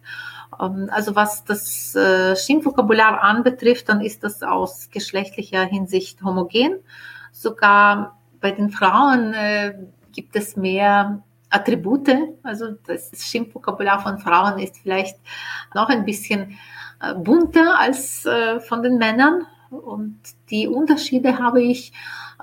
Ähm, 0.61 0.91
also 0.91 1.15
was 1.15 1.43
das 1.45 1.95
äh, 1.95 2.35
Schimpfvokabular 2.35 3.23
anbetrifft, 3.23 3.89
dann 3.89 4.01
ist 4.01 4.23
das 4.23 4.43
aus 4.43 4.91
geschlechtlicher 4.91 5.63
Hinsicht 5.63 6.21
homogen. 6.21 6.77
Sogar 7.31 8.19
bei 8.39 8.51
den 8.51 8.69
Frauen 8.69 9.33
äh, 9.33 9.73
gibt 10.11 10.35
es 10.35 10.55
mehr 10.55 11.23
Attribute. 11.49 12.11
Also 12.43 12.67
das 12.85 13.09
Schimpfvokabular 13.17 13.99
von 13.99 14.19
Frauen 14.19 14.59
ist 14.59 14.77
vielleicht 14.77 15.17
noch 15.73 15.89
ein 15.89 16.05
bisschen 16.05 16.55
bunter 17.15 17.79
als 17.79 18.25
äh, 18.25 18.59
von 18.59 18.83
den 18.83 18.97
Männern. 18.97 19.45
Und 19.69 20.19
die 20.49 20.67
Unterschiede 20.67 21.37
habe 21.37 21.61
ich 21.61 21.93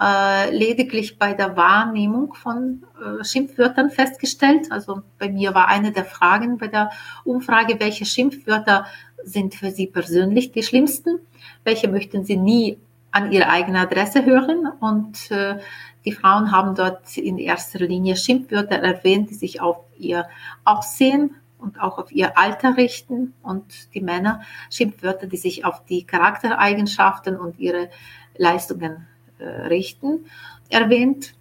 äh, 0.01 0.57
lediglich 0.57 1.19
bei 1.19 1.35
der 1.35 1.57
Wahrnehmung 1.57 2.35
von 2.35 2.85
äh, 3.01 3.25
Schimpfwörtern 3.25 3.91
festgestellt. 3.91 4.71
Also 4.71 5.03
bei 5.19 5.29
mir 5.29 5.55
war 5.55 5.69
eine 5.69 5.91
der 5.93 6.05
Fragen 6.05 6.59
bei 6.59 6.69
der 6.69 6.91
Umfrage, 7.25 7.81
welche 7.81 8.05
Schimpfwörter 8.05 8.87
sind 9.25 9.55
für 9.55 9.71
Sie 9.71 9.87
persönlich 9.87 10.53
die 10.53 10.63
schlimmsten? 10.63 11.19
Welche 11.65 11.89
möchten 11.89 12.25
Sie 12.25 12.37
nie 12.37 12.79
an 13.11 13.33
Ihre 13.33 13.49
eigene 13.49 13.81
Adresse 13.81 14.25
hören? 14.25 14.71
Und 14.81 15.31
äh, 15.31 15.59
die 16.05 16.13
Frauen 16.13 16.53
haben 16.53 16.77
dort 16.77 17.17
in 17.17 17.39
erster 17.39 17.81
Linie 17.81 18.17
Schimpfwörter 18.17 18.77
erwähnt, 18.77 19.31
die 19.31 19.35
sich 19.35 19.61
auf 19.61 19.79
ihr 19.99 20.27
Aussehen 20.65 21.35
und 21.67 21.81
auch 21.81 21.99
auf 21.99 22.13
ihr 22.13 22.39
Alter 22.39 22.77
richten 22.77 23.35
und 23.43 23.93
die 23.93 24.01
Männer 24.01 24.41
Schimpfwörter, 24.71 25.27
die 25.27 25.37
sich 25.37 25.65
auf 25.65 25.85
die 25.85 26.05
Charaktereigenschaften 26.05 27.37
und 27.37 27.59
ihre 27.59 27.91
Leistungen 28.37 29.09
äh, 29.39 29.45
richten, 29.67 30.27
erwähnt. 30.69 31.35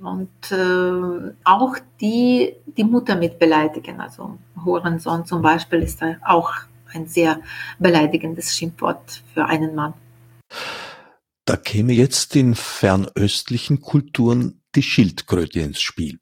Und 0.00 0.52
äh, 0.52 1.32
auch 1.44 1.76
die, 2.00 2.54
die 2.76 2.84
Mutter 2.84 3.16
mit 3.16 3.38
beleidigen, 3.38 4.00
also 4.00 4.38
Hurensohn 4.64 5.26
zum 5.26 5.42
Beispiel 5.42 5.80
ist 5.80 6.02
auch 6.24 6.52
ein 6.92 7.06
sehr 7.06 7.40
beleidigendes 7.78 8.56
Schimpfwort 8.56 9.22
für 9.34 9.46
einen 9.46 9.74
Mann. 9.74 9.94
Da 11.44 11.56
käme 11.56 11.92
jetzt 11.92 12.36
in 12.36 12.54
fernöstlichen 12.54 13.80
Kulturen 13.80 14.60
die 14.74 14.82
Schildkröte 14.82 15.60
ins 15.60 15.80
Spiel. 15.80 16.18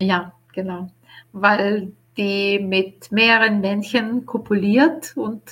Ja, 0.00 0.32
genau. 0.52 0.90
Weil 1.32 1.92
die 2.16 2.58
mit 2.58 3.12
mehreren 3.12 3.60
Männchen 3.60 4.26
kopuliert 4.26 5.16
und 5.16 5.42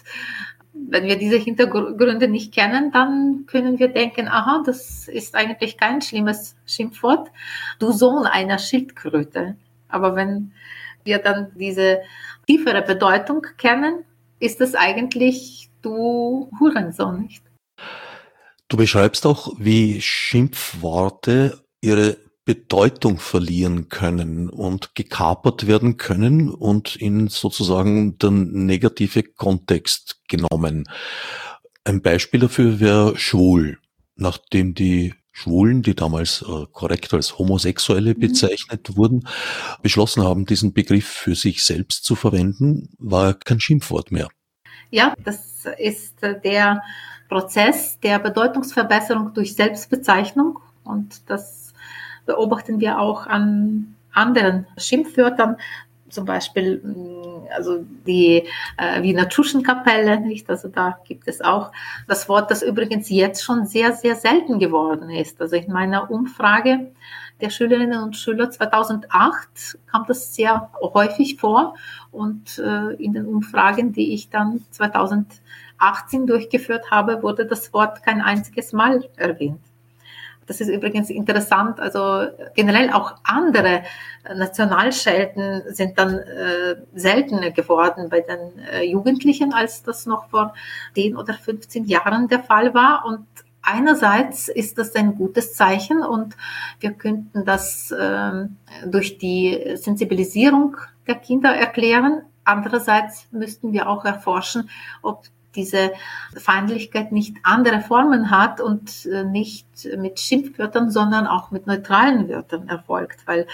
wenn 0.91 1.05
wir 1.05 1.19
diese 1.19 1.37
Hintergründe 1.37 2.29
nicht 2.29 2.55
kennen, 2.55 2.93
dann 2.93 3.45
können 3.47 3.79
wir 3.79 3.89
denken, 3.89 4.29
aha, 4.29 4.63
das 4.65 5.09
ist 5.09 5.35
eigentlich 5.35 5.77
kein 5.77 6.01
schlimmes 6.01 6.57
Schimpfwort. 6.67 7.31
Du 7.79 7.93
Sohn 7.93 8.27
einer 8.27 8.59
Schildkröte. 8.59 9.57
Aber 9.89 10.15
wenn 10.15 10.53
wir 11.05 11.19
dann 11.19 11.53
diese 11.57 12.03
tiefere 12.47 12.83
Bedeutung 12.83 13.47
kennen, 13.57 14.05
ist 14.41 14.61
es 14.61 14.75
eigentlich 14.75 15.69
du 15.83 16.51
Hurensohn, 16.61 17.23
nicht? 17.23 17.43
Du 18.69 18.77
beschreibst 18.77 19.27
auch, 19.27 19.55
wie 19.59 20.01
Schimpfworte 20.01 21.63
ihre 21.81 22.19
Bedeutung 22.49 23.19
verlieren 23.19 23.91
können 23.91 24.49
und 24.49 24.95
gekapert 24.95 25.67
werden 25.67 25.99
können 25.99 26.49
und 26.49 26.97
in 26.97 27.29
sozusagen 27.29 28.17
der 28.17 28.31
negative 28.31 29.23
Kontext 29.23 30.23
genommen. 30.29 30.85
Ein 31.85 32.01
Beispiel 32.01 32.41
dafür 32.41 32.81
wäre 32.81 33.19
schwul, 33.19 33.77
nachdem 34.17 34.73
die 34.73 35.13
Schwulen, 35.31 35.83
die 35.83 35.95
damals 35.95 36.41
äh, 36.41 36.65
korrekt 36.73 37.13
als 37.13 37.39
Homosexuelle 37.39 38.15
mhm. 38.15 38.21
bezeichnet 38.21 38.89
mhm. 38.89 38.97
wurden, 38.97 39.29
beschlossen 39.83 40.25
haben, 40.25 40.47
diesen 40.47 40.73
Begriff 40.73 41.07
für 41.07 41.35
sich 41.35 41.63
selbst 41.63 42.03
zu 42.07 42.15
verwenden, 42.15 42.89
war 42.97 43.35
kein 43.35 43.61
Schimpfwort 43.61 44.11
mehr. 44.11 44.29
Ja, 44.89 45.13
das 45.23 45.67
ist 45.77 46.23
der 46.23 46.81
Prozess 47.29 48.01
der 48.01 48.19
Bedeutungsverbesserung 48.19 49.35
durch 49.35 49.55
Selbstbezeichnung 49.55 50.61
und 50.83 51.29
das 51.29 51.68
beobachten 52.29 52.79
wir 52.79 53.01
auch 53.01 53.27
an 53.27 53.97
anderen 54.13 54.67
Schimpfwörtern, 54.77 55.57
zum 56.11 56.27
Beispiel 56.27 56.81
mm, 56.85 57.49
also 57.57 57.85
die 58.07 58.45
äh, 58.77 59.03
Wiener 59.03 59.29
Tuschenkapelle, 59.29 60.21
nicht? 60.21 60.49
Also 60.51 60.69
da 60.69 60.99
gibt 61.05 61.27
es 61.27 61.41
auch 61.41 61.73
das 62.07 62.29
Wort, 62.29 62.51
das 62.51 62.63
übrigens 62.63 63.09
jetzt 63.09 63.43
schon 63.43 63.67
sehr, 63.67 63.93
sehr 63.95 64.15
selten 64.15 64.59
geworden 64.59 65.09
ist. 65.09 65.41
Also 65.41 65.57
in 65.57 65.73
meiner 65.73 66.11
Umfrage 66.11 66.93
der 67.41 67.49
Schülerinnen 67.49 68.03
und 68.03 68.17
Schüler 68.17 68.51
2008 68.51 69.79
kam 69.87 70.05
das 70.07 70.35
sehr 70.35 70.71
häufig 70.81 71.41
vor 71.41 71.77
und 72.11 72.59
äh, 72.59 72.93
in 73.03 73.15
den 73.15 73.25
Umfragen, 73.25 73.93
die 73.93 74.13
ich 74.13 74.29
dann 74.29 74.61
2018 74.71 76.27
durchgeführt 76.27 76.91
habe, 76.91 77.23
wurde 77.23 77.47
das 77.47 77.73
Wort 77.73 78.03
kein 78.03 78.21
einziges 78.21 78.73
Mal 78.75 79.09
erwähnt. 79.17 79.61
Das 80.49 80.63
ist 80.63 80.69
übrigens 80.69 81.11
interessant. 81.11 81.79
Also 81.79 82.27
generell 82.55 82.91
auch 82.91 83.15
andere 83.23 83.83
Nationalschelten 84.35 85.63
sind 85.69 85.99
dann 85.99 86.19
äh, 86.19 86.77
seltener 86.95 87.51
geworden 87.51 88.09
bei 88.09 88.21
den 88.21 88.59
äh, 88.73 88.83
Jugendlichen, 88.83 89.53
als 89.53 89.83
das 89.83 90.07
noch 90.07 90.31
vor 90.31 90.55
10 90.95 91.17
oder 91.17 91.35
15 91.35 91.85
Jahren 91.85 92.29
der 92.29 92.43
Fall 92.43 92.73
war. 92.73 93.05
Und 93.05 93.27
einerseits 93.61 94.49
ist 94.49 94.79
das 94.79 94.95
ein 94.95 95.17
gutes 95.17 95.53
Zeichen 95.53 96.03
und 96.03 96.35
wir 96.81 96.93
könnten 96.93 97.45
das 97.45 97.91
äh, 97.91 98.47
durch 98.87 99.19
die 99.19 99.75
Sensibilisierung 99.75 100.79
der 101.07 101.17
Kinder 101.17 101.55
erklären. 101.55 102.23
Andererseits 102.45 103.27
müssten 103.33 103.75
wir 103.75 103.87
auch 103.87 104.07
erforschen, 104.07 104.71
ob 105.03 105.25
diese 105.55 105.93
Feindlichkeit 106.37 107.13
nicht 107.13 107.37
andere 107.43 107.81
Formen 107.81 108.31
hat 108.31 108.61
und 108.61 109.07
äh, 109.07 109.25
nicht 109.25 109.67
mit 109.97 110.21
Schimpfwörtern, 110.21 110.91
sondern 110.91 111.27
auch 111.27 111.51
mit 111.51 111.67
neutralen 111.67 112.29
Wörtern 112.29 112.69
erfolgt. 112.69 113.27
Weil 113.27 113.47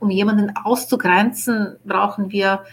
um 0.00 0.10
jemanden 0.10 0.52
auszugrenzen, 0.56 1.76
brauchen 1.84 2.30
wir 2.30 2.64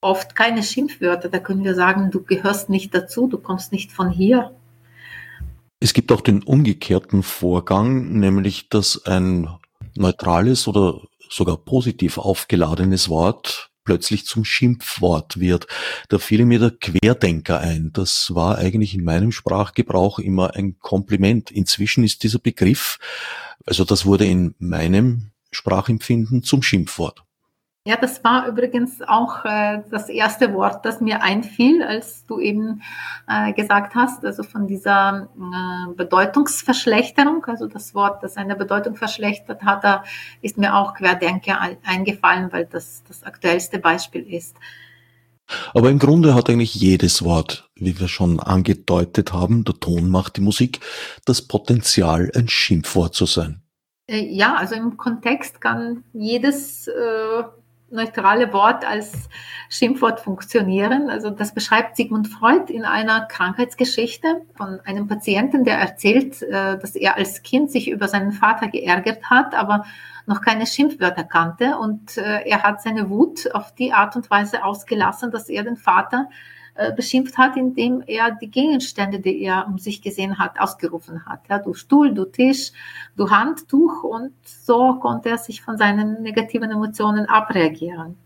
oft 0.00 0.36
keine 0.36 0.62
Schimpfwörter. 0.62 1.28
Da 1.28 1.38
können 1.38 1.64
wir 1.64 1.74
sagen, 1.74 2.10
du 2.10 2.22
gehörst 2.22 2.70
nicht 2.70 2.94
dazu, 2.94 3.26
du 3.26 3.38
kommst 3.38 3.72
nicht 3.72 3.92
von 3.92 4.10
hier. 4.10 4.52
Es 5.80 5.92
gibt 5.92 6.10
auch 6.10 6.20
den 6.20 6.42
umgekehrten 6.42 7.22
Vorgang, 7.22 8.18
nämlich 8.18 8.68
dass 8.68 9.04
ein 9.06 9.48
neutrales 9.94 10.66
oder 10.66 11.00
sogar 11.30 11.56
positiv 11.56 12.18
aufgeladenes 12.18 13.08
Wort 13.08 13.67
plötzlich 13.88 14.26
zum 14.26 14.44
Schimpfwort 14.44 15.40
wird. 15.40 15.66
Da 16.10 16.18
fiel 16.18 16.44
mir 16.44 16.58
der 16.58 16.72
Querdenker 16.72 17.58
ein. 17.58 17.88
Das 17.94 18.34
war 18.34 18.58
eigentlich 18.58 18.92
in 18.94 19.02
meinem 19.02 19.32
Sprachgebrauch 19.32 20.18
immer 20.18 20.54
ein 20.54 20.78
Kompliment. 20.78 21.50
Inzwischen 21.50 22.04
ist 22.04 22.22
dieser 22.22 22.38
Begriff, 22.38 22.98
also 23.64 23.84
das 23.84 24.04
wurde 24.04 24.26
in 24.26 24.54
meinem 24.58 25.30
Sprachempfinden 25.52 26.42
zum 26.42 26.62
Schimpfwort. 26.62 27.24
Ja, 27.88 27.96
das 27.96 28.22
war 28.22 28.46
übrigens 28.46 29.00
auch 29.00 29.46
äh, 29.46 29.80
das 29.90 30.10
erste 30.10 30.52
Wort, 30.52 30.84
das 30.84 31.00
mir 31.00 31.22
einfiel, 31.22 31.82
als 31.82 32.26
du 32.26 32.38
eben 32.38 32.82
äh, 33.26 33.54
gesagt 33.54 33.94
hast, 33.94 34.26
also 34.26 34.42
von 34.42 34.66
dieser 34.66 35.30
äh, 35.34 35.94
Bedeutungsverschlechterung, 35.94 37.46
also 37.46 37.66
das 37.66 37.94
Wort, 37.94 38.22
das 38.22 38.36
eine 38.36 38.56
Bedeutung 38.56 38.94
verschlechtert 38.94 39.62
hat, 39.62 39.84
da 39.84 40.04
ist 40.42 40.58
mir 40.58 40.76
auch 40.76 40.92
Querdenker 40.92 41.58
eingefallen, 41.82 42.52
weil 42.52 42.66
das 42.66 43.04
das 43.08 43.22
aktuellste 43.22 43.78
Beispiel 43.78 44.34
ist. 44.34 44.54
Aber 45.72 45.88
im 45.88 45.98
Grunde 45.98 46.34
hat 46.34 46.50
eigentlich 46.50 46.74
jedes 46.74 47.24
Wort, 47.24 47.70
wie 47.74 47.98
wir 47.98 48.08
schon 48.08 48.38
angedeutet 48.38 49.32
haben, 49.32 49.64
der 49.64 49.80
Ton 49.80 50.10
macht 50.10 50.36
die 50.36 50.42
Musik, 50.42 50.80
das 51.24 51.40
Potenzial, 51.40 52.30
ein 52.36 52.48
Schimpfwort 52.48 53.14
zu 53.14 53.24
sein. 53.24 53.62
Äh, 54.06 54.26
ja, 54.26 54.56
also 54.56 54.74
im 54.74 54.98
Kontext 54.98 55.62
kann 55.62 56.04
jedes 56.12 56.86
äh, 56.88 57.44
neutrale 57.90 58.52
Wort 58.52 58.84
als 58.84 59.28
Schimpfwort 59.68 60.20
funktionieren. 60.20 61.10
Also 61.10 61.30
das 61.30 61.54
beschreibt 61.54 61.96
Sigmund 61.96 62.28
Freud 62.28 62.72
in 62.72 62.84
einer 62.84 63.26
Krankheitsgeschichte 63.26 64.42
von 64.54 64.80
einem 64.84 65.06
Patienten, 65.08 65.64
der 65.64 65.78
erzählt, 65.78 66.42
äh, 66.42 66.78
dass 66.78 66.94
er 66.94 67.16
als 67.16 67.42
Kind 67.42 67.70
sich 67.70 67.90
über 67.90 68.08
seinen 68.08 68.32
Vater 68.32 68.68
geärgert 68.68 69.24
hat, 69.24 69.54
aber 69.54 69.84
noch 70.26 70.42
keine 70.42 70.66
Schimpfwörter 70.66 71.24
kannte 71.24 71.78
und 71.78 72.18
äh, 72.18 72.42
er 72.46 72.62
hat 72.62 72.82
seine 72.82 73.08
Wut 73.08 73.52
auf 73.54 73.74
die 73.74 73.92
Art 73.92 74.14
und 74.14 74.30
Weise 74.30 74.62
ausgelassen, 74.62 75.30
dass 75.30 75.48
er 75.48 75.64
den 75.64 75.76
Vater 75.76 76.28
äh, 76.78 76.92
beschimpft 76.92 77.36
hat, 77.36 77.56
indem 77.56 78.04
er 78.06 78.30
die 78.30 78.50
Gegenstände, 78.50 79.18
die 79.18 79.42
er 79.42 79.66
um 79.66 79.78
sich 79.78 80.00
gesehen 80.00 80.38
hat, 80.38 80.60
ausgerufen 80.60 81.26
hat. 81.26 81.40
Ja, 81.48 81.58
du 81.58 81.74
Stuhl, 81.74 82.14
du 82.14 82.24
Tisch, 82.24 82.70
du 83.16 83.30
Handtuch 83.30 84.04
und 84.04 84.32
so 84.44 84.94
konnte 85.00 85.28
er 85.30 85.38
sich 85.38 85.60
von 85.60 85.76
seinen 85.76 86.22
negativen 86.22 86.70
Emotionen 86.70 87.26
abreagieren. 87.26 88.16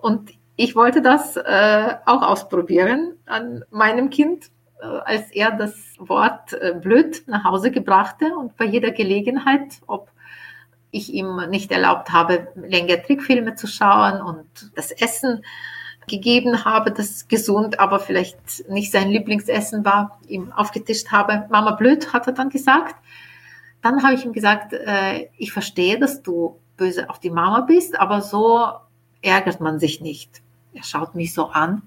Und 0.00 0.30
ich 0.56 0.74
wollte 0.74 1.02
das 1.02 1.36
äh, 1.36 1.94
auch 2.06 2.22
ausprobieren 2.22 3.18
an 3.26 3.64
meinem 3.70 4.08
Kind, 4.08 4.46
äh, 4.80 4.86
als 4.86 5.30
er 5.32 5.50
das 5.50 5.74
Wort 5.98 6.54
äh, 6.54 6.72
blöd 6.80 7.24
nach 7.26 7.44
Hause 7.44 7.70
gebrachte 7.70 8.34
und 8.34 8.56
bei 8.56 8.64
jeder 8.64 8.92
Gelegenheit, 8.92 9.82
ob 9.86 10.10
ich 10.90 11.12
ihm 11.12 11.36
nicht 11.50 11.70
erlaubt 11.70 12.12
habe, 12.12 12.48
länger 12.54 13.02
Trickfilme 13.02 13.56
zu 13.56 13.66
schauen 13.66 14.22
und 14.22 14.46
das 14.74 14.90
Essen 14.90 15.42
gegeben 16.08 16.64
habe, 16.64 16.90
das 16.90 17.28
gesund, 17.28 17.80
aber 17.80 18.00
vielleicht 18.00 18.68
nicht 18.68 18.92
sein 18.92 19.10
Lieblingsessen 19.10 19.84
war, 19.84 20.18
ihm 20.28 20.52
aufgetischt 20.52 21.12
habe. 21.12 21.46
Mama 21.50 21.72
blöd, 21.72 22.12
hat 22.12 22.26
er 22.26 22.32
dann 22.32 22.50
gesagt. 22.50 22.96
Dann 23.82 24.02
habe 24.02 24.14
ich 24.14 24.24
ihm 24.24 24.32
gesagt, 24.32 24.72
äh, 24.72 25.28
ich 25.36 25.52
verstehe, 25.52 25.98
dass 25.98 26.22
du 26.22 26.58
böse 26.76 27.10
auf 27.10 27.18
die 27.18 27.30
Mama 27.30 27.60
bist, 27.60 27.98
aber 27.98 28.22
so 28.22 28.66
ärgert 29.22 29.60
man 29.60 29.78
sich 29.78 30.00
nicht. 30.00 30.42
Er 30.72 30.82
schaut 30.82 31.14
mich 31.14 31.34
so 31.34 31.46
an 31.48 31.82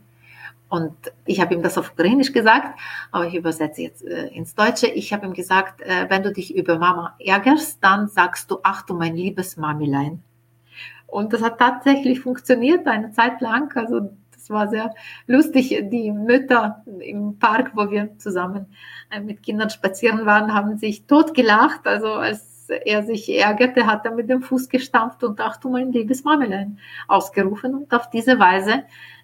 und 0.70 0.94
ich 1.26 1.40
habe 1.40 1.54
ihm 1.54 1.64
das 1.64 1.78
auf 1.78 1.92
Ukrainisch 1.92 2.34
gesagt, 2.34 2.78
aber 3.12 3.28
ich 3.28 3.36
übersetze 3.36 3.82
jetzt 3.82 4.06
äh, 4.06 4.28
ins 4.28 4.54
Deutsche. 4.54 4.88
Ich 4.88 5.14
habe 5.14 5.26
ihm 5.26 5.34
gesagt, 5.34 5.82
äh, 5.82 6.08
wenn 6.10 6.24
du 6.24 6.32
dich 6.34 6.56
über 6.56 6.78
Mama 6.78 7.16
ärgerst, 7.20 7.80
dann 7.82 8.10
sagst 8.10 8.52
du, 8.52 8.60
ach 8.64 8.82
du 8.82 8.94
mein 8.94 9.16
liebes 9.16 9.56
Mamilein. 9.56 10.22
Und 11.08 11.34
das 11.34 11.42
hat 11.42 11.58
tatsächlich 11.60 12.20
funktioniert 12.20 12.86
eine 12.88 13.12
Zeit 13.12 13.42
lang. 13.42 13.76
Also 13.76 14.12
das 14.34 14.50
war 14.50 14.68
sehr 14.68 14.94
lustig. 15.26 15.70
Die 15.90 16.12
Mütter 16.12 16.84
im 17.00 17.40
Park, 17.40 17.72
wo 17.76 17.90
wir 17.90 18.18
zusammen 18.18 18.68
äh, 19.10 19.20
mit 19.20 19.42
Kindern 19.42 19.70
spazieren 19.70 20.26
waren, 20.26 20.54
haben 20.54 20.78
sich 20.78 21.06
totgelacht. 21.06 21.88
Also 21.88 22.08
als 22.08 22.70
er 22.70 23.04
sich 23.04 23.30
ärgerte, 23.30 23.88
hat 23.88 24.06
er 24.06 24.14
mit 24.14 24.30
dem 24.30 24.42
Fuß 24.42 24.70
gestampft 24.70 25.24
und 25.24 25.40
ach 25.40 25.58
du 25.58 25.70
mein 25.70 25.92
liebes 25.92 26.24
Marmelein 26.24 26.80
ausgerufen. 27.08 27.74
Und 27.74 27.94
auf 27.94 28.10
diese 28.10 28.38
Weise 28.40 28.84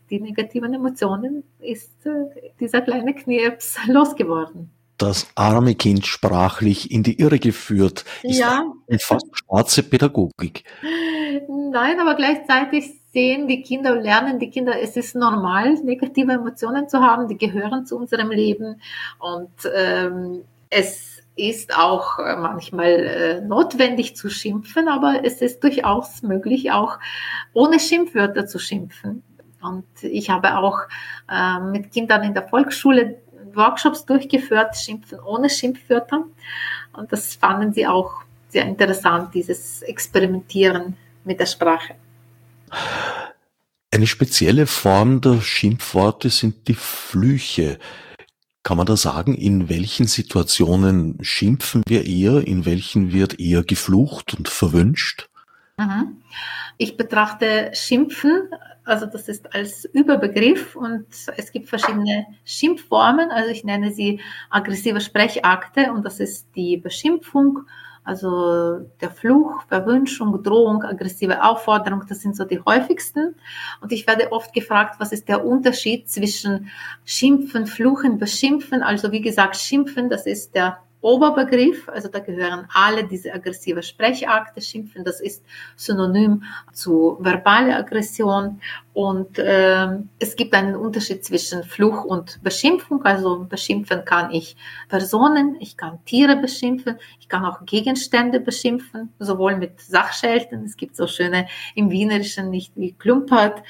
die 0.10 0.20
negativen 0.20 0.74
Emotionen 0.74 1.44
ist 1.60 2.06
äh, 2.06 2.52
dieser 2.60 2.82
kleine 2.82 3.14
Knirps 3.14 3.78
losgeworden 3.88 4.72
das 4.98 5.28
arme 5.36 5.76
Kind 5.76 6.06
sprachlich 6.06 6.92
in 6.92 7.04
die 7.04 7.20
Irre 7.20 7.40
geführt. 7.40 8.06
Ist 8.22 8.40
ja. 8.40 8.64
eine 8.88 9.00
fast 9.00 9.28
schwarze 9.34 9.84
Pädagogik. 9.84 10.64
Nein, 11.48 12.00
aber 12.00 12.16
gleichzeitig 12.16 12.94
sehen 13.12 13.48
die 13.48 13.62
Kinder 13.62 13.96
lernen 13.96 14.40
die 14.40 14.50
Kinder, 14.50 14.80
es 14.82 14.98
ist 14.98 15.16
normal, 15.16 15.76
negative 15.84 16.34
Emotionen 16.34 16.90
zu 16.90 17.00
haben, 17.00 17.28
die 17.28 17.38
gehören 17.38 17.86
zu 17.86 17.98
unserem 17.98 18.32
Leben 18.32 18.82
und 19.20 19.52
ähm, 19.74 20.44
es 20.70 21.22
ist 21.36 21.78
auch 21.78 22.20
äh, 22.20 22.36
manchmal 22.36 22.90
äh, 22.90 23.42
notwendig 23.42 24.16
zu 24.16 24.30
schimpfen, 24.30 24.88
aber 24.88 25.24
es 25.24 25.42
ist 25.42 25.64
durchaus 25.64 26.22
möglich, 26.22 26.72
auch 26.72 27.00
ohne 27.54 27.80
Schimpfwörter 27.80 28.46
zu 28.46 28.60
schimpfen. 28.60 29.24
Und 29.62 29.86
ich 30.02 30.30
habe 30.30 30.58
auch 30.58 30.82
äh, 31.32 31.60
mit 31.60 31.92
Kindern 31.92 32.24
in 32.24 32.34
der 32.34 32.48
Volksschule 32.48 33.22
Workshops 33.54 34.06
durchgeführt, 34.06 34.76
Schimpfen 34.76 35.20
ohne 35.20 35.50
Schimpfwörter. 35.50 36.26
Und 36.94 37.12
das 37.12 37.36
fanden 37.36 37.74
sie 37.74 37.88
auch 37.88 38.24
sehr 38.50 38.66
interessant, 38.66 39.34
dieses 39.34 39.82
Experimentieren 39.82 40.98
mit 41.24 41.40
der 41.40 41.46
Sprache. 41.46 41.96
Eine 43.92 44.08
spezielle 44.08 44.66
Form 44.66 45.22
der 45.22 45.42
Schimpfworte 45.42 46.30
sind 46.30 46.68
die 46.68 46.74
Flüche. 46.74 47.78
Kann 48.64 48.78
man 48.78 48.86
da 48.86 48.96
sagen, 48.96 49.36
in 49.36 49.70
welchen 49.70 50.08
Situationen 50.08 51.18
schimpfen 51.22 51.84
wir 51.86 52.06
eher, 52.06 52.48
in 52.48 52.66
welchen 52.66 53.12
wird 53.12 53.40
eher 53.40 53.64
geflucht 53.64 54.34
und 54.34 54.48
verwünscht? 54.50 55.30
Mhm. 55.78 56.24
Ich 56.78 56.98
betrachte 56.98 57.72
Schimpfen, 57.74 58.50
also 58.86 59.06
das 59.06 59.30
ist 59.30 59.54
als 59.54 59.86
Überbegriff 59.86 60.76
und 60.76 61.06
es 61.38 61.52
gibt 61.52 61.70
verschiedene 61.70 62.26
Schimpfformen, 62.44 63.32
also 63.32 63.50
ich 63.50 63.64
nenne 63.64 63.92
sie 63.92 64.20
aggressive 64.50 65.02
Sprechakte 65.02 65.92
und 65.92 66.06
das 66.06 66.20
ist 66.20 66.48
die 66.56 66.78
Beschimpfung, 66.78 67.60
also 68.04 68.80
der 69.00 69.12
Fluch, 69.12 69.64
Verwünschung, 69.68 70.44
Drohung, 70.44 70.84
aggressive 70.84 71.42
Aufforderung, 71.42 72.04
das 72.08 72.20
sind 72.20 72.36
so 72.36 72.44
die 72.44 72.60
häufigsten. 72.60 73.36
Und 73.80 73.94
ich 73.94 74.06
werde 74.08 74.32
oft 74.32 74.54
gefragt, 74.54 74.96
was 75.00 75.14
ist 75.14 75.30
der 75.30 75.46
Unterschied 75.46 76.10
zwischen 76.10 76.70
Schimpfen, 77.06 77.66
Fluchen, 77.66 78.18
Beschimpfen. 78.18 78.84
Also 78.84 79.14
wie 79.14 79.22
gesagt, 79.22 79.56
Schimpfen, 79.56 80.10
das 80.10 80.26
ist 80.26 80.54
der 80.54 80.80
Oberbegriff, 81.04 81.90
also 81.90 82.08
da 82.08 82.20
gehören 82.20 82.66
alle 82.74 83.04
diese 83.04 83.34
aggressive 83.34 83.84
Sprechakte, 83.84 84.62
Schimpfen, 84.62 85.04
das 85.04 85.20
ist 85.20 85.44
synonym 85.76 86.44
zu 86.72 87.18
verbale 87.20 87.76
Aggression 87.76 88.62
und 88.94 89.38
äh, 89.38 89.88
es 90.20 90.36
gibt 90.38 90.54
einen 90.54 90.76
Unterschied 90.76 91.26
zwischen 91.26 91.64
Fluch 91.64 92.06
und 92.06 92.42
Beschimpfung. 92.42 93.04
Also 93.04 93.46
beschimpfen 93.50 94.06
kann 94.06 94.32
ich 94.32 94.56
Personen, 94.88 95.58
ich 95.60 95.76
kann 95.76 96.00
Tiere 96.06 96.38
beschimpfen, 96.38 96.98
ich 97.20 97.28
kann 97.28 97.44
auch 97.44 97.66
Gegenstände 97.66 98.40
beschimpfen, 98.40 99.12
sowohl 99.20 99.58
mit 99.58 99.82
Sachschelten, 99.82 100.64
es 100.64 100.78
gibt 100.78 100.96
so 100.96 101.08
schöne 101.08 101.48
im 101.76 101.90
Wienerischen 101.90 102.50
nicht 102.50 102.72
wie 102.76 102.94
Klumpert, 102.94 103.64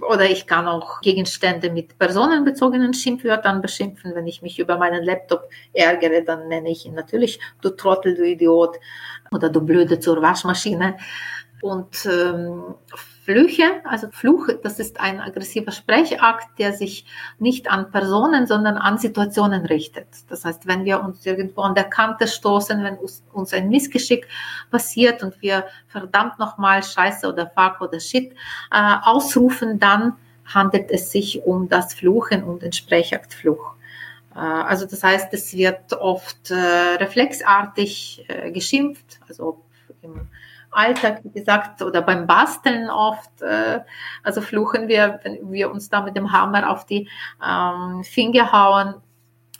oder 0.00 0.30
ich 0.30 0.46
kann 0.46 0.66
auch 0.68 1.00
Gegenstände 1.00 1.70
mit 1.70 1.98
personenbezogenen 1.98 2.94
Schimpfwörtern 2.94 3.60
beschimpfen. 3.60 4.14
Wenn 4.14 4.26
ich 4.26 4.42
mich 4.42 4.58
über 4.58 4.78
meinen 4.78 5.04
Laptop 5.04 5.48
ärgere, 5.72 6.22
dann 6.22 6.48
nenne 6.48 6.61
ich 6.66 6.86
ihn 6.86 6.94
natürlich 6.94 7.40
du 7.60 7.70
Trottel, 7.70 8.14
du 8.14 8.26
Idiot 8.26 8.78
oder 9.30 9.48
du 9.48 9.60
Blöde 9.60 10.00
zur 10.00 10.20
Waschmaschine. 10.22 10.96
Und 11.62 12.06
ähm, 12.06 12.74
Flüche, 13.24 13.80
also 13.84 14.08
Fluch, 14.10 14.48
das 14.64 14.80
ist 14.80 14.98
ein 14.98 15.20
aggressiver 15.20 15.70
Sprechakt, 15.70 16.58
der 16.58 16.72
sich 16.72 17.06
nicht 17.38 17.70
an 17.70 17.92
Personen, 17.92 18.48
sondern 18.48 18.76
an 18.76 18.98
Situationen 18.98 19.64
richtet. 19.64 20.08
Das 20.28 20.44
heißt, 20.44 20.66
wenn 20.66 20.84
wir 20.84 21.00
uns 21.00 21.24
irgendwo 21.24 21.60
an 21.60 21.76
der 21.76 21.84
Kante 21.84 22.26
stoßen, 22.26 22.82
wenn 22.82 22.98
uns 23.32 23.52
ein 23.52 23.68
Missgeschick 23.68 24.26
passiert 24.72 25.22
und 25.22 25.40
wir 25.40 25.66
verdammt 25.86 26.40
nochmal 26.40 26.82
Scheiße 26.82 27.28
oder 27.28 27.46
Fuck 27.46 27.80
oder 27.80 28.00
Shit 28.00 28.32
äh, 28.72 28.94
ausrufen, 29.04 29.78
dann 29.78 30.14
handelt 30.44 30.90
es 30.90 31.12
sich 31.12 31.44
um 31.44 31.68
das 31.68 31.94
Fluchen, 31.94 32.42
um 32.42 32.58
den 32.58 32.72
Sprechaktfluch. 32.72 33.71
Äh, 33.71 33.71
also 34.38 34.86
das 34.86 35.02
heißt, 35.02 35.32
es 35.34 35.54
wird 35.54 35.92
oft 35.94 36.50
äh, 36.50 36.54
reflexartig 36.54 38.24
äh, 38.28 38.50
geschimpft, 38.50 39.20
also 39.28 39.64
im 40.02 40.28
Alltag, 40.70 41.20
wie 41.22 41.38
gesagt, 41.38 41.82
oder 41.82 42.00
beim 42.00 42.26
Basteln 42.26 42.88
oft, 42.88 43.42
äh, 43.42 43.80
also 44.22 44.40
fluchen 44.40 44.88
wir, 44.88 45.20
wenn 45.22 45.50
wir 45.52 45.70
uns 45.70 45.90
da 45.90 46.00
mit 46.02 46.16
dem 46.16 46.32
Hammer 46.32 46.70
auf 46.70 46.86
die 46.86 47.08
ähm, 47.46 48.02
Finger 48.04 48.52
hauen. 48.52 48.94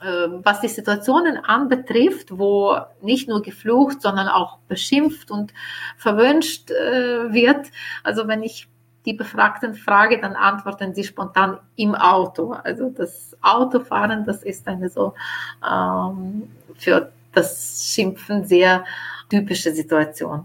Äh, 0.03 0.43
was 0.43 0.61
die 0.61 0.69
Situationen 0.69 1.37
anbetrifft, 1.37 2.37
wo 2.37 2.77
nicht 3.03 3.29
nur 3.29 3.41
geflucht, 3.41 4.03
sondern 4.03 4.27
auch 4.27 4.59
beschimpft 4.67 5.31
und 5.31 5.55
verwünscht 5.97 6.73
äh, 6.73 7.33
wird. 7.33 7.69
Also 8.03 8.27
wenn 8.27 8.43
ich 8.43 8.69
die 9.05 9.15
Befragten 9.15 9.75
frage, 9.75 10.21
dann 10.21 10.35
antworten 10.35 10.95
sie 10.95 11.05
spontan 11.05 11.59
im 11.77 11.95
Auto. 11.95 12.53
Also 12.53 12.91
das 12.91 13.37
Autofahren, 13.43 14.25
das 14.25 14.43
ist 14.43 14.69
eine 14.69 14.89
so 14.89 15.15
ähm, 15.69 16.51
für 16.77 17.13
das 17.33 17.85
Schimpfen 17.85 18.47
sehr 18.47 18.85
typische 19.29 19.75
Situation. 19.75 20.45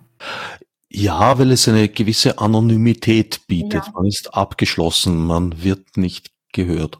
Ja, 0.89 1.37
weil 1.37 1.51
es 1.51 1.67
eine 1.67 1.89
gewisse 1.89 2.39
Anonymität 2.39 3.45
bietet. 3.47 3.85
Ja. 3.85 3.91
Man 3.93 4.05
ist 4.05 4.33
abgeschlossen, 4.33 5.25
man 5.25 5.61
wird 5.61 5.97
nicht 5.97 6.31
gehört. 6.53 6.99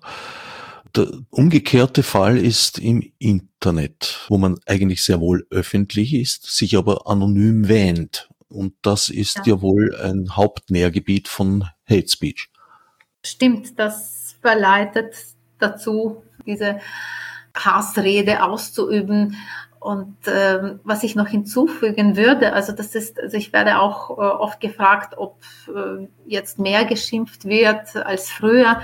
Der 0.96 1.08
umgekehrte 1.30 2.04
Fall 2.04 2.38
ist 2.38 2.80
im 2.80 3.04
Internet, 3.18 4.26
wo 4.28 4.38
man 4.38 4.60
eigentlich 4.66 5.04
sehr 5.04 5.20
wohl 5.20 5.48
öffentlich 5.50 6.14
ist, 6.14 6.46
sich 6.46 6.78
aber 6.78 7.08
anonym 7.08 7.68
wähnt. 7.68 8.30
Und 8.50 8.76
das 8.82 9.10
ist 9.10 9.38
ja, 9.38 9.56
ja 9.56 9.62
wohl 9.62 9.96
ein 9.96 10.36
Hauptnährgebiet 10.36 11.28
von 11.28 11.66
Hate 11.90 12.08
Speech. 12.08 12.50
Stimmt, 13.24 13.78
das 13.78 14.36
verleitet 14.42 15.14
dazu, 15.60 16.24
diese 16.46 16.80
Hassrede 17.56 18.44
auszuüben. 18.44 19.36
Und 19.80 20.18
ähm, 20.26 20.80
was 20.84 21.04
ich 21.04 21.16
noch 21.16 21.28
hinzufügen 21.28 22.18
würde, 22.18 22.54
also 22.54 22.74
das 22.74 22.96
ist, 22.96 23.20
also 23.20 23.38
ich 23.38 23.54
werde 23.54 23.80
auch 23.80 24.10
äh, 24.10 24.22
oft 24.22 24.60
gefragt, 24.60 25.18
ob 25.18 25.38
äh, 25.68 26.08
jetzt 26.26 26.58
mehr 26.60 26.84
geschimpft 26.86 27.46
wird 27.46 27.96
als 27.96 28.30
früher. 28.30 28.82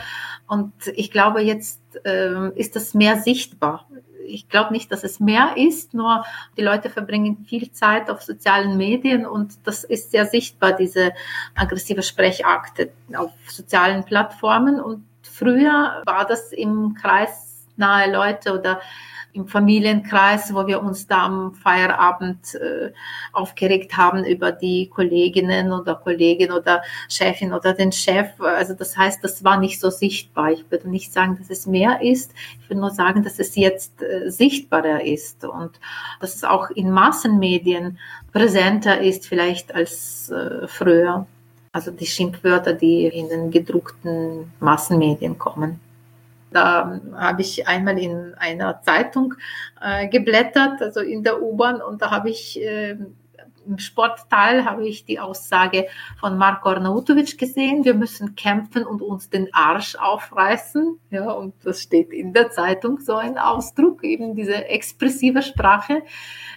Und 0.47 0.73
ich 0.95 1.09
glaube, 1.09 1.41
jetzt 1.41 1.81
äh, 2.05 2.49
ist 2.55 2.75
das 2.75 2.93
mehr 2.93 3.17
sichtbar. 3.17 3.87
Ich 4.25 4.49
glaube 4.49 4.73
nicht, 4.73 4.91
dass 4.91 5.03
es 5.03 5.19
mehr 5.19 5.55
ist, 5.57 5.93
nur 5.93 6.23
die 6.57 6.61
Leute 6.61 6.89
verbringen 6.89 7.45
viel 7.47 7.71
Zeit 7.71 8.09
auf 8.09 8.21
sozialen 8.21 8.77
Medien 8.77 9.25
und 9.25 9.55
das 9.65 9.83
ist 9.83 10.11
sehr 10.11 10.25
sichtbar, 10.25 10.73
diese 10.73 11.13
aggressive 11.55 12.03
Sprechakte 12.03 12.91
auf 13.15 13.31
sozialen 13.47 14.03
Plattformen. 14.03 14.79
Und 14.79 15.05
früher 15.21 16.01
war 16.05 16.25
das 16.25 16.51
im 16.51 16.95
Kreis 16.95 17.65
nahe 17.75 18.11
Leute 18.11 18.57
oder 18.57 18.81
im 19.33 19.47
Familienkreis, 19.47 20.53
wo 20.53 20.67
wir 20.67 20.81
uns 20.81 21.07
da 21.07 21.25
am 21.25 21.53
Feierabend 21.53 22.55
äh, 22.55 22.91
aufgeregt 23.31 23.97
haben 23.97 24.23
über 24.23 24.51
die 24.51 24.89
Kolleginnen 24.89 25.71
oder 25.71 25.95
Kollegin 25.95 26.51
oder 26.51 26.83
Chefin 27.09 27.51
oder 27.53 27.73
den 27.73 27.91
Chef. 27.91 28.39
Also 28.39 28.73
das 28.75 28.95
heißt, 28.95 29.23
das 29.23 29.43
war 29.43 29.59
nicht 29.59 29.79
so 29.79 29.89
sichtbar. 29.89 30.51
Ich 30.51 30.69
würde 30.69 30.89
nicht 30.89 31.11
sagen, 31.11 31.37
dass 31.39 31.49
es 31.49 31.65
mehr 31.65 32.01
ist. 32.01 32.31
Ich 32.61 32.69
würde 32.69 32.81
nur 32.81 32.91
sagen, 32.91 33.23
dass 33.23 33.39
es 33.39 33.55
jetzt 33.55 34.01
äh, 34.01 34.29
sichtbarer 34.29 35.03
ist 35.03 35.43
und 35.43 35.71
dass 36.19 36.35
es 36.35 36.43
auch 36.43 36.69
in 36.69 36.91
Massenmedien 36.91 37.97
präsenter 38.31 39.01
ist 39.01 39.25
vielleicht 39.25 39.73
als 39.73 40.29
äh, 40.29 40.67
früher. 40.67 41.25
Also 41.71 41.89
die 41.89 42.05
Schimpfwörter, 42.05 42.73
die 42.73 43.07
in 43.07 43.29
den 43.29 43.49
gedruckten 43.49 44.51
Massenmedien 44.59 45.39
kommen. 45.39 45.79
Da 46.53 47.01
habe 47.15 47.41
ich 47.41 47.67
einmal 47.67 47.97
in 47.99 48.33
einer 48.35 48.81
Zeitung 48.81 49.33
äh, 49.81 50.07
geblättert, 50.07 50.81
also 50.81 50.99
in 50.99 51.23
der 51.23 51.41
U-Bahn, 51.41 51.81
und 51.81 52.01
da 52.01 52.11
habe 52.11 52.29
ich 52.29 52.61
äh, 52.61 52.97
im 53.65 53.77
Sportteil 53.77 54.65
habe 54.65 54.87
ich 54.87 55.05
die 55.05 55.19
Aussage 55.19 55.87
von 56.19 56.37
Marko 56.37 56.69
Arnautovic 56.69 57.37
gesehen, 57.37 57.85
wir 57.85 57.93
müssen 57.93 58.35
kämpfen 58.35 58.85
und 58.85 59.01
uns 59.01 59.29
den 59.29 59.53
Arsch 59.53 59.95
aufreißen. 59.95 60.99
Ja, 61.09 61.31
und 61.31 61.53
das 61.63 61.81
steht 61.81 62.11
in 62.11 62.33
der 62.33 62.51
Zeitung, 62.51 62.99
so 62.99 63.15
ein 63.15 63.37
Ausdruck, 63.37 64.03
eben 64.03 64.35
diese 64.35 64.65
expressive 64.65 65.41
Sprache. 65.41 66.03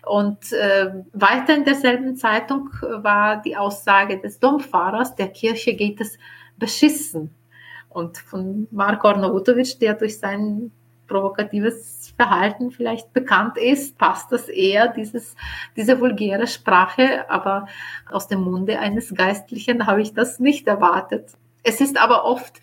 Und 0.05 0.53
äh, 0.53 0.92
weiter 1.12 1.57
in 1.57 1.64
derselben 1.64 2.16
Zeitung 2.16 2.70
war 2.80 3.40
die 3.42 3.57
Aussage 3.57 4.18
des 4.18 4.40
Domfahrers, 4.40 5.14
der 5.14 5.28
Kirche 5.28 5.74
geht 5.74 6.01
es 6.01 6.18
beschissen. 6.57 7.34
Und 7.89 8.18
von 8.18 8.68
Marko 8.70 9.09
Arnautovic, 9.09 9.78
der 9.80 9.95
durch 9.95 10.18
sein 10.18 10.70
provokatives 11.07 12.12
Verhalten 12.16 12.70
vielleicht 12.70 13.12
bekannt 13.12 13.57
ist, 13.59 13.97
passt 13.99 14.32
das 14.32 14.49
eher, 14.49 14.89
dieses, 14.89 15.34
diese 15.76 16.01
vulgäre 16.01 16.47
Sprache, 16.47 17.30
aber 17.30 17.66
aus 18.11 18.28
dem 18.28 18.41
Munde 18.41 18.78
eines 18.78 19.14
Geistlichen 19.14 19.87
habe 19.87 20.03
ich 20.03 20.14
das 20.14 20.41
nicht 20.41 20.66
erwartet. 20.66 21.32
Es 21.62 21.80
ist 21.80 21.99
aber 21.99 22.24
oft 22.24 22.61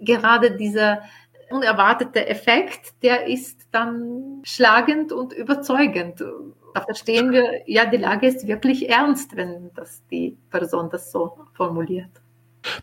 gerade 0.00 0.56
dieser 0.56 1.02
unerwartete 1.50 2.26
Effekt, 2.26 2.94
der 3.02 3.26
ist 3.26 3.68
dann 3.72 4.40
schlagend 4.42 5.12
und 5.12 5.32
überzeugend. 5.32 6.24
Da 6.74 6.80
verstehen 6.80 7.30
wir, 7.32 7.62
ja, 7.66 7.84
die 7.84 7.98
Lage 7.98 8.26
ist 8.26 8.46
wirklich 8.46 8.88
ernst, 8.88 9.36
wenn 9.36 9.70
das 9.74 10.02
die 10.10 10.38
Person 10.50 10.88
das 10.88 11.12
so 11.12 11.38
formuliert. 11.52 12.21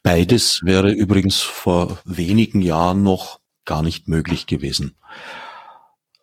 Beides 0.03 0.61
wäre 0.63 0.91
übrigens 0.91 1.41
vor 1.41 1.99
wenigen 2.05 2.61
Jahren 2.61 3.03
noch 3.03 3.39
gar 3.65 3.83
nicht 3.83 4.07
möglich 4.07 4.47
gewesen. 4.47 4.95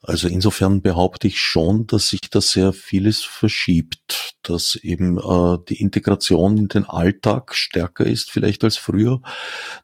Also 0.07 0.29
insofern 0.29 0.83
behaupte 0.83 1.27
ich 1.27 1.41
schon, 1.41 1.89
dass 1.89 2.11
sich 2.11 2.21
da 2.31 2.41
sehr 2.41 2.73
vieles 2.73 3.25
verschiebt, 3.25 4.37
dass 4.43 4.77
eben 4.77 5.19
äh, 5.19 5.59
die 5.69 5.81
Integration 5.81 6.57
in 6.59 6.69
den 6.69 6.85
Alltag 6.85 7.57
stärker 7.57 8.07
ist 8.07 8.31
vielleicht 8.31 8.63
als 8.63 8.77
früher, 8.77 9.21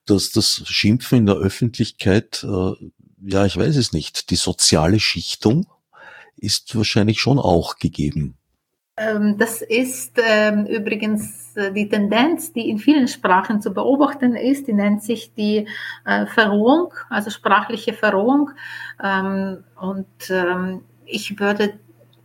dass 0.07 0.31
das 0.31 0.63
Schimpfen 0.67 1.19
in 1.19 1.27
der 1.27 1.35
Öffentlichkeit, 1.37 2.45
äh, 2.45 2.73
ja, 3.25 3.47
ich 3.47 3.57
weiß 3.57 3.75
es 3.75 3.93
nicht, 3.93 4.31
die 4.31 4.37
soziale 4.37 5.01
Schichtung 5.01 5.67
ist 6.37 6.77
wahrscheinlich 6.77 7.21
schon 7.21 7.41
auch 7.41 7.79
gegeben. 7.79 8.37
Ähm, 9.03 9.39
das 9.39 9.63
ist 9.63 10.21
ähm, 10.23 10.67
übrigens 10.67 11.57
äh, 11.57 11.73
die 11.73 11.89
Tendenz, 11.89 12.53
die 12.53 12.69
in 12.69 12.79
vielen 12.79 13.09
Sprachen 13.09 13.61
zu 13.61 13.73
beobachten 13.73 14.37
ist. 14.37 14.69
Die 14.69 14.73
nennt 14.73 15.03
sich 15.03 15.35
die 15.35 15.67
äh, 16.05 16.27
Verrohung, 16.27 16.93
also 17.09 17.31
sprachliche 17.31 17.93
Verrohung. 17.93 18.51
Ähm, 19.03 19.65
und 19.81 20.07
ich 21.05 21.41
würde 21.41 21.75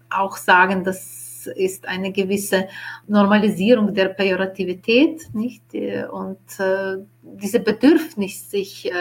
auch 0.09 0.37
sagen, 0.37 0.83
das 0.83 1.47
ist 1.47 1.87
eine 1.87 2.11
gewisse 2.11 2.67
Normalisierung 3.07 3.93
der 3.93 4.09
Pejorativität, 4.09 5.33
nicht? 5.33 5.63
Und 6.11 6.59
äh, 6.59 6.97
diese 7.21 7.59
Bedürfnis, 7.59 8.51
sich 8.51 8.91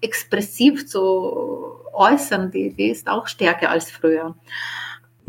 expressiv 0.00 0.88
zu 0.88 1.78
äußern, 1.92 2.50
die, 2.50 2.74
die 2.74 2.90
ist 2.90 3.08
auch 3.08 3.28
stärker 3.28 3.70
als 3.70 3.90
früher. 3.90 4.34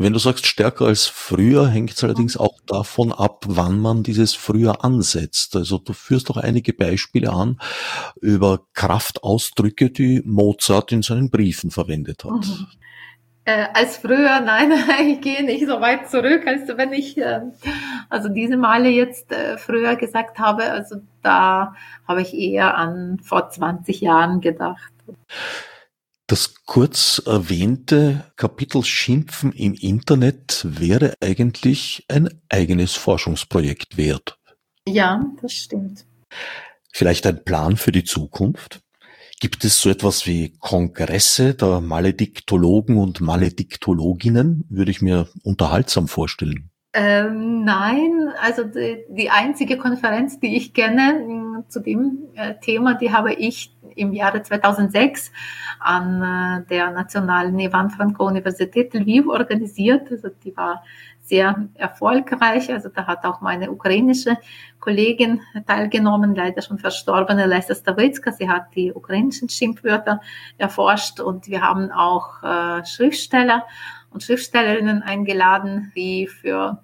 Wenn 0.02 0.12
du 0.12 0.18
sagst 0.18 0.46
stärker 0.46 0.86
als 0.86 1.06
früher, 1.06 1.68
hängt 1.68 1.92
es 1.92 2.02
allerdings 2.02 2.36
auch 2.36 2.58
davon 2.66 3.12
ab, 3.12 3.44
wann 3.46 3.78
man 3.78 4.02
dieses 4.02 4.34
früher 4.34 4.84
ansetzt. 4.84 5.54
Also 5.54 5.78
du 5.78 5.92
führst 5.92 6.28
doch 6.28 6.36
einige 6.36 6.72
Beispiele 6.72 7.32
an 7.32 7.60
über 8.20 8.62
Kraftausdrücke, 8.74 9.90
die 9.90 10.22
Mozart 10.24 10.90
in 10.90 11.02
seinen 11.02 11.30
Briefen 11.30 11.70
verwendet 11.70 12.24
hat. 12.24 12.32
Mhm. 12.32 12.66
Äh, 13.44 13.66
als 13.74 13.96
früher, 13.96 14.40
nein, 14.40 14.72
ich 15.06 15.20
gehe 15.20 15.44
nicht 15.44 15.66
so 15.66 15.80
weit 15.80 16.10
zurück, 16.10 16.46
als 16.46 16.68
wenn 16.76 16.92
ich 16.92 17.16
äh, 17.18 17.40
also 18.08 18.28
diese 18.28 18.56
Male 18.56 18.88
jetzt 18.88 19.30
äh, 19.32 19.56
früher 19.56 19.96
gesagt 19.96 20.38
habe. 20.38 20.64
Also 20.64 20.96
da 21.22 21.74
habe 22.06 22.22
ich 22.22 22.34
eher 22.34 22.76
an 22.76 23.18
vor 23.22 23.50
20 23.50 24.00
Jahren 24.00 24.40
gedacht. 24.40 24.92
Das 26.32 26.54
kurz 26.64 27.20
erwähnte 27.26 28.24
Kapitel 28.36 28.82
Schimpfen 28.82 29.52
im 29.52 29.74
Internet 29.74 30.62
wäre 30.66 31.12
eigentlich 31.20 32.06
ein 32.08 32.30
eigenes 32.48 32.94
Forschungsprojekt 32.94 33.98
wert. 33.98 34.38
Ja, 34.88 35.30
das 35.42 35.52
stimmt. 35.52 36.06
Vielleicht 36.90 37.26
ein 37.26 37.44
Plan 37.44 37.76
für 37.76 37.92
die 37.92 38.04
Zukunft? 38.04 38.80
Gibt 39.40 39.62
es 39.66 39.82
so 39.82 39.90
etwas 39.90 40.26
wie 40.26 40.56
Kongresse 40.58 41.52
der 41.52 41.82
Malediktologen 41.82 42.96
und 42.96 43.20
Malediktologinnen? 43.20 44.64
Würde 44.70 44.90
ich 44.90 45.02
mir 45.02 45.28
unterhaltsam 45.42 46.08
vorstellen. 46.08 46.71
Ähm, 46.94 47.64
nein, 47.64 48.34
also 48.38 48.64
die, 48.64 49.04
die, 49.08 49.30
einzige 49.30 49.78
Konferenz, 49.78 50.38
die 50.40 50.56
ich 50.56 50.74
kenne 50.74 51.24
mm, 51.26 51.64
zu 51.70 51.80
dem 51.80 52.28
äh, 52.34 52.54
Thema, 52.60 52.94
die 52.94 53.10
habe 53.10 53.32
ich 53.32 53.74
im 53.96 54.12
Jahre 54.12 54.42
2006 54.42 55.32
an 55.80 56.22
äh, 56.22 56.68
der 56.68 56.90
Nationalen 56.90 57.58
Ivan 57.58 57.88
Franko 57.88 58.26
Universität 58.26 58.92
Lviv 58.92 59.26
organisiert. 59.26 60.10
Also 60.10 60.28
die 60.44 60.54
war 60.54 60.82
sehr 61.22 61.66
erfolgreich. 61.74 62.70
Also 62.70 62.90
da 62.90 63.06
hat 63.06 63.24
auch 63.24 63.40
meine 63.40 63.70
ukrainische 63.70 64.36
Kollegin 64.78 65.40
teilgenommen, 65.66 66.34
leider 66.34 66.60
schon 66.60 66.78
verstorbene 66.78 67.46
Lesa 67.46 67.74
Stavitska. 67.74 68.32
Sie 68.32 68.50
hat 68.50 68.66
die 68.74 68.92
ukrainischen 68.92 69.48
Schimpfwörter 69.48 70.20
erforscht 70.58 71.20
und 71.20 71.48
wir 71.48 71.62
haben 71.62 71.90
auch 71.90 72.42
äh, 72.42 72.84
Schriftsteller 72.84 73.64
und 74.12 74.22
Schriftstellerinnen 74.22 75.02
eingeladen, 75.02 75.92
die 75.96 76.26
für 76.26 76.78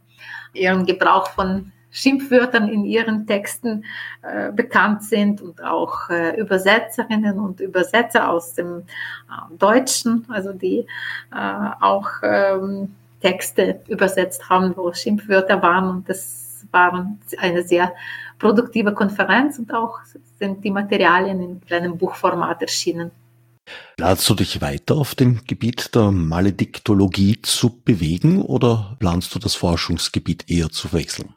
ihren 0.53 0.87
Gebrauch 0.87 1.29
von 1.31 1.72
Schimpfwörtern 1.91 2.68
in 2.68 2.85
ihren 2.85 3.26
Texten 3.26 3.85
äh, 4.22 4.53
bekannt 4.53 5.03
sind 5.03 5.41
und 5.41 5.62
auch 5.62 6.11
äh, 6.11 6.39
Übersetzerinnen 6.39 7.39
und 7.39 7.61
Übersetzer 7.61 8.29
aus 8.29 8.55
dem 8.55 8.81
äh, 8.81 9.57
Deutschen, 9.59 10.26
also 10.29 10.53
die 10.53 10.87
äh, 11.35 11.70
auch 11.81 12.09
ähm, 12.22 12.95
Texte 13.20 13.81
übersetzt 13.89 14.49
haben, 14.49 14.76
wo 14.76 14.93
Schimpfwörter 14.93 15.62
waren 15.62 15.89
und 15.89 16.09
das 16.09 16.66
war 16.70 17.16
eine 17.39 17.62
sehr 17.62 17.95
produktive 18.39 18.93
Konferenz 18.93 19.59
und 19.59 19.72
auch 19.72 20.01
sind 20.39 20.62
die 20.62 20.70
Materialien 20.70 21.41
in 21.41 21.61
kleinem 21.61 21.97
Buchformat 21.97 22.62
erschienen. 22.62 23.11
Planst 23.97 24.29
du 24.29 24.35
dich 24.35 24.61
weiter 24.61 24.97
auf 24.97 25.14
dem 25.14 25.45
Gebiet 25.47 25.95
der 25.95 26.11
Malediktologie 26.11 27.43
zu 27.43 27.81
bewegen 27.83 28.43
oder 28.43 28.97
planst 28.99 29.35
du 29.35 29.39
das 29.39 29.55
Forschungsgebiet 29.55 30.49
eher 30.49 30.71
zu 30.71 30.93
wechseln? 30.93 31.35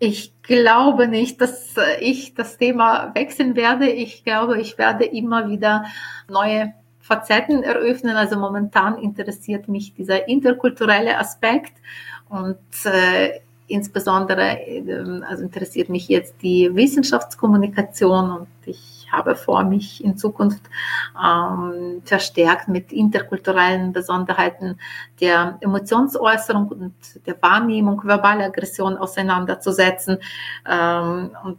Ich 0.00 0.32
glaube 0.42 1.08
nicht, 1.08 1.40
dass 1.40 1.74
ich 2.00 2.34
das 2.34 2.56
Thema 2.56 3.12
wechseln 3.14 3.56
werde. 3.56 3.88
Ich 3.90 4.24
glaube, 4.24 4.60
ich 4.60 4.78
werde 4.78 5.04
immer 5.04 5.48
wieder 5.48 5.86
neue 6.28 6.72
Facetten 7.00 7.62
eröffnen. 7.64 8.16
Also 8.16 8.38
momentan 8.38 8.98
interessiert 8.98 9.68
mich 9.68 9.94
dieser 9.94 10.28
interkulturelle 10.28 11.18
Aspekt 11.18 11.72
und 12.28 12.58
äh, 12.84 13.40
insbesondere 13.66 14.58
äh, 14.60 15.22
also 15.26 15.42
interessiert 15.42 15.88
mich 15.88 16.08
jetzt 16.08 16.34
die 16.42 16.74
Wissenschaftskommunikation 16.74 18.30
und 18.30 18.48
ich 18.66 18.97
habe 19.12 19.36
vor, 19.36 19.64
mich 19.64 20.04
in 20.04 20.16
Zukunft 20.16 20.62
ähm, 21.22 22.02
verstärkt 22.04 22.68
mit 22.68 22.92
interkulturellen 22.92 23.92
Besonderheiten 23.92 24.78
der 25.20 25.58
Emotionsäußerung 25.60 26.68
und 26.68 26.94
der 27.26 27.40
Wahrnehmung 27.42 28.02
verbaler 28.04 28.46
Aggression 28.46 28.96
auseinanderzusetzen. 28.96 30.18
Ähm, 30.68 31.30
und 31.44 31.58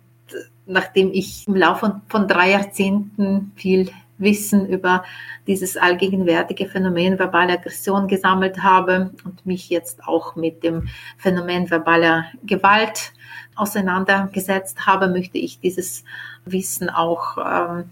nachdem 0.65 1.11
ich 1.11 1.47
im 1.47 1.55
Laufe 1.55 2.01
von 2.07 2.27
drei 2.27 2.51
Jahrzehnten 2.51 3.51
viel 3.55 3.89
Wissen 4.19 4.67
über 4.67 5.03
dieses 5.47 5.77
allgegenwärtige 5.77 6.67
Phänomen 6.67 7.17
verbale 7.17 7.53
Aggression 7.53 8.07
gesammelt 8.07 8.61
habe 8.61 9.11
und 9.23 9.45
mich 9.45 9.69
jetzt 9.69 10.05
auch 10.05 10.35
mit 10.35 10.63
dem 10.63 10.89
Phänomen 11.17 11.69
verbaler 11.71 12.25
Gewalt 12.43 13.13
auseinandergesetzt 13.59 14.85
habe, 14.85 15.07
möchte 15.07 15.37
ich 15.37 15.59
dieses 15.59 16.03
Wissen 16.45 16.89
auch 16.89 17.37
ähm, 17.37 17.91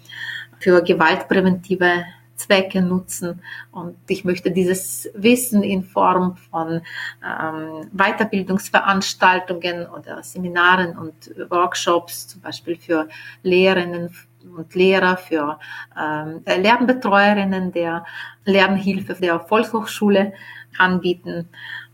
für 0.60 0.82
gewaltpräventive 0.82 2.06
Zwecke 2.38 2.82
nutzen. 2.82 3.42
Und 3.72 3.98
ich 4.08 4.24
möchte 4.24 4.52
dieses 4.52 5.10
Wissen 5.14 5.64
in 5.64 5.84
Form 5.84 6.38
von 6.52 6.82
ähm, 7.24 7.90
Weiterbildungsveranstaltungen 7.92 9.88
oder 9.88 10.24
Seminaren 10.24 10.98
und 10.98 11.32
Workshops, 11.50 12.28
zum 12.28 12.42
Beispiel 12.42 12.78
für 12.78 13.10
Lehrerinnen 13.44 14.16
und 14.56 14.74
Lehrer, 14.76 15.18
für 15.18 15.60
ähm, 16.00 16.42
Lernbetreuerinnen 16.46 17.72
der 17.72 18.06
Lernhilfe 18.46 19.16
der 19.16 19.40
Volkshochschule 19.40 20.34
anbieten. 20.78 21.50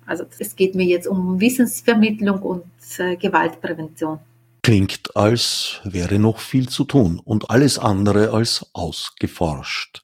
Also 0.06 0.26
es 0.40 0.56
geht 0.56 0.76
mir 0.76 0.86
jetzt 0.86 1.08
um 1.08 1.40
Wissensvermittlung 1.40 2.42
und 2.42 2.64
äh, 2.98 3.16
Gewaltprävention. 3.16 4.20
Klingt, 4.62 5.16
als 5.16 5.82
wäre 5.84 6.20
noch 6.20 6.40
viel 6.40 6.70
zu 6.70 6.86
tun 6.86 7.20
und 7.24 7.50
alles 7.50 7.78
andere 7.80 8.32
als 8.32 8.66
ausgeforscht. 8.74 10.04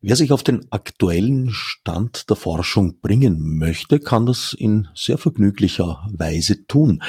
Wer 0.00 0.16
sich 0.16 0.32
auf 0.32 0.42
den 0.42 0.66
aktuellen 0.72 1.50
Stand 1.50 2.30
der 2.30 2.36
Forschung 2.36 3.00
bringen 3.02 3.58
möchte, 3.58 4.00
kann 4.00 4.24
das 4.24 4.54
in 4.54 4.88
sehr 4.94 5.18
vergnüglicher 5.18 6.08
Weise 6.10 6.66
tun. 6.66 7.02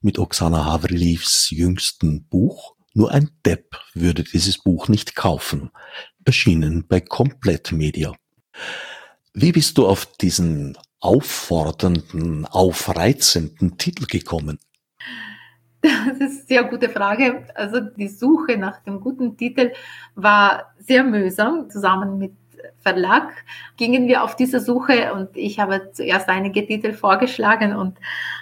Mit 0.00 0.18
Oksana 0.18 0.64
Havrilievs 0.64 1.50
jüngsten 1.50 2.24
Buch 2.24 2.74
Nur 2.94 3.10
ein 3.10 3.30
Depp 3.46 3.78
würde 3.94 4.22
dieses 4.22 4.58
Buch 4.58 4.88
nicht 4.88 5.14
kaufen, 5.14 5.70
erschienen 6.24 6.86
bei 6.86 7.00
Komplett 7.00 7.72
Media. 7.72 8.14
Wie 9.34 9.52
bist 9.52 9.78
du 9.78 9.86
auf 9.86 10.04
diesen 10.04 10.76
auffordernden, 11.02 12.46
aufreizenden 12.46 13.76
Titel 13.76 14.06
gekommen? 14.06 14.58
Das 15.82 15.92
ist 16.14 16.20
eine 16.20 16.30
sehr 16.46 16.64
gute 16.64 16.88
Frage. 16.88 17.48
Also 17.56 17.80
die 17.80 18.06
Suche 18.06 18.56
nach 18.56 18.84
dem 18.84 19.00
guten 19.00 19.36
Titel 19.36 19.72
war 20.14 20.74
sehr 20.78 21.02
mühsam. 21.02 21.68
Zusammen 21.70 22.18
mit 22.18 22.32
Verlag 22.80 23.32
gingen 23.76 24.08
wir 24.08 24.22
auf 24.22 24.36
diese 24.36 24.60
Suche 24.60 25.12
und 25.14 25.36
ich 25.36 25.58
habe 25.58 25.90
zuerst 25.92 26.28
einige 26.28 26.66
Titel 26.66 26.92
vorgeschlagen 26.92 27.74
und 27.74 27.98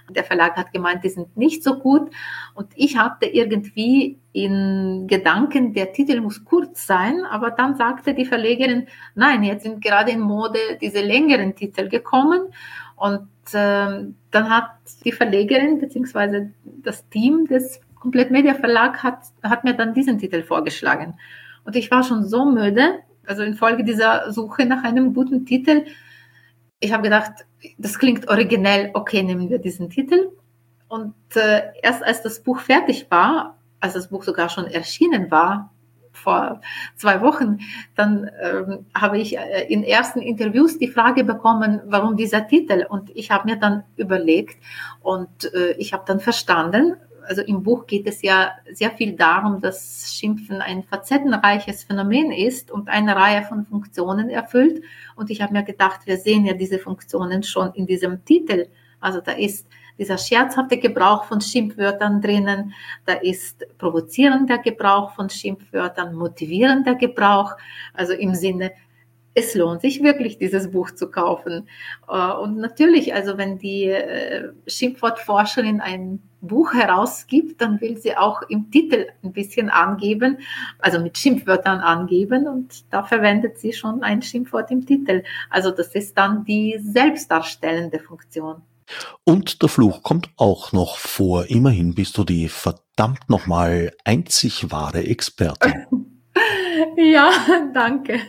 der 0.08 0.24
Verlag 0.24 0.56
hat 0.56 0.72
gemeint, 0.72 1.04
die 1.04 1.08
sind 1.08 1.36
nicht 1.36 1.62
so 1.62 1.78
gut. 1.78 2.10
Und 2.54 2.68
ich 2.74 2.96
hatte 2.96 3.26
irgendwie 3.26 4.18
in 4.32 5.06
Gedanken, 5.08 5.72
der 5.72 5.92
Titel 5.92 6.20
muss 6.20 6.44
kurz 6.44 6.86
sein, 6.86 7.24
aber 7.24 7.50
dann 7.50 7.76
sagte 7.76 8.14
die 8.14 8.24
Verlegerin, 8.24 8.86
nein, 9.14 9.42
jetzt 9.42 9.64
sind 9.64 9.82
gerade 9.82 10.12
in 10.12 10.20
Mode 10.20 10.58
diese 10.80 11.00
längeren 11.00 11.54
Titel 11.54 11.88
gekommen 11.88 12.52
und 12.96 13.28
äh, 13.52 14.04
dann 14.30 14.50
hat 14.50 14.70
die 15.04 15.12
Verlegerin 15.12 15.78
bzw. 15.78 16.48
das 16.64 17.08
Team 17.08 17.46
des 17.46 17.80
Komplettmedia 17.98 18.54
Verlag 18.54 19.02
hat, 19.02 19.20
hat 19.42 19.64
mir 19.64 19.74
dann 19.74 19.94
diesen 19.94 20.18
Titel 20.18 20.42
vorgeschlagen. 20.42 21.14
Und 21.64 21.76
ich 21.76 21.90
war 21.90 22.02
schon 22.02 22.24
so 22.24 22.46
müde, 22.46 23.00
also 23.30 23.44
infolge 23.44 23.84
dieser 23.84 24.32
Suche 24.32 24.66
nach 24.66 24.82
einem 24.82 25.14
guten 25.14 25.46
Titel. 25.46 25.84
Ich 26.80 26.92
habe 26.92 27.04
gedacht, 27.04 27.46
das 27.78 27.98
klingt 27.98 28.28
originell, 28.28 28.90
okay, 28.92 29.22
nehmen 29.22 29.48
wir 29.48 29.60
diesen 29.60 29.88
Titel. 29.88 30.32
Und 30.88 31.14
äh, 31.36 31.62
erst 31.80 32.02
als 32.02 32.22
das 32.22 32.42
Buch 32.42 32.58
fertig 32.58 33.06
war, 33.08 33.56
als 33.78 33.94
das 33.94 34.08
Buch 34.08 34.24
sogar 34.24 34.48
schon 34.48 34.66
erschienen 34.66 35.30
war, 35.30 35.72
vor 36.12 36.60
zwei 36.96 37.20
Wochen, 37.20 37.60
dann 37.94 38.28
ähm, 38.42 38.86
habe 38.94 39.18
ich 39.18 39.38
äh, 39.38 39.66
in 39.68 39.84
ersten 39.84 40.20
Interviews 40.20 40.78
die 40.78 40.88
Frage 40.88 41.22
bekommen, 41.22 41.80
warum 41.86 42.16
dieser 42.16 42.48
Titel. 42.48 42.84
Und 42.88 43.10
ich 43.14 43.30
habe 43.30 43.48
mir 43.48 43.56
dann 43.56 43.84
überlegt 43.96 44.58
und 45.02 45.54
äh, 45.54 45.70
ich 45.78 45.92
habe 45.92 46.02
dann 46.04 46.18
verstanden, 46.18 46.96
also 47.30 47.42
im 47.42 47.62
Buch 47.62 47.86
geht 47.86 48.08
es 48.08 48.22
ja 48.22 48.50
sehr 48.72 48.90
viel 48.90 49.12
darum, 49.14 49.60
dass 49.60 50.12
Schimpfen 50.12 50.60
ein 50.60 50.82
facettenreiches 50.82 51.84
Phänomen 51.84 52.32
ist 52.32 52.72
und 52.72 52.88
eine 52.88 53.14
Reihe 53.14 53.44
von 53.44 53.64
Funktionen 53.64 54.28
erfüllt. 54.30 54.82
Und 55.14 55.30
ich 55.30 55.40
habe 55.40 55.52
mir 55.52 55.62
gedacht, 55.62 56.00
wir 56.06 56.16
sehen 56.16 56.44
ja 56.44 56.54
diese 56.54 56.80
Funktionen 56.80 57.44
schon 57.44 57.72
in 57.74 57.86
diesem 57.86 58.24
Titel. 58.24 58.66
Also 58.98 59.20
da 59.20 59.30
ist 59.30 59.68
dieser 59.96 60.18
scherzhafte 60.18 60.78
Gebrauch 60.78 61.22
von 61.22 61.40
Schimpfwörtern 61.40 62.20
drinnen, 62.20 62.74
da 63.06 63.12
ist 63.12 63.64
provozierender 63.78 64.58
Gebrauch 64.58 65.12
von 65.12 65.30
Schimpfwörtern, 65.30 66.16
motivierender 66.16 66.96
Gebrauch, 66.96 67.52
also 67.94 68.12
im 68.12 68.34
Sinne, 68.34 68.72
es 69.34 69.54
lohnt 69.54 69.82
sich 69.82 70.02
wirklich, 70.02 70.38
dieses 70.38 70.72
Buch 70.72 70.90
zu 70.90 71.08
kaufen. 71.08 71.68
Äh, 72.08 72.32
und 72.32 72.56
natürlich, 72.56 73.14
also 73.14 73.38
wenn 73.38 73.58
die 73.58 73.84
äh, 73.84 74.48
Schimpfwortforscherin 74.66 75.80
ein 75.80 76.20
Buch 76.40 76.72
herausgibt, 76.72 77.60
dann 77.60 77.80
will 77.80 77.98
sie 77.98 78.16
auch 78.16 78.42
im 78.42 78.70
Titel 78.70 79.06
ein 79.22 79.32
bisschen 79.32 79.68
angeben, 79.70 80.38
also 80.78 81.00
mit 81.00 81.18
Schimpfwörtern 81.18 81.80
angeben 81.80 82.46
und 82.46 82.92
da 82.92 83.02
verwendet 83.02 83.58
sie 83.58 83.72
schon 83.72 84.02
ein 84.02 84.22
Schimpfwort 84.22 84.70
im 84.70 84.86
Titel. 84.86 85.22
Also 85.50 85.70
das 85.70 85.94
ist 85.94 86.16
dann 86.16 86.44
die 86.44 86.78
selbstdarstellende 86.82 87.98
Funktion. 87.98 88.62
Und 89.24 89.62
der 89.62 89.68
Fluch 89.68 90.02
kommt 90.02 90.30
auch 90.36 90.72
noch 90.72 90.96
vor. 90.96 91.46
Immerhin 91.46 91.94
bist 91.94 92.18
du 92.18 92.24
die 92.24 92.48
verdammt 92.48 93.28
nochmal 93.28 93.92
einzig 94.04 94.70
wahre 94.70 95.04
Expertin. 95.04 95.86
ja, 96.96 97.30
danke. 97.72 98.20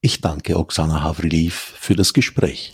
Ich 0.00 0.20
danke 0.20 0.56
Oksana 0.56 1.02
Havriliv 1.02 1.54
für 1.54 1.94
das 1.94 2.12
Gespräch. 2.12 2.72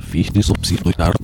Fichte 0.00 0.42
subsidiar 0.42 1.14